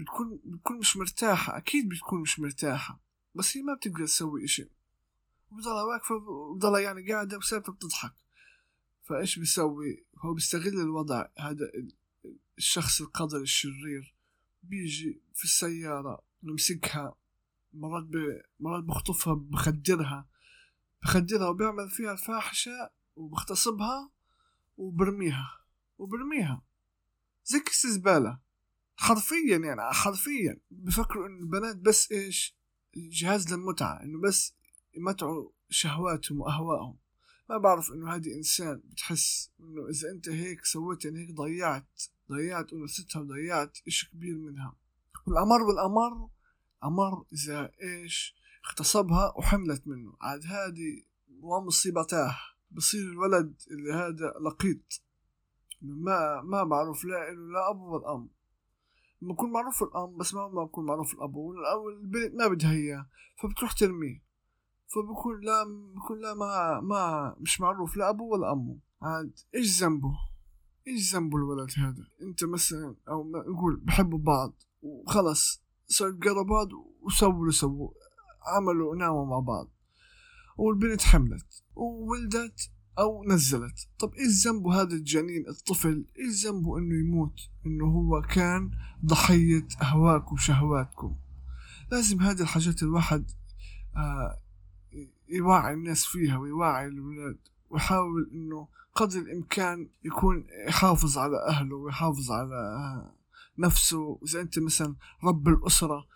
بتكون 0.00 0.40
بتكون 0.44 0.78
مش 0.78 0.96
مرتاحة. 0.96 1.56
أكيد 1.56 1.88
بتكون 1.88 2.20
مش 2.20 2.40
مرتاحة. 2.40 3.00
بس 3.34 3.56
هي 3.56 3.62
ما 3.62 3.74
بتقدر 3.74 4.06
تسوي 4.06 4.44
إشي. 4.44 4.68
وبضلها 5.50 5.82
واقفة 5.82 6.14
وبضلها 6.14 6.80
يعني 6.80 7.12
قاعدة 7.12 7.38
وسابتها 7.38 7.72
بتضحك. 7.72 8.12
فإيش 9.02 9.38
بيسوي؟ 9.38 10.04
هو 10.18 10.34
بيستغل 10.34 10.80
الوضع. 10.80 11.26
هذا 11.38 11.72
الشخص 12.58 13.00
القدر 13.00 13.40
الشرير. 13.40 14.14
بيجي 14.62 15.22
في 15.34 15.44
السيارة 15.44 16.22
يمسكها 16.42 17.14
مرات 17.72 18.04
ب... 18.04 18.42
مرات 18.60 18.84
بخطفها 18.84 19.34
بخدرها. 19.34 20.28
بخدرها 21.02 21.48
وبيعمل 21.48 21.90
فيها 21.90 22.12
الفاحشة 22.12 22.90
وبغتصبها 23.16 24.10
وبرميها. 24.76 25.58
وبرميها. 25.98 26.62
زي 27.44 27.60
كيس 27.60 27.86
زبالة. 27.86 28.38
حرفيا 29.00 29.58
يعني 29.58 29.80
حرفيا. 29.92 30.60
بفكروا 30.70 31.26
ان 31.26 31.38
البنات 31.40 31.76
بس 31.76 32.12
إيش؟ 32.12 32.56
جهاز 32.96 33.52
للمتعة 33.52 34.02
إنه 34.02 34.20
بس 34.20 34.54
يمتعوا 34.94 35.50
شهواتهم 35.70 36.40
وأهوائهم. 36.40 36.96
ما 37.50 37.58
بعرف 37.58 37.92
إنه 37.92 38.14
هذه 38.14 38.34
إنسان 38.34 38.82
بتحس 38.84 39.50
إنه 39.60 39.88
إذا 39.88 40.10
أنت 40.10 40.28
هيك 40.28 40.64
سويت 40.64 41.04
يعني 41.04 41.18
هيك 41.18 41.34
ضيعت 41.34 42.02
ضيعت 42.30 42.72
انوثتها 42.72 43.20
وضيعت 43.20 43.78
إشي 43.86 44.10
كبير 44.10 44.36
منها. 44.36 44.76
والأمر 45.26 45.62
والأمر 45.62 46.28
أمر 46.84 47.24
إذا 47.32 47.72
إيش؟ 47.82 48.36
اغتصبها 48.66 49.32
وحملت 49.36 49.88
منه. 49.88 50.16
عاد 50.20 50.46
هذه 50.46 51.02
ومصيبتاه 51.40 52.36
بصير 52.70 53.02
الولد 53.02 53.62
اللي 53.70 53.92
هذا 53.92 54.34
لقيط. 54.46 55.02
ما 55.82 56.42
ما 56.42 56.64
معروف 56.64 57.04
لا 57.04 57.30
له 57.30 57.52
لا 57.52 57.70
ابو 57.70 57.96
ولا 57.96 58.14
أم. 58.14 58.39
بكون 59.20 59.52
معروف 59.52 59.82
الأم 59.82 60.16
بس 60.16 60.34
ما 60.34 60.48
ما 60.48 60.64
بكون 60.64 60.86
معروف 60.86 61.14
الأب 61.14 61.36
والبنت 61.36 62.34
ما 62.34 62.48
بدها 62.48 62.72
إياه 62.72 63.06
فبتروح 63.42 63.72
ترميه. 63.72 64.22
فبكون 64.86 65.40
لا 65.40 65.64
بكون 65.94 66.20
لا 66.20 66.34
ما 66.34 66.80
ما 66.80 67.34
مش 67.40 67.60
معروف 67.60 67.96
لا 67.96 68.08
أبوه 68.08 68.28
ولا 68.28 68.52
أمه. 68.52 68.78
عاد 69.02 69.38
إيش 69.54 69.82
ذنبه؟ 69.82 70.18
إيش 70.88 71.14
ذنبه 71.14 71.36
الولد 71.36 71.70
هذا؟ 71.76 72.06
أنت 72.22 72.44
مثلا 72.44 72.96
أو 73.08 73.30
نقول 73.30 73.76
بحبوا 73.76 74.18
بعض 74.18 74.54
وخلص 74.82 75.62
صار 75.86 76.10
قربوا 76.10 76.42
بعض 76.42 76.68
وسووا 77.00 77.40
اللي 77.40 77.52
سووا 77.52 77.90
عملوا 78.56 78.96
ناموا 78.96 79.26
مع 79.26 79.38
بعض. 79.38 79.68
والبنت 80.56 81.02
حملت 81.02 81.64
وولدت 81.74 82.70
أو 82.98 83.24
نزلت. 83.24 83.88
طب 83.98 84.14
إيش 84.14 84.46
ذنبه 84.46 84.82
هذا 84.82 84.94
الجنين 84.94 85.48
الطفل؟ 85.48 86.04
إيش 86.18 86.46
ذنبه 86.46 86.78
إنه 86.78 86.98
يموت؟ 86.98 87.40
إنه 87.66 87.84
هو 87.84 88.22
كان 88.22 88.70
ضحية 89.04 89.68
اهواكم 89.82 90.34
وشهواتكم. 90.34 91.16
لازم 91.92 92.20
هذه 92.20 92.40
الحاجات 92.40 92.82
الواحد 92.82 93.30
آه 93.96 94.38
يوعي 95.28 95.74
الناس 95.74 96.04
فيها 96.04 96.38
ويوعي 96.38 96.86
الولاد 96.86 97.38
ويحاول 97.70 98.30
إنه 98.32 98.68
قدر 98.94 99.18
الإمكان 99.18 99.88
يكون 100.04 100.46
يحافظ 100.68 101.18
على 101.18 101.36
أهله 101.48 101.76
ويحافظ 101.76 102.30
على 102.30 103.12
نفسه. 103.58 104.20
إذا 104.28 104.40
أنت 104.40 104.58
مثلا 104.58 104.96
رب 105.24 105.48
الأسرة 105.48 106.06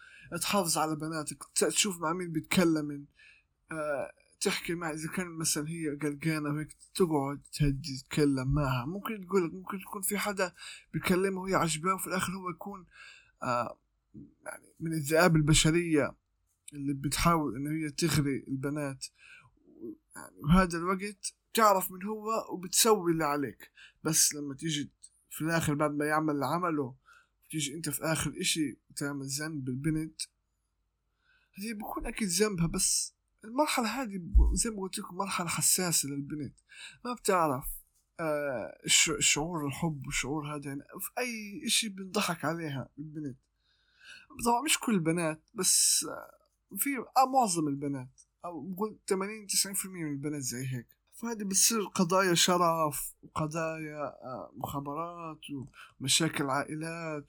تحافظ 0.41 0.79
على 0.79 0.97
بناتك 0.97 1.45
تشوف 1.55 2.01
مع 2.01 2.13
مين 2.13 2.33
بيتكلم 2.33 3.07
آه، 3.73 4.13
تحكي 4.45 4.75
معها 4.75 4.93
إذا 4.93 5.09
كان 5.09 5.27
مثلا 5.27 5.69
هي 5.69 5.89
قلقانة 5.89 6.51
وهيك 6.51 6.77
تقعد 6.95 7.43
تهدي 7.53 7.99
تتكلم 7.99 8.55
معها. 8.55 8.87
ممكن 8.87 9.27
تقول 9.27 9.47
لك 9.47 9.55
ممكن 9.55 9.77
يكون 9.79 10.03
في 10.03 10.19
حدا 10.19 10.55
بيكلمها 10.93 11.43
وهي 11.43 11.55
عجباه 11.55 11.95
وفي 11.95 12.07
الآخر 12.07 12.33
هو 12.33 12.51
يكون 12.51 12.87
آه 13.43 13.79
يعني 14.45 14.65
من 14.81 14.93
الذئاب 14.93 15.37
البشرية 15.37 16.17
اللي 16.73 16.95
بتحاول 16.95 17.57
انه 17.57 17.71
هي 17.71 17.91
تغري 17.91 18.45
البنات. 18.49 19.07
يعني 20.17 20.37
وهذا 20.43 20.79
الوقت 20.79 21.35
تعرف 21.55 21.93
من 21.93 22.03
هو 22.03 22.47
وبتسوي 22.53 23.13
اللي 23.13 23.25
عليك. 23.25 23.71
بس 24.05 24.35
لما 24.35 24.55
تيجي 24.55 24.91
في 25.31 25.43
الآخر 25.43 25.75
بعد 25.75 25.91
ما 25.95 26.05
يعمل 26.07 26.45
عمله 26.45 26.95
تيجي 27.51 27.75
أنت 27.75 27.91
في 27.91 28.03
آخر 28.03 28.35
إشي 28.41 28.79
تعمل 28.97 29.27
ذنب 29.27 29.65
بالبنت 29.65 30.21
هذه 31.55 31.73
بكون 31.73 32.07
أكيد 32.07 32.29
ذنبها 32.29 32.67
بس 32.67 33.14
المرحلة 33.45 33.87
هذه 34.03 34.21
زي 34.53 34.71
ما 34.71 34.81
قلت 34.81 34.99
لكم 34.99 35.17
مرحلة 35.17 35.49
حساسة 35.49 36.09
للبنت 36.09 36.55
ما 37.05 37.13
بتعرف 37.13 37.65
آه 38.21 38.79
شعور 39.19 39.67
الحب 39.67 40.07
والشعور 40.07 40.55
هذا 40.57 40.67
يعني 40.67 40.83
في 41.01 41.11
أي 41.19 41.63
إشي 41.67 41.89
بنضحك 41.89 42.45
عليها 42.45 42.89
البنت 42.99 43.39
طبعا 44.45 44.63
مش 44.63 44.79
كل 44.79 44.95
البنات 44.95 45.43
بس 45.55 46.07
آه 46.09 46.77
في 46.77 46.91
آه 46.99 47.31
معظم 47.33 47.69
البنات 47.69 48.21
أو 48.45 48.61
بقول 48.61 48.99
80 49.09 49.47
90% 49.83 49.87
من 49.87 50.13
البنات 50.13 50.41
زي 50.43 50.67
هيك. 50.67 50.87
فهذه 51.15 51.45
بتصير 51.45 51.85
قضايا 51.85 52.35
شرف 52.35 53.15
وقضايا 53.23 54.05
آه، 54.05 54.53
مخابرات 54.57 55.41
ومشاكل 56.01 56.45
عائلات 56.45 57.27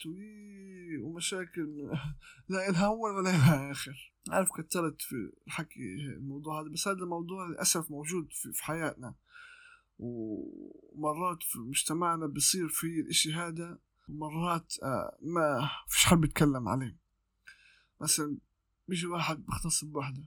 ومشاكل 1.02 1.92
لا 2.50 2.70
إلها 2.70 2.86
أول 2.86 3.12
ولا 3.12 3.30
إلها 3.30 3.72
آخر. 3.72 4.14
عارف 4.30 4.52
كترت 4.52 5.02
في 5.02 5.16
الحكي 5.48 5.96
الموضوع 5.96 6.62
هذا 6.62 6.70
بس 6.70 6.88
هذا 6.88 7.04
الموضوع 7.04 7.48
للأسف 7.48 7.92
موجود 7.92 8.28
في 8.34 8.64
حياتنا. 8.64 9.16
ومرات 10.00 11.44
في 11.44 11.60
مجتمعنا 11.60 12.28
بصير 12.28 12.68
في 12.68 12.88
الإشي 12.88 13.34
هذا 13.34 13.80
ومرات 14.10 14.74
آه، 14.84 15.18
ما 15.22 15.70
فيش 15.88 16.06
حد 16.06 16.18
بيتكلم 16.18 16.68
عليه. 16.68 16.98
مثلا 18.02 18.38
بيجي 18.88 19.08
واحد 19.08 19.46
بيغتصب 19.46 19.88
بوحدة. 19.88 20.24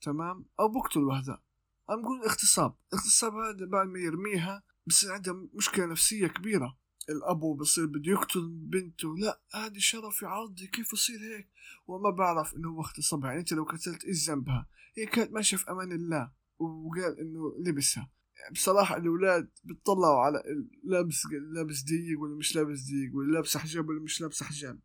تمام؟ 0.00 0.44
أو 0.60 0.68
بقتل 0.68 1.04
وحدة. 1.04 1.45
أنا 1.90 2.02
بقول 2.02 2.22
اغتصاب. 2.24 2.74
الاغتصاب 2.92 3.32
هذا 3.34 3.66
بعد 3.66 3.86
ما 3.86 3.98
يرميها 3.98 4.62
بصير 4.86 5.12
عندها 5.12 5.48
مشكلة 5.54 5.86
نفسية 5.86 6.26
كبيرة. 6.26 6.78
الأبو 7.08 7.54
بصير 7.54 7.86
بده 7.86 8.12
يقتل 8.12 8.48
بنته. 8.48 9.16
لا 9.18 9.40
هذه 9.54 9.78
شرفي 9.78 10.26
عرضي. 10.26 10.66
كيف 10.66 10.92
يصير 10.92 11.18
هيك؟ 11.20 11.48
وما 11.86 12.10
بعرف 12.10 12.56
إنه 12.56 12.68
هو 12.68 12.80
اغتصبها. 12.80 13.28
يعني 13.28 13.40
أنت 13.40 13.52
لو 13.52 13.64
قتلت 13.64 14.04
إيش 14.04 14.30
ذنبها؟ 14.30 14.68
هي 14.96 15.06
كانت 15.06 15.32
ماشية 15.32 15.56
في 15.56 15.70
أمان 15.70 15.92
الله 15.92 16.32
وقال 16.58 17.20
إنه 17.20 17.54
لبسها. 17.58 18.10
بصراحة 18.52 18.96
الأولاد 18.96 19.50
بتطلعوا 19.64 20.20
على 20.20 20.42
لابس 20.84 21.22
لابس 21.54 21.82
دقيق 21.82 22.20
ولا 22.20 22.36
مش 22.36 22.56
لابس 22.56 22.80
دقيق 22.80 23.16
ولا 23.16 23.32
لابس 23.32 23.56
حجاب 23.56 23.88
ولا 23.88 24.00
مش 24.00 24.20
لابس 24.20 24.42
حجاب. 24.42 24.78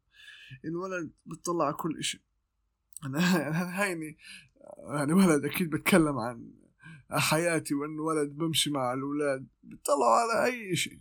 الولد 0.65 1.11
بتطلع 1.25 1.65
على 1.65 1.73
كل 1.73 1.97
إشي. 1.97 2.23
أنا 3.03 3.83
هيني 3.83 4.17
يعني 4.89 5.13
ولد 5.13 5.45
أكيد 5.45 5.69
بتكلم 5.69 6.17
عن 6.17 6.51
حياتي 7.19 7.73
وانه 7.73 8.01
ولد 8.03 8.29
بمشي 8.29 8.69
مع 8.71 8.93
الأولاد 8.93 9.47
بيطلعوا 9.63 10.15
على 10.15 10.45
أي 10.45 10.75
شيء 10.75 10.99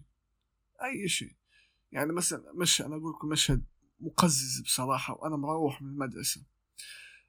أي 0.83 1.09
شيء. 1.09 1.35
يعني 1.93 2.13
مثلا 2.13 2.53
مش 2.55 2.83
أنا 2.83 2.97
أقول 2.97 3.13
لكم 3.13 3.29
مشهد 3.29 3.65
مقزز 4.01 4.61
بصراحة 4.61 5.15
وأنا 5.15 5.37
مروح 5.37 5.83
من 5.83 5.89
المدرسة. 5.89 6.43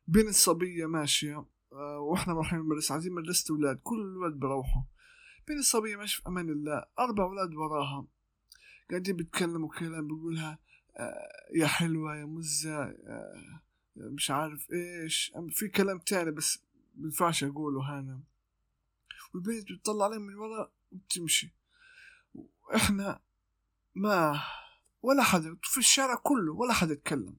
بين 0.07 0.27
الصبية 0.27 0.85
ماشية 0.85 1.45
آه، 1.73 1.99
وإحنا 1.99 2.33
رايحين 2.33 2.59
المدرسة 2.59 2.93
عايزين 2.93 3.13
مدرسة 3.13 3.53
أولاد 3.55 3.79
كل 3.83 4.01
الولاد 4.01 4.33
بروحوا. 4.39 4.81
بين 5.47 5.57
الصبية 5.57 5.95
ماشية 5.95 6.21
في 6.21 6.27
أمان 6.27 6.49
الله 6.49 6.85
أربع 6.99 7.23
أولاد 7.23 7.53
وراها. 7.53 8.07
قاعدين 8.89 9.15
بيتكلموا 9.15 9.69
كلام 9.69 10.07
بيقولها 10.07 10.59
آه، 10.97 11.29
يا 11.55 11.67
حلوة 11.67 12.15
يا 12.17 12.25
مزة 12.25 12.83
آه، 12.83 13.61
مش 13.95 14.31
عارف 14.31 14.67
إيش. 14.71 15.33
في 15.51 15.67
كلام 15.67 15.99
تاني 15.99 16.31
بس 16.31 16.63
بينفعش 16.95 17.43
أقوله 17.43 17.99
هنا 17.99 18.21
والبنت 19.33 19.71
بتطلع 19.71 20.05
عليهم 20.05 20.21
من 20.21 20.35
ورا 20.35 20.71
وبتمشي. 20.91 21.53
وإحنا 22.69 23.19
ما 23.95 24.43
ولا 25.01 25.23
حدا 25.23 25.57
في 25.63 25.77
الشارع 25.77 26.15
كله 26.15 26.53
ولا 26.53 26.73
حدا 26.73 26.93
اتكلم 26.93 27.35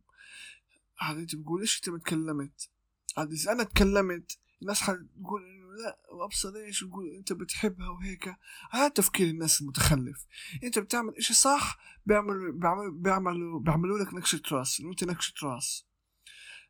عاد 1.00 1.18
انت 1.18 1.34
بتقول 1.36 1.60
إيش 1.60 1.76
أنت 1.76 1.88
ما 1.88 1.98
تكلمت؟ 1.98 2.70
عاد 3.16 3.32
اذا 3.32 3.52
أنا 3.52 3.62
تكلمت 3.62 4.38
الناس 4.62 4.80
حتقول 4.80 5.42
إنه 5.44 5.72
لا 5.72 5.98
وأبصر 6.12 6.56
إيش؟ 6.56 6.82
يقول 6.82 7.08
أنت 7.08 7.32
بتحبها 7.32 7.88
وهيك. 7.88 8.34
هذا 8.70 8.88
تفكير 8.88 9.28
الناس 9.28 9.60
المتخلف. 9.60 10.26
أنت 10.64 10.78
بتعمل 10.78 11.16
اشي 11.16 11.34
صح؟ 11.34 11.78
بيعملوا 12.06 12.52
بيعملوا 12.52 12.92
بيعملوا 12.92 13.60
بيعملوا 13.60 13.98
لك 13.98 14.14
نكشة 14.14 14.42
رأس. 14.52 14.80
أنت 14.80 15.04
نكشة 15.04 15.34
رأس. 15.42 15.86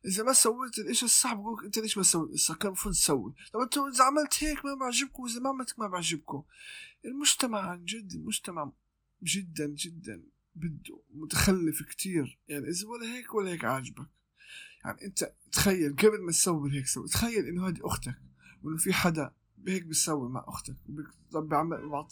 إذا 0.05 0.23
ما 0.23 0.33
سويت 0.33 0.79
الاشي 0.79 1.05
الصح 1.05 1.33
بقولك 1.33 1.63
أنت 1.63 1.79
ليش 1.79 1.97
ما 1.97 2.03
سويت؟ 2.03 2.33
الصح 2.33 2.55
كان 2.55 2.67
المفروض 2.67 2.93
تسوي. 2.93 3.33
طب 3.53 3.59
انت 3.59 3.77
إذا 3.77 4.03
عملت 4.03 4.43
هيك 4.43 4.65
ما 4.65 4.75
بعجبكم 4.75 5.23
وإذا 5.23 5.39
ما 5.39 5.49
عملت 5.49 5.79
ما 5.79 5.87
بعجبكم. 5.87 6.43
المجتمع 7.05 7.59
عن 7.59 7.85
جد 7.85 8.11
المجتمع 8.13 8.71
جدا 9.23 9.67
جدا 9.67 10.23
بده 10.55 10.99
متخلف 11.13 11.83
كتير. 11.83 12.39
يعني 12.47 12.69
إذا 12.69 12.87
ولا 12.87 13.05
هيك 13.05 13.35
ولا 13.35 13.51
هيك 13.51 13.65
عاجبك. 13.65 14.07
يعني 14.85 15.05
أنت 15.05 15.33
تخيل 15.51 15.95
قبل 15.95 16.21
ما 16.21 16.31
تسوي 16.31 16.71
هيك 16.71 16.87
سوي. 16.87 17.07
تخيل 17.07 17.45
إنه 17.45 17.67
هذه 17.67 17.79
أختك 17.81 18.21
وإنه 18.63 18.77
في 18.77 18.93
حدا 18.93 19.33
هيك 19.67 19.83
بيسوي 19.83 20.29
مع 20.29 20.45
أختك. 20.47 20.75
بيعمل 21.33 22.05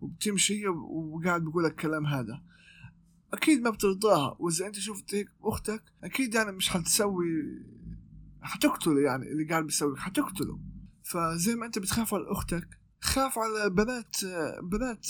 وبتمشي 0.00 0.68
وقاعد 0.68 1.44
بيقول 1.44 1.64
لك 1.64 1.70
الكلام 1.70 2.06
هذا. 2.06 2.42
أكيد 3.36 3.62
ما 3.62 3.70
بترضاها. 3.70 4.36
وإذا 4.38 4.66
أنت 4.66 4.78
شفت 4.78 5.14
هيك 5.14 5.28
أختك 5.42 5.82
أكيد 6.04 6.34
يعني 6.34 6.52
مش 6.52 6.68
حتسوي 6.68 7.32
حتقتله 8.42 9.00
يعني 9.00 9.32
اللي 9.32 9.44
قاعد 9.44 9.64
بيسوي 9.64 9.96
حتقتله. 9.96 10.60
فزي 11.04 11.54
ما 11.54 11.66
أنت 11.66 11.78
بتخاف 11.78 12.14
على 12.14 12.24
أختك 12.32 12.68
خاف 13.00 13.38
على 13.38 13.70
بنات 13.70 14.16
بنات 14.62 15.06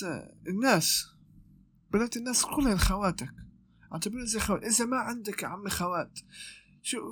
الناس. 0.49 1.07
بنات 1.93 2.16
الناس 2.16 2.45
كلها 2.45 2.77
خواتك. 2.77 3.35
اعتبرهم 3.93 4.24
زي 4.24 4.41
خوات 4.41 4.64
إذا 4.64 4.85
ما 4.85 4.97
عندك 4.97 5.43
يا 5.43 5.49
عمي 5.49 5.70
خوات 5.70 6.18
شوف 6.83 7.03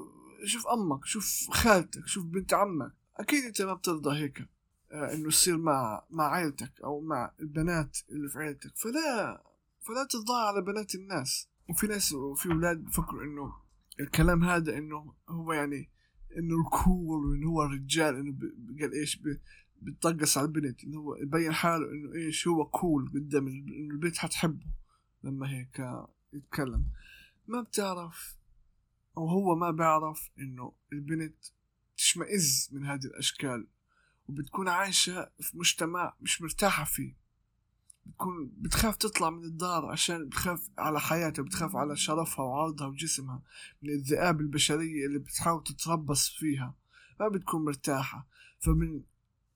شوف 0.45 0.67
أمك 0.67 1.05
شوف 1.05 1.51
خالتك 1.51 2.07
شوف 2.07 2.25
بنت 2.25 2.55
عمك. 2.55 2.93
أكيد 3.17 3.45
أنت 3.45 3.63
ما 3.63 3.75
بترضى 3.75 4.19
هيك 4.19 4.49
آه، 4.93 5.15
إنه 5.15 5.29
يصير 5.29 5.59
مع 5.59 6.05
مع 6.11 6.25
عائلتك 6.25 6.73
أو 6.85 7.01
مع 7.01 7.33
البنات 7.41 7.99
اللي 8.11 8.29
في 8.29 8.39
عائلتك 8.39 8.77
فلا 8.77 9.43
فلا 9.85 10.05
ترضى 10.05 10.33
على 10.33 10.63
بنات 10.63 10.95
الناس. 10.95 11.49
وفي 11.69 11.87
ناس 11.87 12.13
وفي 12.13 12.49
أولاد 12.49 12.85
بفكروا 12.85 13.25
إنه 13.25 13.53
الكلام 14.01 14.45
هذا 14.45 14.79
إنه 14.79 15.15
هو 15.29 15.53
يعني 15.53 15.91
إنه 16.39 16.61
الكول 16.61 17.27
وإنه 17.27 17.49
هو 17.49 17.63
الرجال 17.63 18.17
إنه 18.17 18.39
قال 18.81 18.93
إيش 18.95 19.23
بتطقس 19.83 20.39
على 20.39 20.47
البنت. 20.47 20.85
إنه 20.85 20.99
هو 20.99 21.17
يبين 21.17 21.53
حاله 21.53 21.91
إنه 21.91 22.15
إيش 22.15 22.49
هو 22.49 22.65
كول 22.65 23.11
قدام 23.15 23.47
إنه 23.47 23.93
البنت 23.95 24.17
حتحبه 24.17 24.67
لما 25.25 25.51
هيك 25.51 26.05
يتكلم. 26.33 26.85
ما 27.49 27.61
بتعرف 27.61 28.37
أو 29.17 29.29
هو 29.29 29.55
ما 29.57 29.71
بيعرف 29.71 30.31
إنه 30.39 30.73
البنت 30.93 31.37
تشمئز 31.97 32.69
من 32.73 32.85
هذه 32.85 33.05
الأشكال 33.05 33.67
وبتكون 34.29 34.69
عايشة 34.69 35.31
في 35.41 35.59
مجتمع 35.59 36.15
مش 36.21 36.43
مرتاحة 36.43 36.85
فيه. 36.85 37.24
بتكون 38.07 38.53
بتخاف 38.59 38.97
تطلع 38.97 39.31
من 39.31 39.45
الدار 39.45 39.87
عشان 39.87 40.29
بتخاف 40.29 40.69
على 40.79 41.01
حياتها 41.01 41.43
بتخاف 41.43 41.77
على 41.77 41.97
شرفها 41.97 42.45
وعرضها 42.45 42.87
وجسمها 42.87 43.43
من 43.83 43.91
الذئاب 43.91 44.41
البشرية 44.41 45.07
اللي 45.07 45.19
بتحاول 45.19 45.65
تتربص 45.65 46.29
فيها. 46.29 46.75
ما 47.21 47.29
بتكون 47.29 47.65
مرتاحة. 47.65 48.27
فمن 48.61 49.03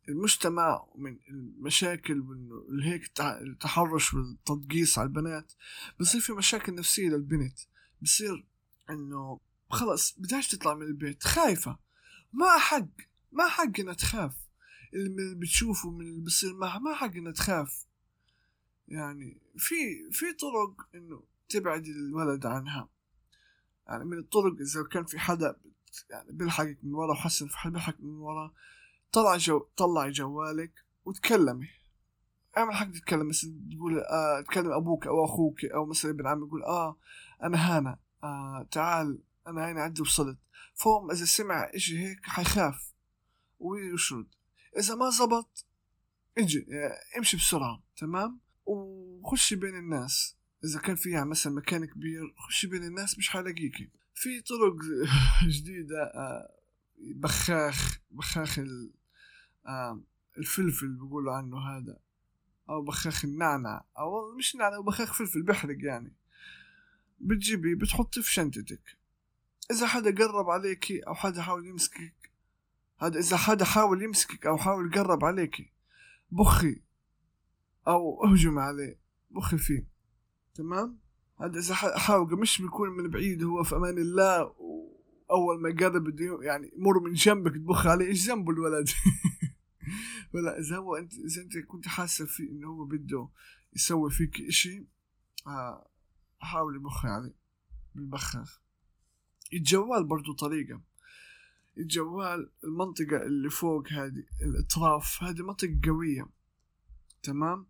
المجتمع 0.08 0.86
ومن 0.94 1.18
المشاكل 1.28 2.20
وإنه 2.20 2.64
هيك 2.82 3.10
التحرش 3.20 4.14
والتضقيص 4.14 4.98
على 4.98 5.06
البنات 5.06 5.52
بصير 6.00 6.20
في 6.20 6.32
مشاكل 6.32 6.74
نفسية 6.74 7.08
للبنت. 7.08 7.58
بصير 8.02 8.46
إنه 8.90 9.40
خلص 9.70 10.14
بدهاش 10.18 10.48
تطلع 10.48 10.74
من 10.74 10.82
البيت 10.82 11.24
خايفة. 11.24 11.78
ما 12.32 12.58
حق 12.58 12.88
ما 13.32 13.48
حق 13.48 13.80
إنها 13.80 13.94
تخاف. 13.94 14.34
اللي 14.94 15.34
بتشوفه 15.34 15.90
من 15.90 16.00
اللي 16.06 16.20
بصير 16.20 16.54
معها 16.54 16.78
ما 16.78 16.94
حق 16.94 17.16
إنها 17.16 17.32
تخاف. 17.32 17.84
يعني 18.88 19.40
في 19.56 19.74
في 20.12 20.32
طرق 20.32 20.88
إنه 20.94 21.22
تبعد 21.48 21.86
الولد 21.86 22.46
عنها. 22.46 22.88
يعني 23.86 24.04
من 24.04 24.18
الطرق 24.18 24.56
إذا 24.60 24.82
كان 24.92 25.04
في 25.04 25.18
حدا 25.18 25.56
يعني 26.10 26.32
بيلحقك 26.32 26.78
من 26.82 26.94
ورا 26.94 27.12
وحسن 27.12 27.48
في 27.48 27.58
حدا 27.58 27.72
بيلحقك 27.72 28.00
من 28.00 28.16
ورا 28.16 28.52
طلع 29.12 29.36
جو 29.36 29.58
طلعي 29.76 30.10
جوالك 30.10 30.72
وتكلمي. 31.04 31.68
اعمل 32.56 32.74
حق 32.74 32.90
تتكلم 32.90 33.28
مثلا 33.28 33.60
تقول 33.76 33.98
آه 33.98 34.40
تكلم 34.40 34.72
أبوك 34.72 35.06
أو 35.06 35.24
أخوك 35.24 35.64
أو 35.64 35.86
مثلا 35.86 36.10
ابن 36.10 36.26
عمي 36.26 36.46
يقول 36.46 36.64
آه 36.64 36.96
أنا 37.42 37.76
هانا 37.76 37.98
آه 38.24 38.68
تعال 38.70 39.22
أنا 39.46 39.70
هنا 39.72 39.82
عندي 39.82 40.02
وصلت. 40.02 40.38
فهم 40.74 41.10
إذا 41.10 41.24
سمع 41.24 41.70
إشي 41.74 41.98
هيك 41.98 42.20
حيخاف 42.22 42.92
ويشرد. 43.60 44.26
إذا 44.78 44.94
ما 44.94 45.10
زبط 45.10 45.66
إجي 46.38 46.66
آه 46.72 47.18
امشي 47.18 47.36
بسرعة 47.36 47.82
تمام؟ 47.96 48.47
وخشي 48.68 49.56
بين 49.56 49.76
الناس. 49.76 50.36
إذا 50.64 50.80
كان 50.80 50.96
فيها 50.96 51.24
مثلا 51.24 51.52
مكان 51.52 51.84
كبير 51.84 52.34
خشي 52.36 52.66
بين 52.66 52.84
الناس 52.84 53.18
مش 53.18 53.30
حلاقيكي 53.30 53.90
في 54.14 54.40
طرق 54.40 54.76
جديدة 55.56 56.02
آه 56.02 56.54
بخاخ 56.98 58.00
بخاخ 58.10 58.58
آه 59.66 60.00
الفلفل 60.38 60.88
بيقولوا 60.88 61.32
عنه 61.32 61.58
هذا. 61.58 61.98
أو 62.70 62.82
بخاخ 62.82 63.24
النعنع 63.24 63.84
أو 63.98 64.36
مش 64.36 64.56
نعنع 64.56 64.80
بخاخ 64.80 65.14
فلفل 65.14 65.42
بحرق 65.42 65.76
يعني. 65.80 66.12
بتجيبي 67.20 67.74
بتحطي 67.74 68.22
في 68.22 68.32
شنطتك. 68.32 68.98
إذا 69.70 69.86
حدا 69.86 70.24
قرب 70.24 70.50
عليكي 70.50 71.00
أو 71.00 71.14
حدا 71.14 71.42
حاول 71.42 71.66
يمسكك 71.66 72.30
هذا 73.00 73.18
إذا 73.18 73.36
حدا 73.36 73.64
حاول 73.64 74.02
يمسكك 74.02 74.46
أو 74.46 74.58
حاول 74.58 74.86
يقرب 74.86 75.24
عليكي 75.24 75.72
بخي. 76.30 76.87
أو 77.88 78.24
أهجم 78.24 78.58
عليه. 78.58 79.00
بخي 79.30 79.58
فيه 79.58 79.86
تمام؟ 80.54 80.98
هذا 81.40 81.58
إذا 81.58 81.74
حاول 81.74 82.38
مش 82.40 82.62
بيكون 82.62 82.90
من 82.90 83.10
بعيد 83.10 83.42
هو 83.42 83.62
في 83.62 83.76
أمان 83.76 83.98
الله 83.98 84.42
وأول 84.58 85.60
ما 85.60 85.68
يقرب 85.68 86.04
بده 86.04 86.38
يعني 86.42 86.72
يمر 86.76 87.00
من 87.00 87.12
جنبك 87.12 87.54
تبخ 87.54 87.86
عليه 87.86 88.06
إيش 88.06 88.28
ذنبه 88.28 88.52
الولد؟ 88.52 88.88
ولا 90.34 90.58
إذا 90.58 90.76
هو 90.76 90.96
انت 90.96 91.12
إذا 91.14 91.42
أنت 91.42 91.58
كنت 91.58 91.88
حاسة 91.88 92.26
في 92.26 92.42
إنه 92.42 92.68
هو 92.68 92.84
بده 92.84 93.28
يسوي 93.76 94.10
فيك 94.10 94.40
إشي 94.40 94.86
آه 95.46 95.90
حاول 96.40 96.76
يبخ 96.76 97.06
عليه. 97.06 97.34
بالبخاخ. 97.94 98.60
الجوال 99.52 100.04
برضو 100.04 100.32
طريقة. 100.32 100.80
الجوال 101.78 102.50
المنطقة 102.64 103.16
اللي 103.22 103.50
فوق 103.50 103.88
هذه 103.88 104.24
الأطراف 104.42 105.22
هذه 105.22 105.42
منطقة 105.42 105.80
قوية. 105.84 106.37
تمام؟ 107.22 107.66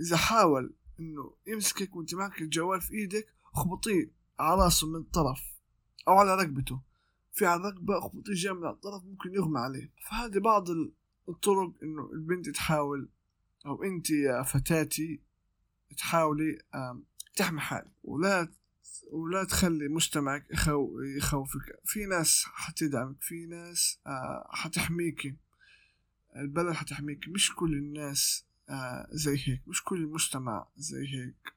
إذا 0.00 0.16
حاول 0.16 0.74
إنه 1.00 1.34
يمسكك 1.46 1.96
وأنت 1.96 2.14
معك 2.14 2.42
الجوال 2.42 2.80
في 2.80 2.94
إيدك 2.94 3.26
اخبطيه 3.54 4.10
على 4.38 4.62
راسه 4.62 4.86
من 4.86 4.96
الطرف 5.00 5.40
أو 6.08 6.12
على 6.12 6.34
رقبته. 6.34 6.80
في 7.32 7.46
على 7.46 7.60
الرقبة 7.60 7.98
اخبطيه 7.98 8.34
جامد 8.34 8.60
من 8.60 8.68
الطرف 8.68 9.04
ممكن 9.04 9.34
يغمى 9.34 9.58
عليه. 9.58 9.92
فهذه 10.10 10.38
بعض 10.38 10.68
الطرق 11.28 11.72
إنه 11.82 12.10
البنت 12.12 12.48
تحاول 12.48 13.08
أو 13.66 13.82
أنت 13.82 14.10
يا 14.10 14.42
فتاتي 14.42 15.20
تحاولي 15.98 16.58
تحمي 17.36 17.60
حالك. 17.60 17.92
ولا 18.04 18.52
ولا 19.10 19.44
تخلي 19.44 19.88
مجتمعك 19.88 20.46
يخو 20.50 21.00
يخوفك. 21.00 21.80
في 21.84 22.06
ناس 22.06 22.44
حتدعمك 22.46 23.22
في 23.22 23.46
ناس 23.46 23.98
آه 24.06 24.48
حتحميك 24.52 25.36
البلد 26.36 26.74
حتحميك 26.74 27.28
مش 27.28 27.54
كل 27.54 27.72
الناس 27.72 28.44
آه 28.68 29.08
زي 29.10 29.36
هيك. 29.44 29.68
مش 29.68 29.84
كل 29.84 29.96
المجتمع 30.02 30.66
زي 30.76 31.06
هيك. 31.06 31.54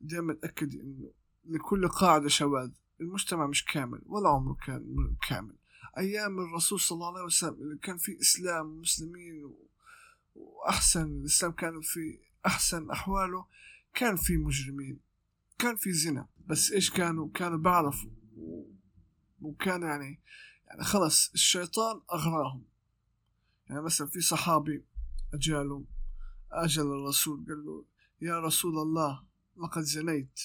دائما 0.00 0.34
تأكد 0.34 0.74
إنه 0.74 1.10
لكل 1.44 1.88
قاعدة 1.88 2.28
شواذ. 2.28 2.70
المجتمع 3.00 3.46
مش 3.46 3.64
كامل 3.64 4.02
ولا 4.06 4.28
عمره 4.28 4.56
كان 4.66 5.16
كامل. 5.28 5.54
أيام 5.98 6.40
الرسول 6.40 6.80
صلى 6.80 6.96
الله 6.96 7.12
عليه 7.12 7.24
وسلم 7.24 7.78
كان 7.82 7.96
في 7.96 8.20
إسلام 8.20 8.66
ومسلمين 8.66 9.54
وأحسن 10.34 11.06
الإسلام 11.06 11.52
كان 11.52 11.80
في 11.80 12.18
أحسن 12.46 12.90
أحواله 12.90 13.46
كان 13.94 14.16
في 14.16 14.36
مجرمين. 14.36 15.00
كان 15.58 15.76
في 15.76 15.92
زنا. 15.92 16.28
بس 16.46 16.72
إيش 16.72 16.90
كانوا؟ 16.90 17.28
كانوا 17.34 17.58
بعرفوا. 17.58 18.10
وكان 19.40 19.82
يعني 19.82 20.20
يعني 20.66 20.84
خلص 20.84 21.30
الشيطان 21.34 22.00
أغراهم. 22.12 22.64
يعني 23.66 23.82
مثلا 23.82 24.06
في 24.06 24.20
صحابي 24.20 24.84
اجاله 25.34 25.84
أجل 26.54 26.82
الرسول 26.82 27.44
قال 27.48 27.64
له 27.64 27.84
يا 28.20 28.40
رسول 28.40 28.78
الله 28.78 29.24
لقد 29.56 29.82
زنيت. 29.82 30.40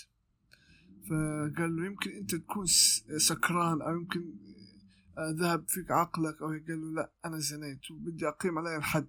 فقال 1.10 1.76
له 1.76 1.86
يمكن 1.86 2.12
أنت 2.12 2.36
تكون 2.36 2.66
سكران 3.18 3.82
أو 3.82 3.91
يمكن 3.91 4.34
ذهب 5.20 5.70
فيك 5.70 5.91
عقلك 5.91 6.41
أو 6.41 6.47
قال 6.47 6.82
له 6.82 6.93
لا 6.93 7.12
أنا 7.26 7.39
زنيت 7.39 7.91
وبدي 7.91 8.28
أقيم 8.28 8.57
علي 8.57 8.78
الحد. 8.78 9.07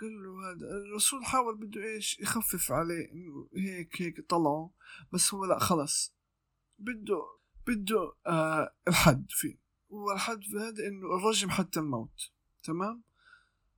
قال 0.00 0.22
له 0.22 0.50
هذا 0.50 0.66
الرسول 0.86 1.24
حاول 1.24 1.56
بده 1.56 1.84
إيش 1.84 2.20
يخفف 2.20 2.72
عليه 2.72 3.12
إنه 3.12 3.48
هيك 3.56 4.02
هيك 4.02 4.20
طلعه 4.20 4.70
بس 5.12 5.34
هو 5.34 5.44
لا 5.44 5.58
خلص. 5.58 6.14
بده 6.78 7.22
بده 7.66 8.12
آه 8.26 8.74
الحد 8.88 9.26
فيه. 9.28 9.58
والحد 9.90 10.42
في 10.42 10.56
هذا 10.56 10.86
إنه 10.86 11.16
الرجم 11.16 11.50
حتى 11.50 11.80
الموت 11.80 12.30
تمام؟ 12.62 13.02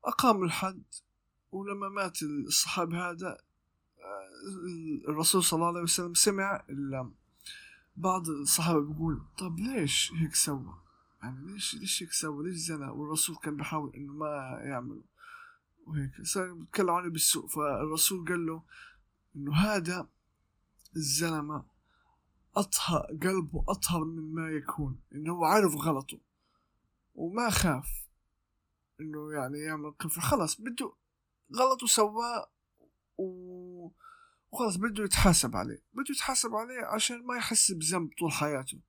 اقام 0.04 0.44
الحد. 0.44 0.84
ولما 1.57 1.88
مات 1.88 2.22
الصحابي 2.22 2.96
هذا 2.96 3.28
آه 3.28 5.09
الرسول 5.09 5.44
صلى 5.44 5.57
الله 5.57 5.68
عليه 5.68 5.80
وسلم 5.80 6.14
سمع 6.14 6.64
بعض 7.96 8.28
الصحابة 8.28 8.80
بيقول 8.80 9.22
طب 9.38 9.59
ليش 9.59 10.12
هيك 10.12 10.34
سوى؟ 10.34 10.74
يعني 11.22 11.52
ليش 11.52 11.74
ليش 11.74 12.02
هيك 12.02 12.12
سوى؟ 12.12 12.48
ليش 12.48 12.57
زنا 12.57 12.90
والرسول 12.90 13.36
كان 13.36 13.57
بيحاول 13.57 13.92
إنه 13.96 14.12
ما 14.12 14.61
يعمله. 14.62 15.02
وهيك. 15.86 16.11
صار 16.22 16.52
بيتكلم 16.52 16.90
عنه 16.90 17.11
بالسوء. 17.11 17.46
فالرسول 17.46 18.28
قال 18.28 18.46
له 18.46 18.62
إنه 19.36 19.54
هذا 19.54 20.09
الزلمة 20.96 21.64
أطهر 22.57 23.07
قلبه 23.22 23.64
أطهر 23.68 24.04
من 24.04 24.34
ما 24.34 24.48
يكون. 24.50 25.00
إنه 25.14 25.32
هو 25.32 25.44
عارف 25.44 25.74
غلطه. 25.74 26.18
وما 27.14 27.50
خاف 27.50 28.07
إنه 29.00 29.32
يعني 29.32 29.59
يعمل 29.59 29.90
كفر 30.00 30.20
خلص 30.20 30.61
بده 30.61 30.92
غلطه 31.55 31.86
سواه 31.86 32.51
و... 33.18 33.90
وخلص 34.53 34.76
بده 34.76 35.05
يتحاسب 35.05 35.57
عليه. 35.57 35.82
بده 35.92 36.11
يتحاسب 36.11 36.55
عليه 36.55 36.86
عشان 36.86 37.26
ما 37.26 37.36
يحس 37.36 37.72
بذنب 37.72 38.11
طول 38.18 38.32
حياته. 38.32 38.80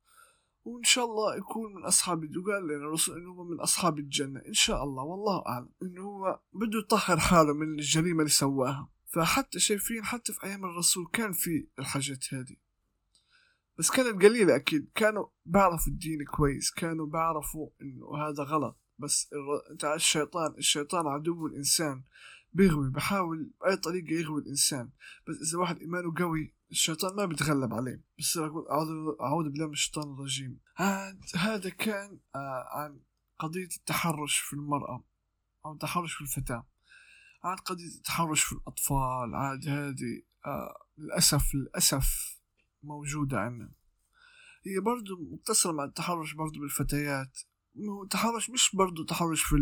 وإن 0.66 0.84
شاء 0.84 1.05
الله 1.05 1.36
يكون 1.36 1.74
من 1.76 1.86
أصحاب 1.86 2.38
وقال 2.38 2.68
لنا 2.68 2.76
الرسول 2.76 3.18
إنه 3.18 3.32
هو 3.32 3.43
من 3.43 3.60
أصحاب 3.60 3.99
الجنة. 3.99 4.41
إن 4.47 4.53
شاء 4.53 4.84
الله 4.84 5.03
والله 5.03 5.45
أعلم 5.47 5.70
إنه 5.82 6.01
هو 6.01 6.39
بده 6.53 6.80
يطهر 6.80 7.20
حاله 7.20 7.53
من 7.53 7.80
الجريمة 7.80 8.20
اللي 8.20 8.30
سواها. 8.30 8.89
فحتى 9.05 9.60
شايفين 9.60 10.05
حتى 10.05 10.34
في 10.34 10.43
أيام 10.43 10.66
الرسول 10.66 11.08
كان 11.14 11.32
في 11.32 11.68
الحاجات 11.80 12.34
هذه. 12.34 12.55
بس 13.78 13.91
كانت 13.91 14.24
قليلة 14.24 14.55
أكيد. 14.55 14.89
كانوا 14.95 15.26
بعرفوا 15.45 15.93
الدين 15.93 16.26
كويس. 16.26 16.72
كانوا 16.72 17.08
بعرفوا 17.08 17.70
إنه 17.82 18.18
هذا 18.18 18.43
غلط. 18.43 18.78
بس 18.99 19.30
أنت 19.72 19.86
الشيطان 19.86 20.53
الشيطان 20.58 21.08
عدو 21.08 21.47
الإنسان. 21.47 22.03
بيغوي 22.58 22.89
بحاول 22.89 23.51
بأي 23.62 23.78
طريقة 23.78 24.14
يغوي 24.14 24.41
الإنسان. 24.41 24.89
بس 25.28 25.36
إذا 25.49 25.60
واحد 25.60 25.80
إيمانه 25.80 26.14
قوي 26.18 26.55
الشيطان 26.72 27.16
ما 27.16 27.26
بيتغلب 27.26 27.74
عليه. 27.74 28.03
بس 28.20 28.38
أقول 28.38 28.66
أعوذ 29.22 29.49
بالله 29.49 29.66
من 29.66 29.74
الشيطان 29.74 30.14
الرجيم. 30.14 30.60
هذا 31.36 31.70
كان 31.70 32.20
آه 32.36 32.68
عن 32.72 32.99
قضية 33.39 33.70
التحرش 33.78 34.38
في 34.38 34.53
المرأة 34.53 35.03
أو 35.66 35.74
التحرش 35.74 36.14
في 36.14 36.22
الفتاة. 36.22 36.68
عن 37.43 37.55
قضية 37.55 37.95
التحرش 37.97 38.43
في 38.43 38.51
الأطفال 38.51 39.36
عاد 39.36 39.68
هذه 39.68 40.22
آه 40.45 40.86
للأسف 40.97 41.55
للأسف 41.55 42.39
موجودة 42.84 43.39
عندنا. 43.39 43.72
هي 44.66 44.80
برضو 44.80 45.18
مقتصرة 45.32 45.72
مع 45.72 45.84
التحرش 45.84 46.34
برضو 46.34 46.60
بالفتيات. 46.60 47.39
التحرش 48.03 48.49
مش 48.49 48.76
برضو 48.76 49.03
تحرش 49.03 49.43
في 49.43 49.55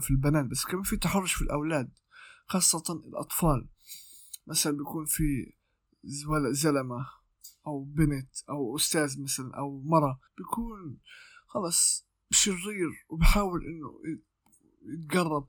في 0.00 0.10
البنات 0.10 0.46
بس 0.46 0.64
كمان 0.64 0.82
في 0.82 0.96
تحرش 0.96 1.32
في 1.32 1.42
الأولاد. 1.42 1.90
خاصة 2.48 3.02
الأطفال. 3.06 3.68
مثلا 4.46 4.76
بيكون 4.76 5.04
في 5.04 5.52
زلمة 6.50 7.06
أو 7.66 7.84
بنت 7.84 8.28
أو 8.48 8.76
أستاذ 8.76 9.22
مثلا 9.22 9.56
أو 9.58 9.80
مرة 9.80 10.20
بيكون 10.38 10.98
خلص 11.46 12.06
شرير 12.30 13.06
وبحاول 13.08 13.60
إنه 13.64 14.00
يتقرب. 14.94 15.48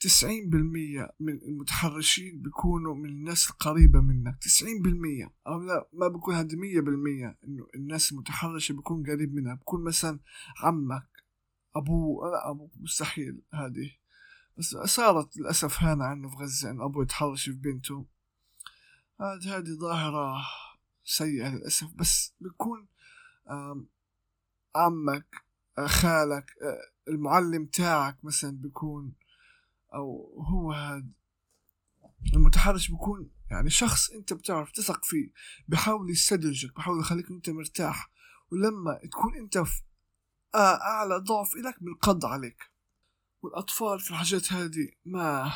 تسعين 0.00 0.50
بالمية 0.50 1.10
من 1.20 1.42
المتحرشين 1.42 2.42
بيكونوا 2.42 2.94
من 2.94 3.08
الناس 3.08 3.50
القريبة 3.50 4.00
منك. 4.00 4.38
تسعين 4.42 4.82
بالمية. 4.82 5.34
أو 5.46 5.62
لا 5.62 5.88
ما 5.92 6.08
بكون 6.08 6.34
هذا 6.34 6.56
مية 6.56 6.80
بالمية 6.80 7.38
إنه 7.44 7.66
الناس 7.74 8.12
المتحرشة 8.12 8.72
بيكون 8.72 9.10
قريب 9.10 9.34
منها. 9.34 9.54
بكون 9.54 9.84
مثلا 9.84 10.20
عمك 10.62 11.08
أبوه 11.76 12.30
لا 12.30 12.50
أبوه 12.50 12.70
مستحيل 12.80 13.42
هذه. 13.52 14.01
بس 14.58 14.76
صارت 14.76 15.36
للأسف 15.36 15.82
هنا 15.82 16.04
عنه 16.04 16.28
في 16.28 16.36
غزة 16.36 16.70
إن 16.70 16.80
أبوه 16.80 17.02
يتحرش 17.02 17.44
في 17.44 17.56
بنته. 17.56 18.06
هذه 19.20 19.56
هذه 19.56 19.70
ظاهرة 19.80 20.44
سيئة 21.04 21.48
للأسف. 21.48 21.94
بس 21.94 22.34
بيكون 22.40 22.86
عمك 24.76 25.44
خالك 25.86 26.50
المعلم 27.08 27.66
تاعك 27.66 28.24
مثلا 28.24 28.50
بيكون 28.56 29.12
أو 29.94 30.34
هو 30.48 30.72
هذا 30.72 31.06
المتحرش 32.34 32.90
بيكون 32.90 33.30
يعني 33.50 33.70
شخص 33.70 34.10
أنت 34.10 34.32
بتعرف 34.32 34.72
تثق 34.72 35.04
فيه 35.04 35.30
بحاول 35.68 36.10
يستدرجك 36.10 36.76
بحاول 36.76 37.00
يخليك 37.00 37.30
أنت 37.30 37.50
مرتاح. 37.50 38.10
ولما 38.52 39.00
تكون 39.12 39.36
أنت 39.36 39.58
في 39.58 39.82
أعلى 40.54 41.16
ضعف 41.18 41.54
إلك 41.56 41.82
بالقض 41.82 42.24
عليك. 42.26 42.71
والأطفال 43.42 44.00
في 44.00 44.10
الحاجات 44.10 44.52
هذه 44.52 44.88
ما 45.04 45.52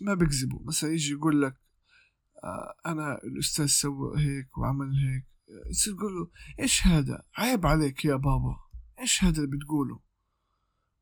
ما 0.00 0.14
بيكذبوا. 0.14 0.60
مثلا 0.64 0.92
يجي 0.92 1.12
يقول 1.12 1.42
لك 1.42 1.56
آه 2.44 2.76
أنا 2.86 3.18
الأستاذ 3.24 3.66
سوى 3.66 4.18
هيك 4.20 4.58
وعمل 4.58 4.86
هيك. 4.86 5.24
تصير 5.70 5.94
تقول 5.94 6.14
له 6.14 6.30
إيش 6.60 6.86
هذا؟ 6.86 7.22
عيب 7.36 7.66
عليك 7.66 8.04
يا 8.04 8.16
بابا. 8.16 8.56
إيش 9.00 9.24
هذا 9.24 9.44
اللي 9.44 9.56
بتقوله؟ 9.56 10.00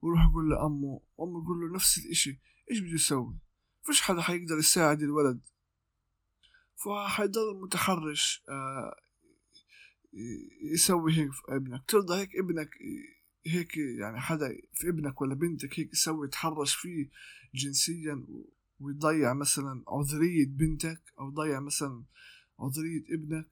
ويروح 0.03 0.25
يقول 0.31 0.51
لأمه 0.51 1.01
وأمه 1.17 1.43
يقول 1.43 1.61
له 1.61 1.75
نفس 1.75 1.99
الإشي. 1.99 2.41
إيش 2.71 2.81
بده 2.81 2.95
يسوي؟ 2.95 3.39
فيش 3.83 4.01
حدا 4.01 4.23
حيقدر 4.23 4.59
يساعد 4.59 5.03
الولد. 5.03 5.41
فحيضل 6.77 7.51
المتحرش 7.51 8.45
آه 8.49 8.97
يسوي 10.73 11.13
هيك 11.13 11.33
في 11.33 11.43
ابنك. 11.49 11.85
ترضى 11.89 12.21
هيك 12.21 12.31
ابنك 12.37 12.71
هيك 13.47 13.77
يعني 13.77 14.21
حدا 14.21 14.57
في 14.73 14.89
ابنك 14.89 15.21
ولا 15.21 15.35
بنتك 15.35 15.81
هيك 15.81 15.93
يسوي 15.93 16.27
يتحرش 16.27 16.75
فيه 16.75 17.11
جنسيا 17.55 18.25
ويضيع 18.81 19.35
مثلا 19.35 19.85
عذرية 19.89 20.47
بنتك 20.47 21.13
أو 21.19 21.29
يضيع 21.29 21.61
مثلا 21.61 22.05
عذرية 22.59 23.05
ابنك 23.11 23.49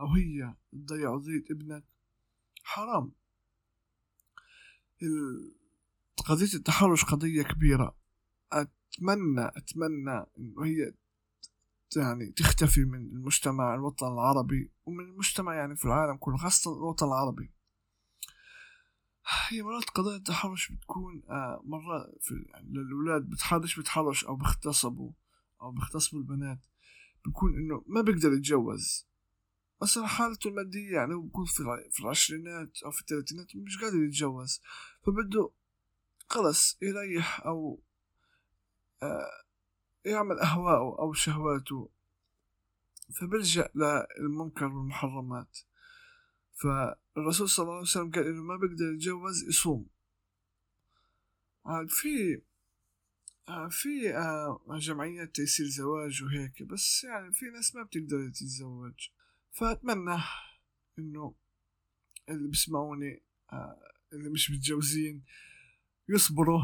أو 0.00 0.06
هي 0.06 0.54
تضيع 0.72 1.12
عذرية 1.12 1.44
ابنك. 1.50 1.84
حرام. 2.62 3.12
قضية 6.16 6.54
التحرش 6.54 7.04
قضية 7.04 7.42
كبيرة. 7.42 7.96
أتمنى 8.52 9.46
أتمنى 9.46 10.26
إنه 10.38 10.64
هي 10.64 10.94
يعني 11.96 12.26
تختفي 12.26 12.84
من 12.84 12.98
المجتمع 12.98 13.74
الوطن 13.74 14.06
العربي 14.06 14.70
ومن 14.86 15.04
المجتمع 15.04 15.54
يعني 15.54 15.76
في 15.76 15.84
العالم 15.84 16.16
كله 16.16 16.36
خاصة 16.36 16.72
الوطن 16.76 17.06
العربي. 17.06 17.55
هي 19.48 19.62
مرات 19.62 19.90
قضايا 19.90 20.16
التحرش 20.16 20.72
بتكون 20.72 21.22
آه 21.30 21.62
مرات 21.64 22.18
في 22.20 22.34
يعني 22.48 23.20
بتحرش 23.20 23.80
بتحرش 23.80 24.24
أو 24.24 24.36
بيغتصبوا 24.36 25.12
أو 25.62 25.70
بيغتصبوا 25.70 26.20
البنات 26.20 26.58
بيكون 27.26 27.54
إنه 27.54 27.84
ما 27.86 28.00
بيقدر 28.00 28.32
يتجوز. 28.32 29.06
مثلا 29.82 30.06
حالته 30.06 30.48
المادية 30.48 30.92
يعني 30.92 31.14
هو 31.14 31.20
بيكون 31.20 31.44
في, 31.44 31.62
في 31.90 32.00
العشرينات 32.00 32.82
أو 32.84 32.90
في 32.90 33.00
الثلاثينات 33.00 33.56
مش 33.56 33.78
قادر 33.78 34.04
يتجوز. 34.04 34.60
فبده 35.06 35.50
خلص 36.28 36.78
يريح 36.82 37.40
أو 37.40 37.82
آه 39.02 39.44
يعمل 40.04 40.38
أهواءه 40.38 40.98
أو 40.98 41.12
شهواته. 41.12 41.90
فبلجأ 43.20 43.70
للمنكر 44.20 44.66
والمحرمات. 44.66 45.58
فالرسول 47.16 47.48
صلى 47.48 47.62
الله 47.64 47.74
عليه 47.74 47.82
وسلم 47.82 48.10
قال 48.10 48.26
إنه 48.26 48.42
ما 48.42 48.56
بيقدر 48.56 48.92
يتجوز 48.94 49.48
يصوم. 49.48 49.88
عاد 51.66 51.88
في 51.88 52.42
في 53.70 54.14
آه 54.16 54.78
جمعيات 54.78 55.34
تيسير 55.34 55.66
زواج 55.66 56.22
وهيك 56.22 56.62
بس 56.62 57.04
يعني 57.04 57.32
في 57.32 57.46
ناس 57.46 57.74
ما 57.74 57.82
بتقدر 57.82 58.28
تتزوج. 58.28 59.08
فأتمنى 59.52 60.18
إنه 60.98 61.34
اللي 62.28 62.48
بيسمعوني 62.48 63.22
آه 63.52 63.92
اللي 64.12 64.30
مش 64.30 64.50
متجوزين 64.50 65.24
يصبروا. 66.08 66.62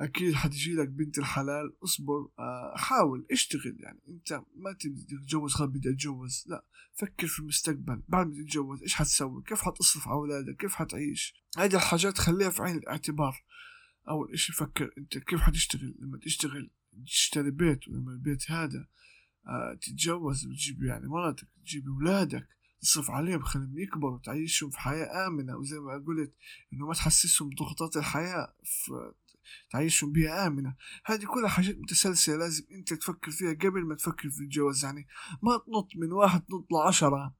أكيد 0.00 0.34
حتجي 0.34 0.74
لك 0.74 0.88
بنت 0.88 1.18
الحلال 1.18 1.72
اصبر 1.84 2.28
آه، 2.38 2.74
حاول 2.76 3.26
اشتغل 3.30 3.76
يعني. 3.80 4.00
أنت 4.08 4.32
ما 4.56 4.72
تبي 4.72 5.02
تتجوز 5.02 5.52
خلاص 5.52 5.70
بدي 5.70 5.90
أتجوز. 5.90 6.44
لا 6.46 6.64
فكر 6.94 7.26
في 7.26 7.38
المستقبل. 7.40 8.02
بعد 8.08 8.26
ما 8.26 8.34
تتجوز 8.34 8.82
إيش 8.82 8.94
حتسوي؟ 8.94 9.42
كيف 9.42 9.60
حتصرف 9.60 10.08
على 10.08 10.16
أولادك؟ 10.16 10.56
كيف 10.56 10.74
حتعيش؟ 10.74 11.34
هذه 11.58 11.74
الحاجات 11.74 12.18
خليها 12.18 12.50
في 12.50 12.62
عين 12.62 12.76
الاعتبار. 12.76 13.44
أول 14.08 14.32
إشي 14.32 14.52
فكر 14.52 14.90
أنت 14.98 15.18
كيف 15.18 15.40
حتشتغل؟ 15.40 15.94
لما 15.98 16.18
تشتغل 16.18 16.70
تشتري 17.06 17.50
بيت 17.50 17.88
ولما 17.88 18.12
البيت 18.12 18.50
هذا 18.50 18.86
آه 19.46 19.74
تتجوز 19.74 20.46
وتجيب 20.46 20.82
يعني 20.82 21.08
مرتك 21.08 21.48
تجيب 21.64 21.88
أولادك 21.88 22.48
تصرف 22.80 23.10
عليهم 23.10 23.42
خليهم 23.42 23.78
يكبروا 23.78 24.18
تعيشهم 24.18 24.70
في 24.70 24.80
حياة 24.80 25.26
آمنة. 25.26 25.56
وزي 25.56 25.78
ما 25.78 26.04
قلت 26.06 26.34
إنه 26.72 26.86
ما 26.86 26.94
تحسسهم 26.94 27.48
بضغوطات 27.48 27.96
الحياة 27.96 28.54
تعيشهم 29.70 30.12
بيئة 30.12 30.46
آمنة. 30.46 30.76
هذه 31.04 31.24
كلها 31.24 31.48
حاجات 31.48 31.78
متسلسلة 31.78 32.36
لازم 32.36 32.64
أنت 32.70 32.94
تفكر 32.94 33.30
فيها 33.30 33.52
قبل 33.52 33.84
ما 33.84 33.94
تفكر 33.94 34.30
في 34.30 34.40
الجواز 34.40 34.84
يعني 34.84 35.06
ما 35.42 35.58
تنط 35.58 35.88
من 35.96 36.12
واحد 36.12 36.40
تنط 36.40 36.72
لعشرة. 36.72 37.34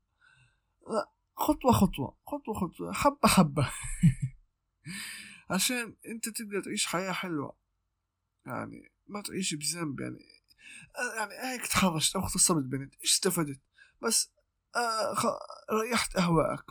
لا 0.88 1.10
خطوة 1.36 1.72
خطوة 1.72 2.16
خطوة 2.26 2.54
خطوة 2.54 2.92
حبة 2.92 3.28
حبة. 3.28 3.70
عشان 5.50 5.96
أنت 6.06 6.28
تقدر 6.28 6.60
تعيش 6.64 6.86
حياة 6.86 7.12
حلوة. 7.12 7.56
يعني 8.46 8.92
ما 9.06 9.22
تعيش 9.22 9.54
بذنب 9.54 10.00
يعني 10.00 10.18
يعني 11.16 11.34
هيك 11.34 11.66
تحرشت 11.66 12.16
أو 12.16 12.22
اغتصبت 12.22 12.64
بنت. 12.64 12.94
إيش 12.94 13.12
استفدت؟ 13.12 13.60
بس 14.02 14.32
آه 14.76 15.14
ريحت 15.72 16.16
أهواءك. 16.16 16.64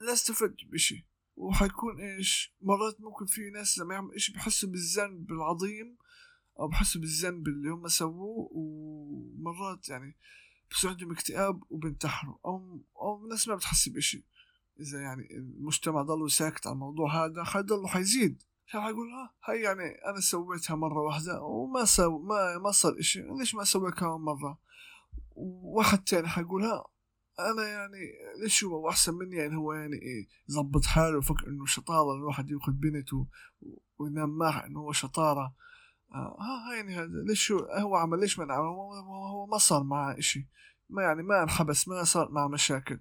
لا 0.00 0.12
استفدت 0.12 0.64
بشي. 0.64 1.09
وحيكون 1.40 2.00
إيش 2.00 2.54
مرات 2.60 3.00
ممكن 3.00 3.26
في 3.26 3.50
ناس 3.50 3.78
لما 3.78 3.94
يعملوا 3.94 4.14
إيش 4.14 4.30
بحسوا 4.30 4.68
بالذنب 4.68 5.32
العظيم 5.32 5.96
أو 6.58 6.68
بحسوا 6.68 7.00
بالذنب 7.00 7.48
اللي 7.48 7.70
هم 7.70 7.88
سووه 7.88 8.48
ومرات 8.52 9.88
يعني 9.88 10.16
بصير 10.70 10.90
عندهم 10.90 11.12
اكتئاب 11.12 11.62
وبنتحروا 11.70 12.38
أو 12.46 12.80
أو 13.00 13.26
ناس 13.26 13.48
ما 13.48 13.54
بتحس 13.54 13.88
بشي 13.88 14.24
إذا 14.80 15.00
يعني 15.00 15.36
المجتمع 15.36 16.02
ضلوا 16.02 16.28
ساكت 16.28 16.66
على 16.66 16.74
الموضوع 16.74 17.24
هذا 17.24 17.44
حيضلوا 17.44 17.88
حيزيد. 17.88 18.42
حيقول 18.66 19.10
ها 19.10 19.34
هي 19.44 19.62
يعني 19.62 19.82
أنا 20.06 20.20
سويتها 20.20 20.76
مرة 20.76 21.02
واحدة 21.02 21.42
وما 21.42 21.84
سو 21.84 22.18
ما 22.18 22.58
ما 22.58 22.70
صار 22.70 22.98
إشي. 22.98 23.22
ليش 23.22 23.54
ما 23.54 23.62
اسويها 23.62 23.90
كمان 23.90 24.20
مرة 24.20 24.58
وواحد 25.30 26.04
تاني 26.04 26.28
حيقول 26.28 26.64
ها 26.64 26.84
أنا 27.50 27.68
يعني 27.68 28.12
ليش 28.42 28.64
هو 28.64 28.88
أحسن 28.88 29.14
مني؟ 29.14 29.36
يعني 29.36 29.56
هو 29.56 29.72
يعني 29.72 29.96
إيه 29.96 30.28
يظبط 30.48 30.84
حاله 30.84 31.18
وفكر 31.18 31.48
إنه 31.48 31.66
شطارة 31.66 32.14
الواحد 32.14 32.50
يأخذ 32.50 32.72
بنت 32.72 33.08
وينام 33.98 34.38
معها 34.38 34.66
إنه 34.66 34.80
هو 34.80 34.92
شطارة. 34.92 35.54
آه 36.12 36.36
ها 36.40 36.74
يعني 36.76 36.94
هذا 36.94 37.22
ليش 37.26 37.52
هو, 37.52 37.58
هو 37.58 37.96
عمل 37.96 38.20
ليش 38.20 38.38
ما 38.38 38.54
عمل 38.54 38.66
هو, 38.66 39.46
ما 39.46 39.58
صار 39.58 39.82
معه 39.82 40.18
إشي. 40.18 40.46
ما 40.90 41.02
يعني 41.02 41.22
ما 41.22 41.42
انحبس 41.42 41.88
ما 41.88 42.04
صار 42.04 42.30
معه 42.30 42.48
مشاكل. 42.48 43.00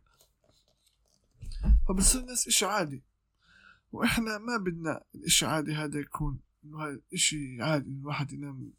فبصير 1.87 2.21
الناس 2.21 2.47
إشي 2.47 2.65
عادي. 2.65 3.03
وإحنا 3.91 4.37
ما 4.37 4.57
بدنا 4.57 5.03
الإشي 5.15 5.45
عادي 5.45 5.73
هذا 5.73 5.99
يكون 5.99 6.39
إنه 6.65 6.83
هذا 6.83 6.99
إشي 7.13 7.61
عادي 7.61 7.89
الواحد 7.89 8.31
ينام 8.31 8.71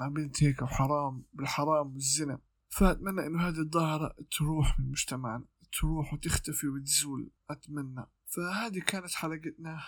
مع 0.00 0.08
بنت 0.08 0.42
هيك 0.42 0.62
وحرام 0.62 1.22
بالحرام 1.32 1.92
والزنا. 1.94 2.38
فأتمنى 2.70 3.26
إنه 3.26 3.48
هذه 3.48 3.58
الظاهرة 3.58 4.16
تروح 4.30 4.80
من 4.80 4.90
مجتمعنا 4.90 5.44
تروح 5.72 6.12
وتختفي 6.12 6.68
وتزول 6.68 7.30
أتمنى. 7.50 8.06
فهذه 8.26 8.80
كانت 8.80 9.14
حلقتنا. 9.14 9.82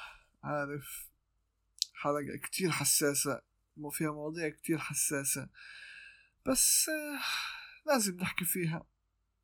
عارف 0.44 1.10
حلقة 1.94 2.36
كتير 2.42 2.70
حساسة 2.70 3.42
وفيها 3.76 4.12
مواضيع 4.12 4.48
كتير 4.48 4.78
حساسة. 4.78 5.48
بس 6.46 6.88
آه 6.88 7.20
لازم 7.86 8.16
نحكي 8.16 8.44
فيها. 8.44 8.86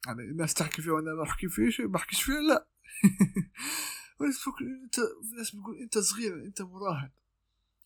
يعني 0.07 0.23
الناس 0.23 0.55
تحكي 0.55 0.83
فيها 0.83 0.93
وأنا 0.93 1.15
بحكي 1.15 1.49
فيه 1.49 1.71
شيء 1.71 1.87
بحكيش 1.87 2.23
فيها؟ 2.23 2.41
لا. 2.41 2.69
وناس 4.21 4.39
فكر 4.39 4.65
انت 4.85 4.99
ناس 5.39 5.51
بتقول 5.51 5.79
أنت 5.79 5.99
صغير 5.99 6.35
أنت 6.35 6.63
مراهق. 6.63 7.11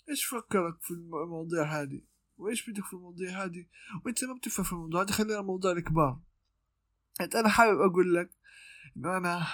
إيش 0.09 0.25
فكرك 0.25 0.83
في 0.83 0.91
المواضيع 0.91 1.65
هذه؟ 1.65 2.01
وإيش 2.43 2.71
بدك 2.71 2.85
في 2.85 2.93
المواضيع 2.93 3.45
هذه؟ 3.45 3.67
وأنت 4.05 4.25
ما 4.25 4.35
بتفهم 4.35 4.65
في 4.65 4.73
الموضوع 4.73 5.03
هذا 5.03 5.13
خلينا 5.13 5.41
موضوع 5.41 5.73
الكبار. 5.73 6.21
انت 7.21 7.37
أنا 7.37 7.49
حابب 7.49 7.81
أقول 7.81 8.15
لك 8.15 8.31
إنه 8.97 9.17
أنا 9.17 9.47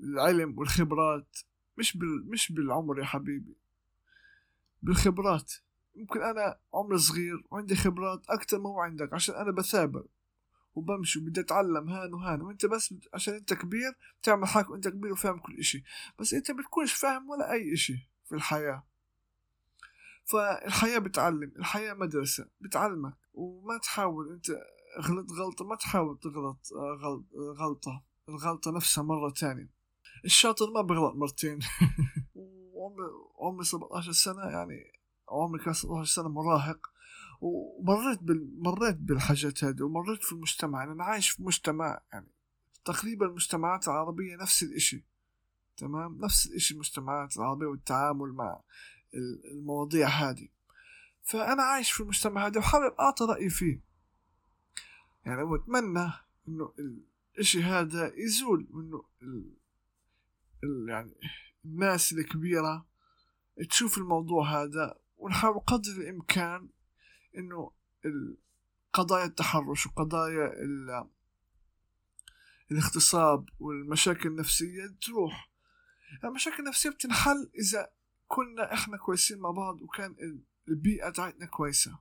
العلم 0.00 0.58
والخبرات 0.58 1.38
مش 1.78 1.96
بال 1.96 2.30
مش 2.30 2.52
بالعمر 2.52 2.98
يا 2.98 3.04
حبيبي. 3.04 3.56
بالخبرات. 4.82 5.52
يمكن 5.96 6.22
أنا 6.22 6.58
عمري 6.74 6.98
صغير 6.98 7.44
وعندي 7.50 7.76
خبرات 7.76 8.30
أكثر 8.30 8.58
ما 8.58 8.68
هو 8.70 8.80
عندك 8.80 9.12
عشان 9.12 9.34
أنا 9.34 9.50
بثابر 9.50 10.06
وبمشي 10.74 11.18
وبدي 11.18 11.40
أتعلم 11.40 11.88
هان 11.88 12.14
وهان. 12.14 12.42
وأنت 12.42 12.66
بس 12.66 12.94
عشان 13.14 13.34
أنت 13.34 13.54
كبير 13.54 13.96
تعمل 14.22 14.46
حالك 14.46 14.70
وأنت 14.70 14.88
كبير 14.88 15.12
وفاهم 15.12 15.38
كل 15.38 15.58
إشي. 15.58 15.84
بس 16.18 16.34
أنت 16.34 16.50
بتكونش 16.50 16.92
فاهم 16.92 17.30
ولا 17.30 17.52
أي 17.52 17.72
إشي 17.72 18.10
في 18.24 18.34
الحياة. 18.34 18.86
فالحياة 20.26 20.98
بتعلم 20.98 21.52
الحياة 21.58 21.94
مدرسة 21.94 22.48
بتعلمك. 22.60 23.14
وما 23.34 23.78
تحاول 23.78 24.32
أنت 24.32 24.50
غلط 25.00 25.32
غلطة 25.32 25.64
ما 25.64 25.76
تحاول 25.76 26.18
تغلط 26.18 26.58
آه، 26.72 27.54
غلطة 27.58 28.02
الغلطة 28.28 28.70
نفسها 28.70 29.04
مرة 29.04 29.30
تانية. 29.30 29.70
الشاطر 30.24 30.70
ما 30.70 30.80
بغلط 30.80 31.14
مرتين. 31.14 31.58
وعمري 32.34 33.06
عمري 33.38 33.64
17 33.64 34.12
سنة 34.12 34.42
يعني 34.42 34.92
عمري 35.28 35.64
كان 35.64 35.72
17 35.74 36.12
سنة 36.12 36.28
مراهق. 36.28 36.86
ومريت 37.40 38.22
بال... 38.22 38.62
مريت 38.62 38.96
بالحاجات 38.96 39.64
هذه 39.64 39.82
ومريت 39.82 40.24
في 40.24 40.32
المجتمع. 40.32 40.84
أنا 40.84 41.04
عايش 41.04 41.30
في 41.30 41.42
مجتمع 41.42 42.00
يعني 42.12 42.28
تقريبا 42.84 43.26
المجتمعات 43.26 43.88
العربية 43.88 44.36
نفس 44.36 44.62
الإشي. 44.62 45.04
تمام؟ 45.76 46.18
نفس 46.20 46.46
الإشي 46.46 46.74
المجتمعات 46.74 47.36
العربية 47.36 47.66
والتعامل 47.66 48.32
مع 48.32 48.60
المواضيع 49.52 50.08
هذه. 50.08 50.48
فأنا 51.22 51.62
عايش 51.62 51.92
في 51.92 52.00
المجتمع 52.00 52.46
هذا 52.46 52.58
وحابب 52.58 52.94
أعطي 53.00 53.24
رأيي 53.24 53.50
فيه. 53.50 53.80
يعني 55.26 55.42
وأتمنى 55.42 56.12
إنه 56.48 56.74
الإشي 57.34 57.62
هذا 57.62 58.12
يزول 58.16 58.66
وإنه 58.70 59.04
ال... 59.22 59.56
ال... 60.64 60.88
يعني 60.88 61.14
الناس 61.64 62.12
الكبيرة 62.12 62.86
تشوف 63.70 63.98
الموضوع 63.98 64.62
هذا 64.62 64.98
ونحاول 65.16 65.60
قدر 65.60 65.92
الإمكان 65.92 66.68
إنه 67.36 67.70
قضايا 68.92 69.24
التحرش 69.24 69.86
وقضايا 69.86 70.52
ال... 70.62 71.06
الاغتصاب 72.70 73.48
والمشاكل 73.60 74.28
النفسية 74.28 74.96
تروح. 75.00 75.50
المشاكل 76.24 76.62
النفسية 76.62 76.90
بتنحل 76.90 77.50
إذا 77.58 77.90
كنا 78.28 78.72
إحنا 78.72 78.96
كويسين 78.96 79.38
مع 79.38 79.50
بعض 79.50 79.82
وكان 79.82 80.40
البيئة 80.68 81.10
تاعتنا 81.10 81.46
كويسة. 81.46 81.98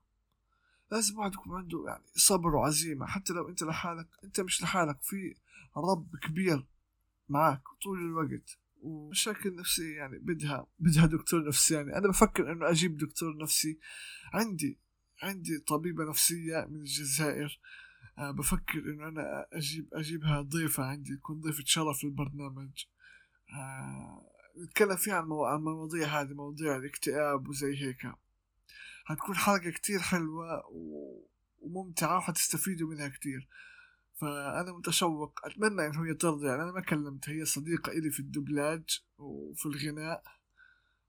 لازم 0.92 1.20
واحد 1.20 1.34
يكون 1.34 1.58
عنده 1.58 1.84
يعني 1.88 2.04
صبر 2.16 2.56
وعزيمة. 2.56 3.06
حتى 3.06 3.34
لو 3.34 3.50
أنت 3.50 3.64
لحالك 3.64 4.08
أنت 4.24 4.42
مش 4.42 4.64
لحالك 4.64 5.02
في 5.02 5.36
رب 5.78 6.16
كبير 6.16 6.66
معك 7.30 7.62
طول 7.84 8.00
الوقت. 8.00 8.58
ومشاكل 8.82 9.56
نفسية 9.56 9.98
يعني 9.98 10.18
بدها 10.18 10.68
بدها 10.80 11.06
دكتور 11.06 11.48
نفسي. 11.48 11.74
يعني 11.74 11.98
أنا 11.98 12.08
بفكر 12.08 12.52
إنه 12.52 12.70
أجيب 12.70 12.98
دكتور 12.98 13.38
نفسي. 13.38 13.80
عندي 14.34 14.78
عندي 15.24 15.60
طبيبة 15.60 16.10
نفسية 16.10 16.68
من 16.70 16.80
الجزائر. 16.80 17.60
أه 18.18 18.32
بفكر 18.32 18.80
إنه 18.80 19.08
أنا 19.08 19.48
أجيب 19.54 19.94
أجيبها 19.94 20.42
ضيفة 20.42 20.84
عندي 20.84 21.16
تكون 21.16 21.42
ضيفة 21.42 21.64
شرف 21.66 22.04
للبرنامج. 22.04 22.86
أه 23.54 24.35
نتكلم 24.64 24.96
فيها 24.96 25.16
عن, 25.16 25.24
المواضيع 25.24 26.22
هذه 26.22 26.34
مواضيع 26.34 26.76
الاكتئاب 26.76 27.48
وزي 27.48 27.76
هيك. 27.82 28.12
هتكون 29.06 29.36
حلقة 29.36 29.70
كتير 29.70 30.00
حلوة 30.00 30.64
وممتعة 31.62 32.18
وحتستفيدوا 32.18 32.90
منها 32.90 33.08
كتير. 33.08 33.48
فأنا 34.16 34.72
متشوق 34.72 35.40
أتمنى 35.46 35.88
إن 35.88 35.96
هي 35.96 36.14
ترضى 36.14 36.48
يعني 36.48 36.64
أنا 36.64 36.72
ما 36.72 36.82
كلمت 36.82 37.30
هي 37.30 37.46
صديقة 37.46 37.92
إلي 37.92 38.12
في 38.12 38.20
الدبلاج 38.20 39.04
وفي 39.18 39.66
الغناء. 39.66 40.24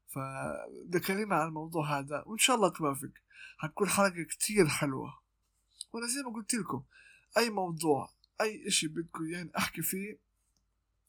فبدي 0.08 0.98
أكلمه 1.06 1.36
عن 1.36 1.48
الموضوع 1.48 1.98
هذا 1.98 2.22
وإن 2.26 2.38
شاء 2.38 2.56
الله 2.56 2.68
يوافق. 2.68 3.10
هتكون 3.60 3.88
حلقة 3.88 4.22
كتير 4.22 4.66
حلوة. 4.68 5.18
وأنا 5.92 6.06
زي 6.06 6.22
ما 6.22 6.32
قلت 6.34 6.54
لكم 6.54 6.82
أي 7.38 7.50
موضوع 7.50 8.10
أي 8.40 8.68
إشي 8.68 8.88
بدكم 8.88 9.24
يعني 9.24 9.50
أحكي 9.58 9.82
فيه 9.82 10.18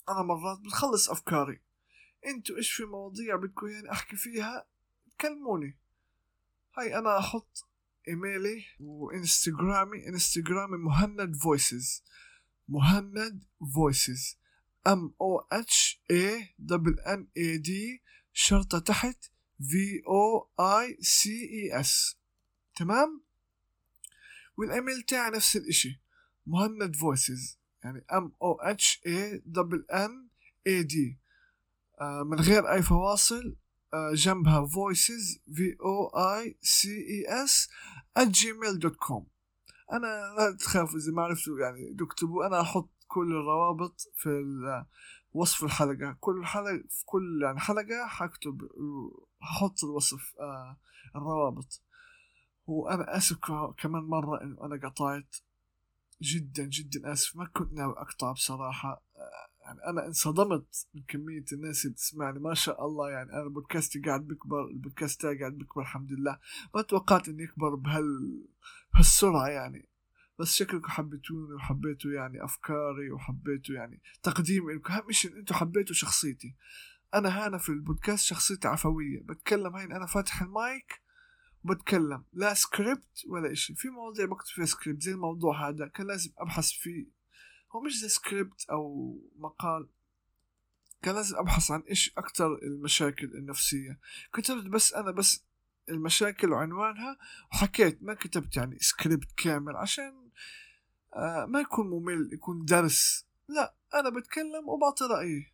أنا 0.09 0.21
مرات 0.21 0.59
بتخلص 0.59 1.09
أفكاري. 1.09 1.66
أنتوا 2.28 2.57
إيش 2.57 2.71
في 2.71 2.84
مواضيع 2.84 3.36
بدكم 3.36 3.67
يعني 3.67 3.91
احكي 3.91 4.15
فيها؟ 4.15 4.67
كلموني. 5.21 5.78
هاي 6.78 6.97
أنا 6.97 7.19
أحط 7.19 7.67
ايميلي 8.07 8.65
وانستغرامي. 8.80 10.07
انستغرامي 10.07 10.78
مهند 10.78 11.36
voices 11.36 12.03
مهند 12.69 13.43
voices 13.76 14.38
M 14.88 15.13
O 15.22 15.39
H 15.51 16.01
A 16.11 16.55
double 16.59 16.99
N 16.99 17.28
A 17.38 17.57
D 17.57 18.03
شرطة 18.34 18.80
تحت. 18.80 19.25
V 19.59 20.01
O 20.07 20.49
I 20.59 20.97
C 21.01 21.49
E 21.53 21.80
S 21.80 22.18
تمام؟ 22.75 23.21
والايميل 24.57 25.01
تاعي 25.01 25.32
نفس 25.32 25.57
الاشي. 25.57 26.01
مهند 26.47 26.95
voices 26.95 27.59
يعني 27.84 28.05
M 28.13 28.34
O 28.41 28.61
H 28.61 29.01
A 29.05 29.41
double 29.45 29.86
N 29.91 30.28
A 30.68 30.84
D 30.84 31.20
من 32.02 32.39
غير 32.39 32.72
أي 32.72 32.82
فواصل 32.82 33.56
آه، 33.93 34.12
جنبها 34.14 34.68
voices 34.68 35.39
v 35.50 35.60
o 35.80 36.12
i 36.18 36.56
c 36.62 36.88
e 36.88 37.26
s 37.48 37.70
at 38.20 38.28
gmail 38.28 38.78
dot 38.78 38.95
com 38.95 39.28
أنا 39.93 40.08
لا 40.38 40.58
تخافوا 40.60 41.00
إذا 41.00 41.12
ما 41.12 41.22
عرفتوا 41.22 41.60
يعني 41.60 41.95
تكتبوا 42.00 42.45
أنا 42.48 42.62
أحط 42.62 42.89
كل 43.08 43.32
الروابط 43.32 44.02
في 44.16 44.30
وصف 45.34 45.64
الحلقة. 45.64 46.18
كل 46.20 46.45
حلقة 46.45 46.84
في 46.89 47.06
كل 47.06 47.41
يعني 47.43 47.60
حلقة 47.60 48.08
حكتب 48.08 48.70
ححط 49.41 49.84
الوصف 49.84 50.34
آه 50.39 50.78
الروابط. 51.16 51.82
وأنا 52.68 53.18
آسف 53.18 53.38
كمان 53.78 54.04
مرة 54.04 54.41
إنه 54.43 54.66
أنا 54.66 54.88
قطعت. 54.88 55.36
جدا 56.22 56.64
جدا 56.64 57.14
آسف. 57.14 57.36
ما 57.36 57.45
كنت 57.45 57.74
ناوي 57.74 57.93
أقطع 57.98 58.32
بصراحة. 58.32 59.04
آه 59.16 59.48
يعني 59.68 59.80
أنا 59.88 60.05
انصدمت 60.07 60.88
من 60.93 61.03
كمية 61.07 61.45
الناس 61.53 61.86
اللي 61.86 61.95
تسمعني. 61.95 62.39
ما 62.39 62.53
شاء 62.53 62.86
الله 62.86 63.09
يعني 63.09 63.34
أنا 63.34 63.49
بودكاستي 63.49 63.99
قاعد 63.99 64.28
بكبر 64.28 64.65
البودكاست 64.68 65.26
قاعد 65.26 65.57
بكبر 65.57 65.82
الحمد 65.82 66.11
لله. 66.11 66.39
ما 66.76 66.82
توقعت 66.82 67.30
إنه 67.30 67.43
يكبر 67.43 67.76
بهال 67.76 68.45
بهالسرعة 68.93 69.47
يعني. 69.47 69.89
بس 70.39 70.53
شكلكم 70.53 70.88
حبيتوني 70.88 71.53
وحبيتوا 71.53 72.11
يعني 72.11 72.43
أفكاري 72.43 73.11
وحبيتوا 73.11 73.76
يعني 73.76 74.01
تقديمي 74.24 74.74
لكم. 74.74 74.93
اهم 74.93 75.11
شيء 75.11 75.38
أنتم 75.38 75.55
حبيتوا 75.55 75.95
شخصيتي. 75.95 76.55
أنا 77.13 77.47
هنا 77.47 77.57
في 77.57 77.70
البودكاست 77.70 78.26
شخصيتي 78.26 78.68
عفوية. 78.68 79.22
بتكلم 79.24 79.76
هين 79.76 79.91
أنا 79.91 80.05
فاتح 80.05 80.41
المايك 80.41 81.01
وبتكلم. 81.63 82.24
لا 82.34 82.53
سكريبت 82.53 83.26
ولا 83.28 83.51
إشي. 83.51 83.76
في 83.76 83.89
مواضيع 83.89 84.26
بكتب 84.26 84.47
فيها 84.47 84.65
سكريبت 84.65 85.01
زي 85.01 85.11
الموضوع 85.11 85.70
هذا. 85.70 85.88
كان 85.88 86.07
لازم 86.07 86.32
أبحث 86.38 86.70
فيه. 86.70 87.16
هو 87.72 87.82
مش 87.82 87.99
زي 87.99 88.09
سكريبت 88.09 88.65
أو 88.70 89.15
مقال. 89.36 89.88
كان 91.01 91.15
لازم 91.15 91.38
أبحث 91.38 91.72
عن 91.72 91.80
إيش 91.80 92.13
أكتر 92.18 92.53
المشاكل 92.63 93.26
النفسية. 93.26 93.99
كتبت 94.34 94.65
بس 94.65 94.93
أنا 94.93 95.11
بس 95.11 95.43
المشاكل 95.89 96.51
وعنوانها 96.51 97.18
وحكيت 97.51 98.03
ما 98.03 98.13
كتبت 98.13 98.57
يعني 98.57 98.80
سكريبت 98.80 99.32
كامل 99.38 99.76
عشان 99.76 100.30
آه 101.15 101.45
ما 101.45 101.59
يكون 101.59 101.89
ممل 101.89 102.30
يكون 102.34 102.65
درس. 102.65 103.26
لا 103.47 103.76
أنا 103.93 104.09
بتكلم 104.09 104.70
وبعطي 104.70 105.05
رأيي. 105.05 105.53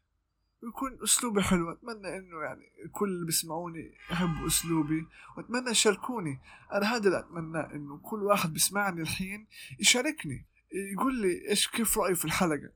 ويكون 0.63 1.03
أسلوبي 1.03 1.41
حلو. 1.41 1.71
أتمنى 1.71 2.17
إنه 2.17 2.41
يعني 2.41 2.63
كل 2.91 3.09
اللي 3.09 3.25
بيسمعوني 3.25 3.97
يحبوا 4.11 4.47
أسلوبي 4.47 5.07
وأتمنى 5.37 5.71
يشاركوني. 5.71 6.39
أنا 6.73 6.95
هذا 6.95 7.07
اللي 7.07 7.19
أتمناه 7.19 7.71
إنه 7.73 7.97
كل 7.97 8.23
واحد 8.23 8.53
بيسمعني 8.53 9.01
الحين 9.01 9.47
يشاركني. 9.79 10.45
يقول 10.73 11.21
لي 11.21 11.49
إيش 11.49 11.67
كيف 11.67 11.97
رأيه 11.97 12.13
في 12.13 12.25
الحلقة؟ 12.25 12.71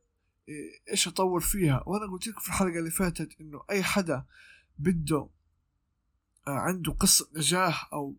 إيش 0.92 1.08
أطور 1.08 1.40
فيها؟ 1.40 1.84
وأنا 1.86 2.12
قلت 2.12 2.28
لك 2.28 2.40
في 2.40 2.48
الحلقة 2.48 2.80
اللي 2.80 2.92
فاتت 2.92 3.42
إنه 3.42 3.64
أي 3.70 3.84
حدا 3.84 4.26
بده 4.80 5.30
عنده 6.48 6.92
قصة 6.92 7.30
نجاح 7.36 7.94
أو 7.94 8.16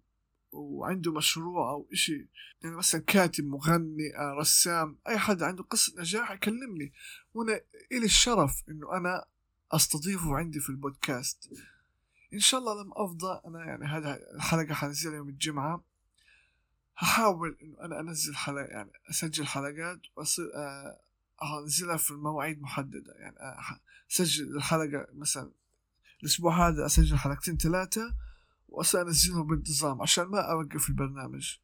وعنده 0.52 1.12
مشروع 1.12 1.70
أو 1.70 1.88
إشي 1.92 2.28
يعني 2.62 2.76
مثلا 2.76 3.00
كاتب 3.00 3.44
مغني 3.44 4.16
آه، 4.16 4.34
رسام 4.40 4.98
أي 5.08 5.18
حد 5.18 5.42
عنده 5.42 5.62
قصة 5.62 6.00
نجاح 6.00 6.30
يكلمني. 6.30 6.92
وأنا 7.34 7.60
إلي 7.92 8.04
الشرف 8.04 8.62
إنه 8.68 8.96
أنا 8.96 9.24
أستضيفه 9.72 10.36
عندي 10.36 10.60
في 10.60 10.70
البودكاست. 10.70 11.50
إن 12.34 12.40
شاء 12.40 12.60
الله 12.60 12.82
لما 12.82 12.92
أفضى 12.96 13.40
أنا 13.46 13.64
يعني 13.64 13.84
هذا 13.84 14.18
الحلقة 14.34 14.74
حنزلها 14.74 15.16
يوم 15.16 15.28
الجمعة. 15.28 15.84
هحاول 16.98 17.58
إنه 17.62 17.80
أنا 17.80 18.00
أنزل 18.00 18.36
حلقة 18.36 18.64
يعني 18.64 18.90
أسجل 19.10 19.46
حلقات 19.46 20.00
وأصير 20.16 20.44
آه، 20.54 21.00
أنزلها 21.62 21.96
في 21.96 22.10
المواعيد 22.10 22.62
محددة. 22.62 23.12
يعني 23.12 23.36
أسجل 24.10 24.56
الحلقة 24.56 25.06
مثلا 25.14 25.50
الأسبوع 26.20 26.68
هذا 26.68 26.86
أسجل 26.86 27.16
حلقتين 27.16 27.56
ثلاثة 27.56 28.14
وأنزلهم 28.68 29.46
بانتظام 29.46 30.02
عشان 30.02 30.24
ما 30.24 30.40
أوقف 30.40 30.88
البرنامج. 30.88 31.58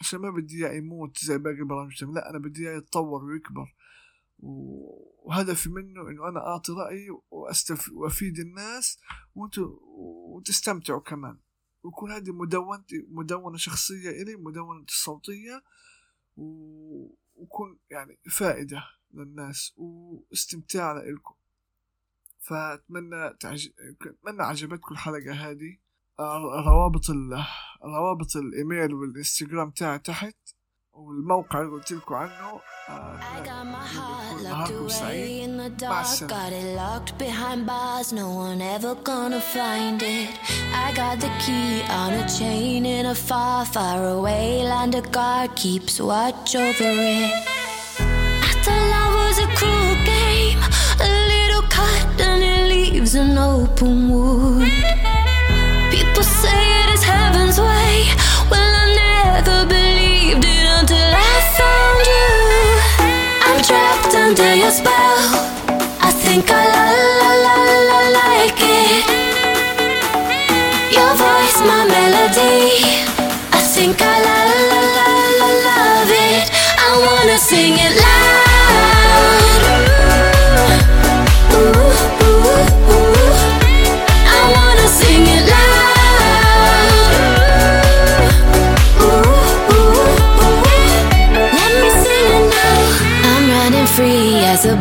عشان 0.00 0.20
ما 0.20 0.30
بدي 0.30 0.66
إياه 0.66 0.76
يموت 0.76 1.18
زي 1.18 1.38
باقي 1.38 1.58
البرامج. 1.58 2.04
لا 2.04 2.30
أنا 2.30 2.38
بدي 2.38 2.68
إياه 2.68 2.76
يتطور 2.76 3.24
ويكبر. 3.24 3.74
وهدفي 4.38 5.70
منه 5.70 6.08
إنه 6.08 6.28
أنا 6.28 6.46
أعطي 6.46 6.72
رأيي 6.72 7.08
وأستف... 7.30 7.88
وأفيد 7.92 8.38
الناس 8.38 8.98
وأنتوا 9.34 9.78
وتستمتعوا 9.82 11.00
كمان. 11.00 11.38
ويكون 11.82 12.12
هذه 12.12 12.32
مدونتي 12.32 13.06
مدونة 13.08 13.56
شخصية 13.56 14.10
إلي 14.10 14.36
مدونة 14.36 14.84
صوتية 14.88 15.62
و... 16.36 16.44
وكون 17.36 17.78
يعني 17.90 18.18
فائدة 18.30 18.84
للناس 19.14 19.74
واستمتاع 19.76 20.92
لكم 20.92 21.34
فأتمنى 22.40 23.34
تعج... 23.40 23.68
أتمنى 24.02 24.42
عجبتكم 24.42 24.94
الحلقة 24.94 25.32
هذه. 25.32 25.78
آه، 26.18 26.62
روابط 26.66 27.10
ال... 27.10 27.44
روابط 27.82 28.36
الإيميل 28.36 28.94
والإنستغرام 28.94 29.70
تاعي 29.70 29.98
تحت. 29.98 30.36
والموقع 30.97 31.61
اللي 31.61 31.71
قلت 31.71 31.91
لكم 31.91 32.15
عنه 32.15 32.59
نهاركم 34.43 34.89
سعيد 34.89 35.49
مع 35.83 36.01
السلامة 36.01 36.33
Got 36.33 36.53
it 36.53 36.67
locked 36.81 37.17
behind 37.17 37.65
bars, 37.65 38.13
no 38.13 38.27
one 38.45 38.61
ever 38.75 38.93
gonna 39.09 39.41
find 39.55 40.01
it. 40.01 40.29
I 40.85 40.87
got 41.01 41.15
the 41.25 41.31
key 41.43 41.81
on 42.01 42.11
a 42.21 42.25
chain 42.37 42.85
in 42.85 43.05
a 43.05 43.15
far, 43.29 43.65
far 43.65 43.99
away 44.17 44.63
land. 44.71 44.95
A 44.95 45.01
guard 45.01 45.49
keeps 45.55 45.99
watch 45.99 46.55
over 46.55 46.91
it. 47.19 47.33
I 48.49 48.51
thought 48.63 48.85
love 48.93 49.13
was 49.21 49.37
a 49.45 49.47
cruel 49.57 49.95
game, 50.13 50.59
a 51.07 51.09
little 51.33 51.65
cut 51.77 52.21
and 52.29 52.41
it 52.53 52.63
leaves 52.73 53.13
an 53.15 53.37
open 53.37 53.95
wound. 54.11 54.71
People 55.95 56.25
say 56.41 56.61
it 56.81 56.89
is 56.95 57.03
heaven's 57.13 57.57
way. 57.69 57.91
Well, 58.51 58.71
I 58.83 58.85
never 59.03 59.57
believed 59.65 59.81
it 59.81 59.83
until 59.83 59.86
I 59.86 59.86
found 61.58 62.00
you. 62.12 62.28
I'm 63.46 63.58
trapped 63.68 64.14
under 64.14 64.50
your 64.62 64.70
spell. 64.70 65.18
I 66.08 66.10
think 66.24 66.44
I 66.50 66.62
la 66.74 66.86
la 67.20 67.30
la 67.46 67.56
la 67.90 68.00
like 68.20 68.60
it. 68.82 69.04
Your 70.96 71.12
voice, 71.24 71.58
my 71.70 71.82
melody. 71.94 73.06
I 73.58 73.60
think 73.74 73.96
I 74.00 74.14
la 74.26 74.38
la 74.70 74.80
la 74.96 75.08
la 75.40 75.50
love 75.68 76.12
it. 76.32 76.46
I 76.86 76.90
wanna 77.04 77.38
sing 77.38 77.74
it 77.86 77.94
loud. 78.02 78.07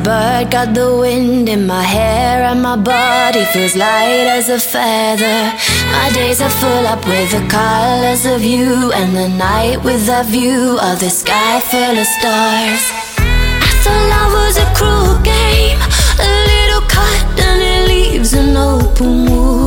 Bird, 0.08 0.50
got 0.50 0.74
the 0.74 0.90
wind 1.04 1.50
in 1.50 1.68
my 1.68 1.84
hair, 1.84 2.36
and 2.50 2.62
my 2.62 2.78
body 2.78 3.44
feels 3.54 3.76
light 3.76 4.28
as 4.38 4.48
a 4.58 4.60
feather. 4.74 5.40
My 5.96 6.08
days 6.18 6.40
are 6.46 6.56
full 6.62 6.86
up 6.94 7.04
with 7.12 7.30
the 7.36 7.44
colors 7.58 8.24
of 8.26 8.42
you, 8.54 8.92
and 9.00 9.10
the 9.22 9.28
night 9.28 9.78
with 9.84 10.04
the 10.12 10.24
view 10.36 10.80
of 10.88 10.96
the 11.04 11.12
sky 11.22 11.60
full 11.70 11.96
of 12.04 12.08
stars. 12.18 12.84
I 13.68 13.72
thought 13.84 14.04
love 14.14 14.32
was 14.40 14.56
a 14.66 14.68
cruel 14.78 15.18
game, 15.34 15.80
a 16.26 16.30
little 16.52 16.84
cut 16.96 17.28
and 17.48 17.60
it 17.74 17.82
leaves 17.92 18.32
an 18.34 18.56
open 18.56 19.26
wound. 19.30 19.67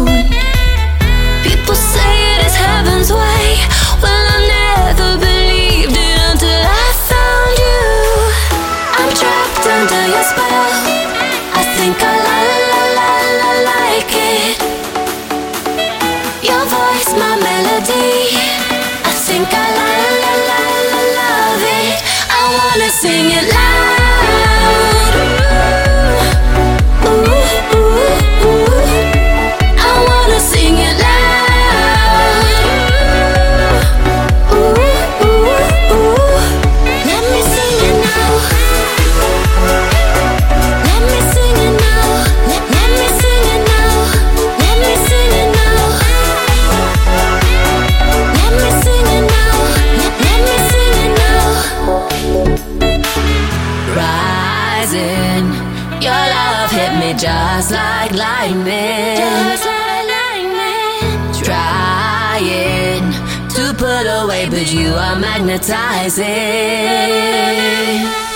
hypnotizing. 65.50 68.29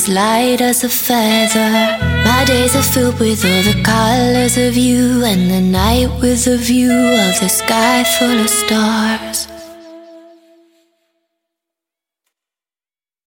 feels 0.00 0.14
light 0.14 0.60
as 0.60 0.84
a 0.84 0.88
feather. 0.88 1.98
My 2.24 2.44
days 2.46 2.74
are 2.76 2.82
filled 2.82 3.18
with 3.18 3.44
all 3.44 3.62
the 3.62 3.82
colors 3.82 4.56
of 4.56 4.76
you, 4.76 5.24
and 5.24 5.50
the 5.50 5.60
night 5.60 6.08
with 6.20 6.46
a 6.46 6.56
view 6.56 6.92
of 6.92 7.40
the 7.40 7.48
sky 7.48 8.04
full 8.18 8.40
of 8.40 8.48
stars. 8.48 9.29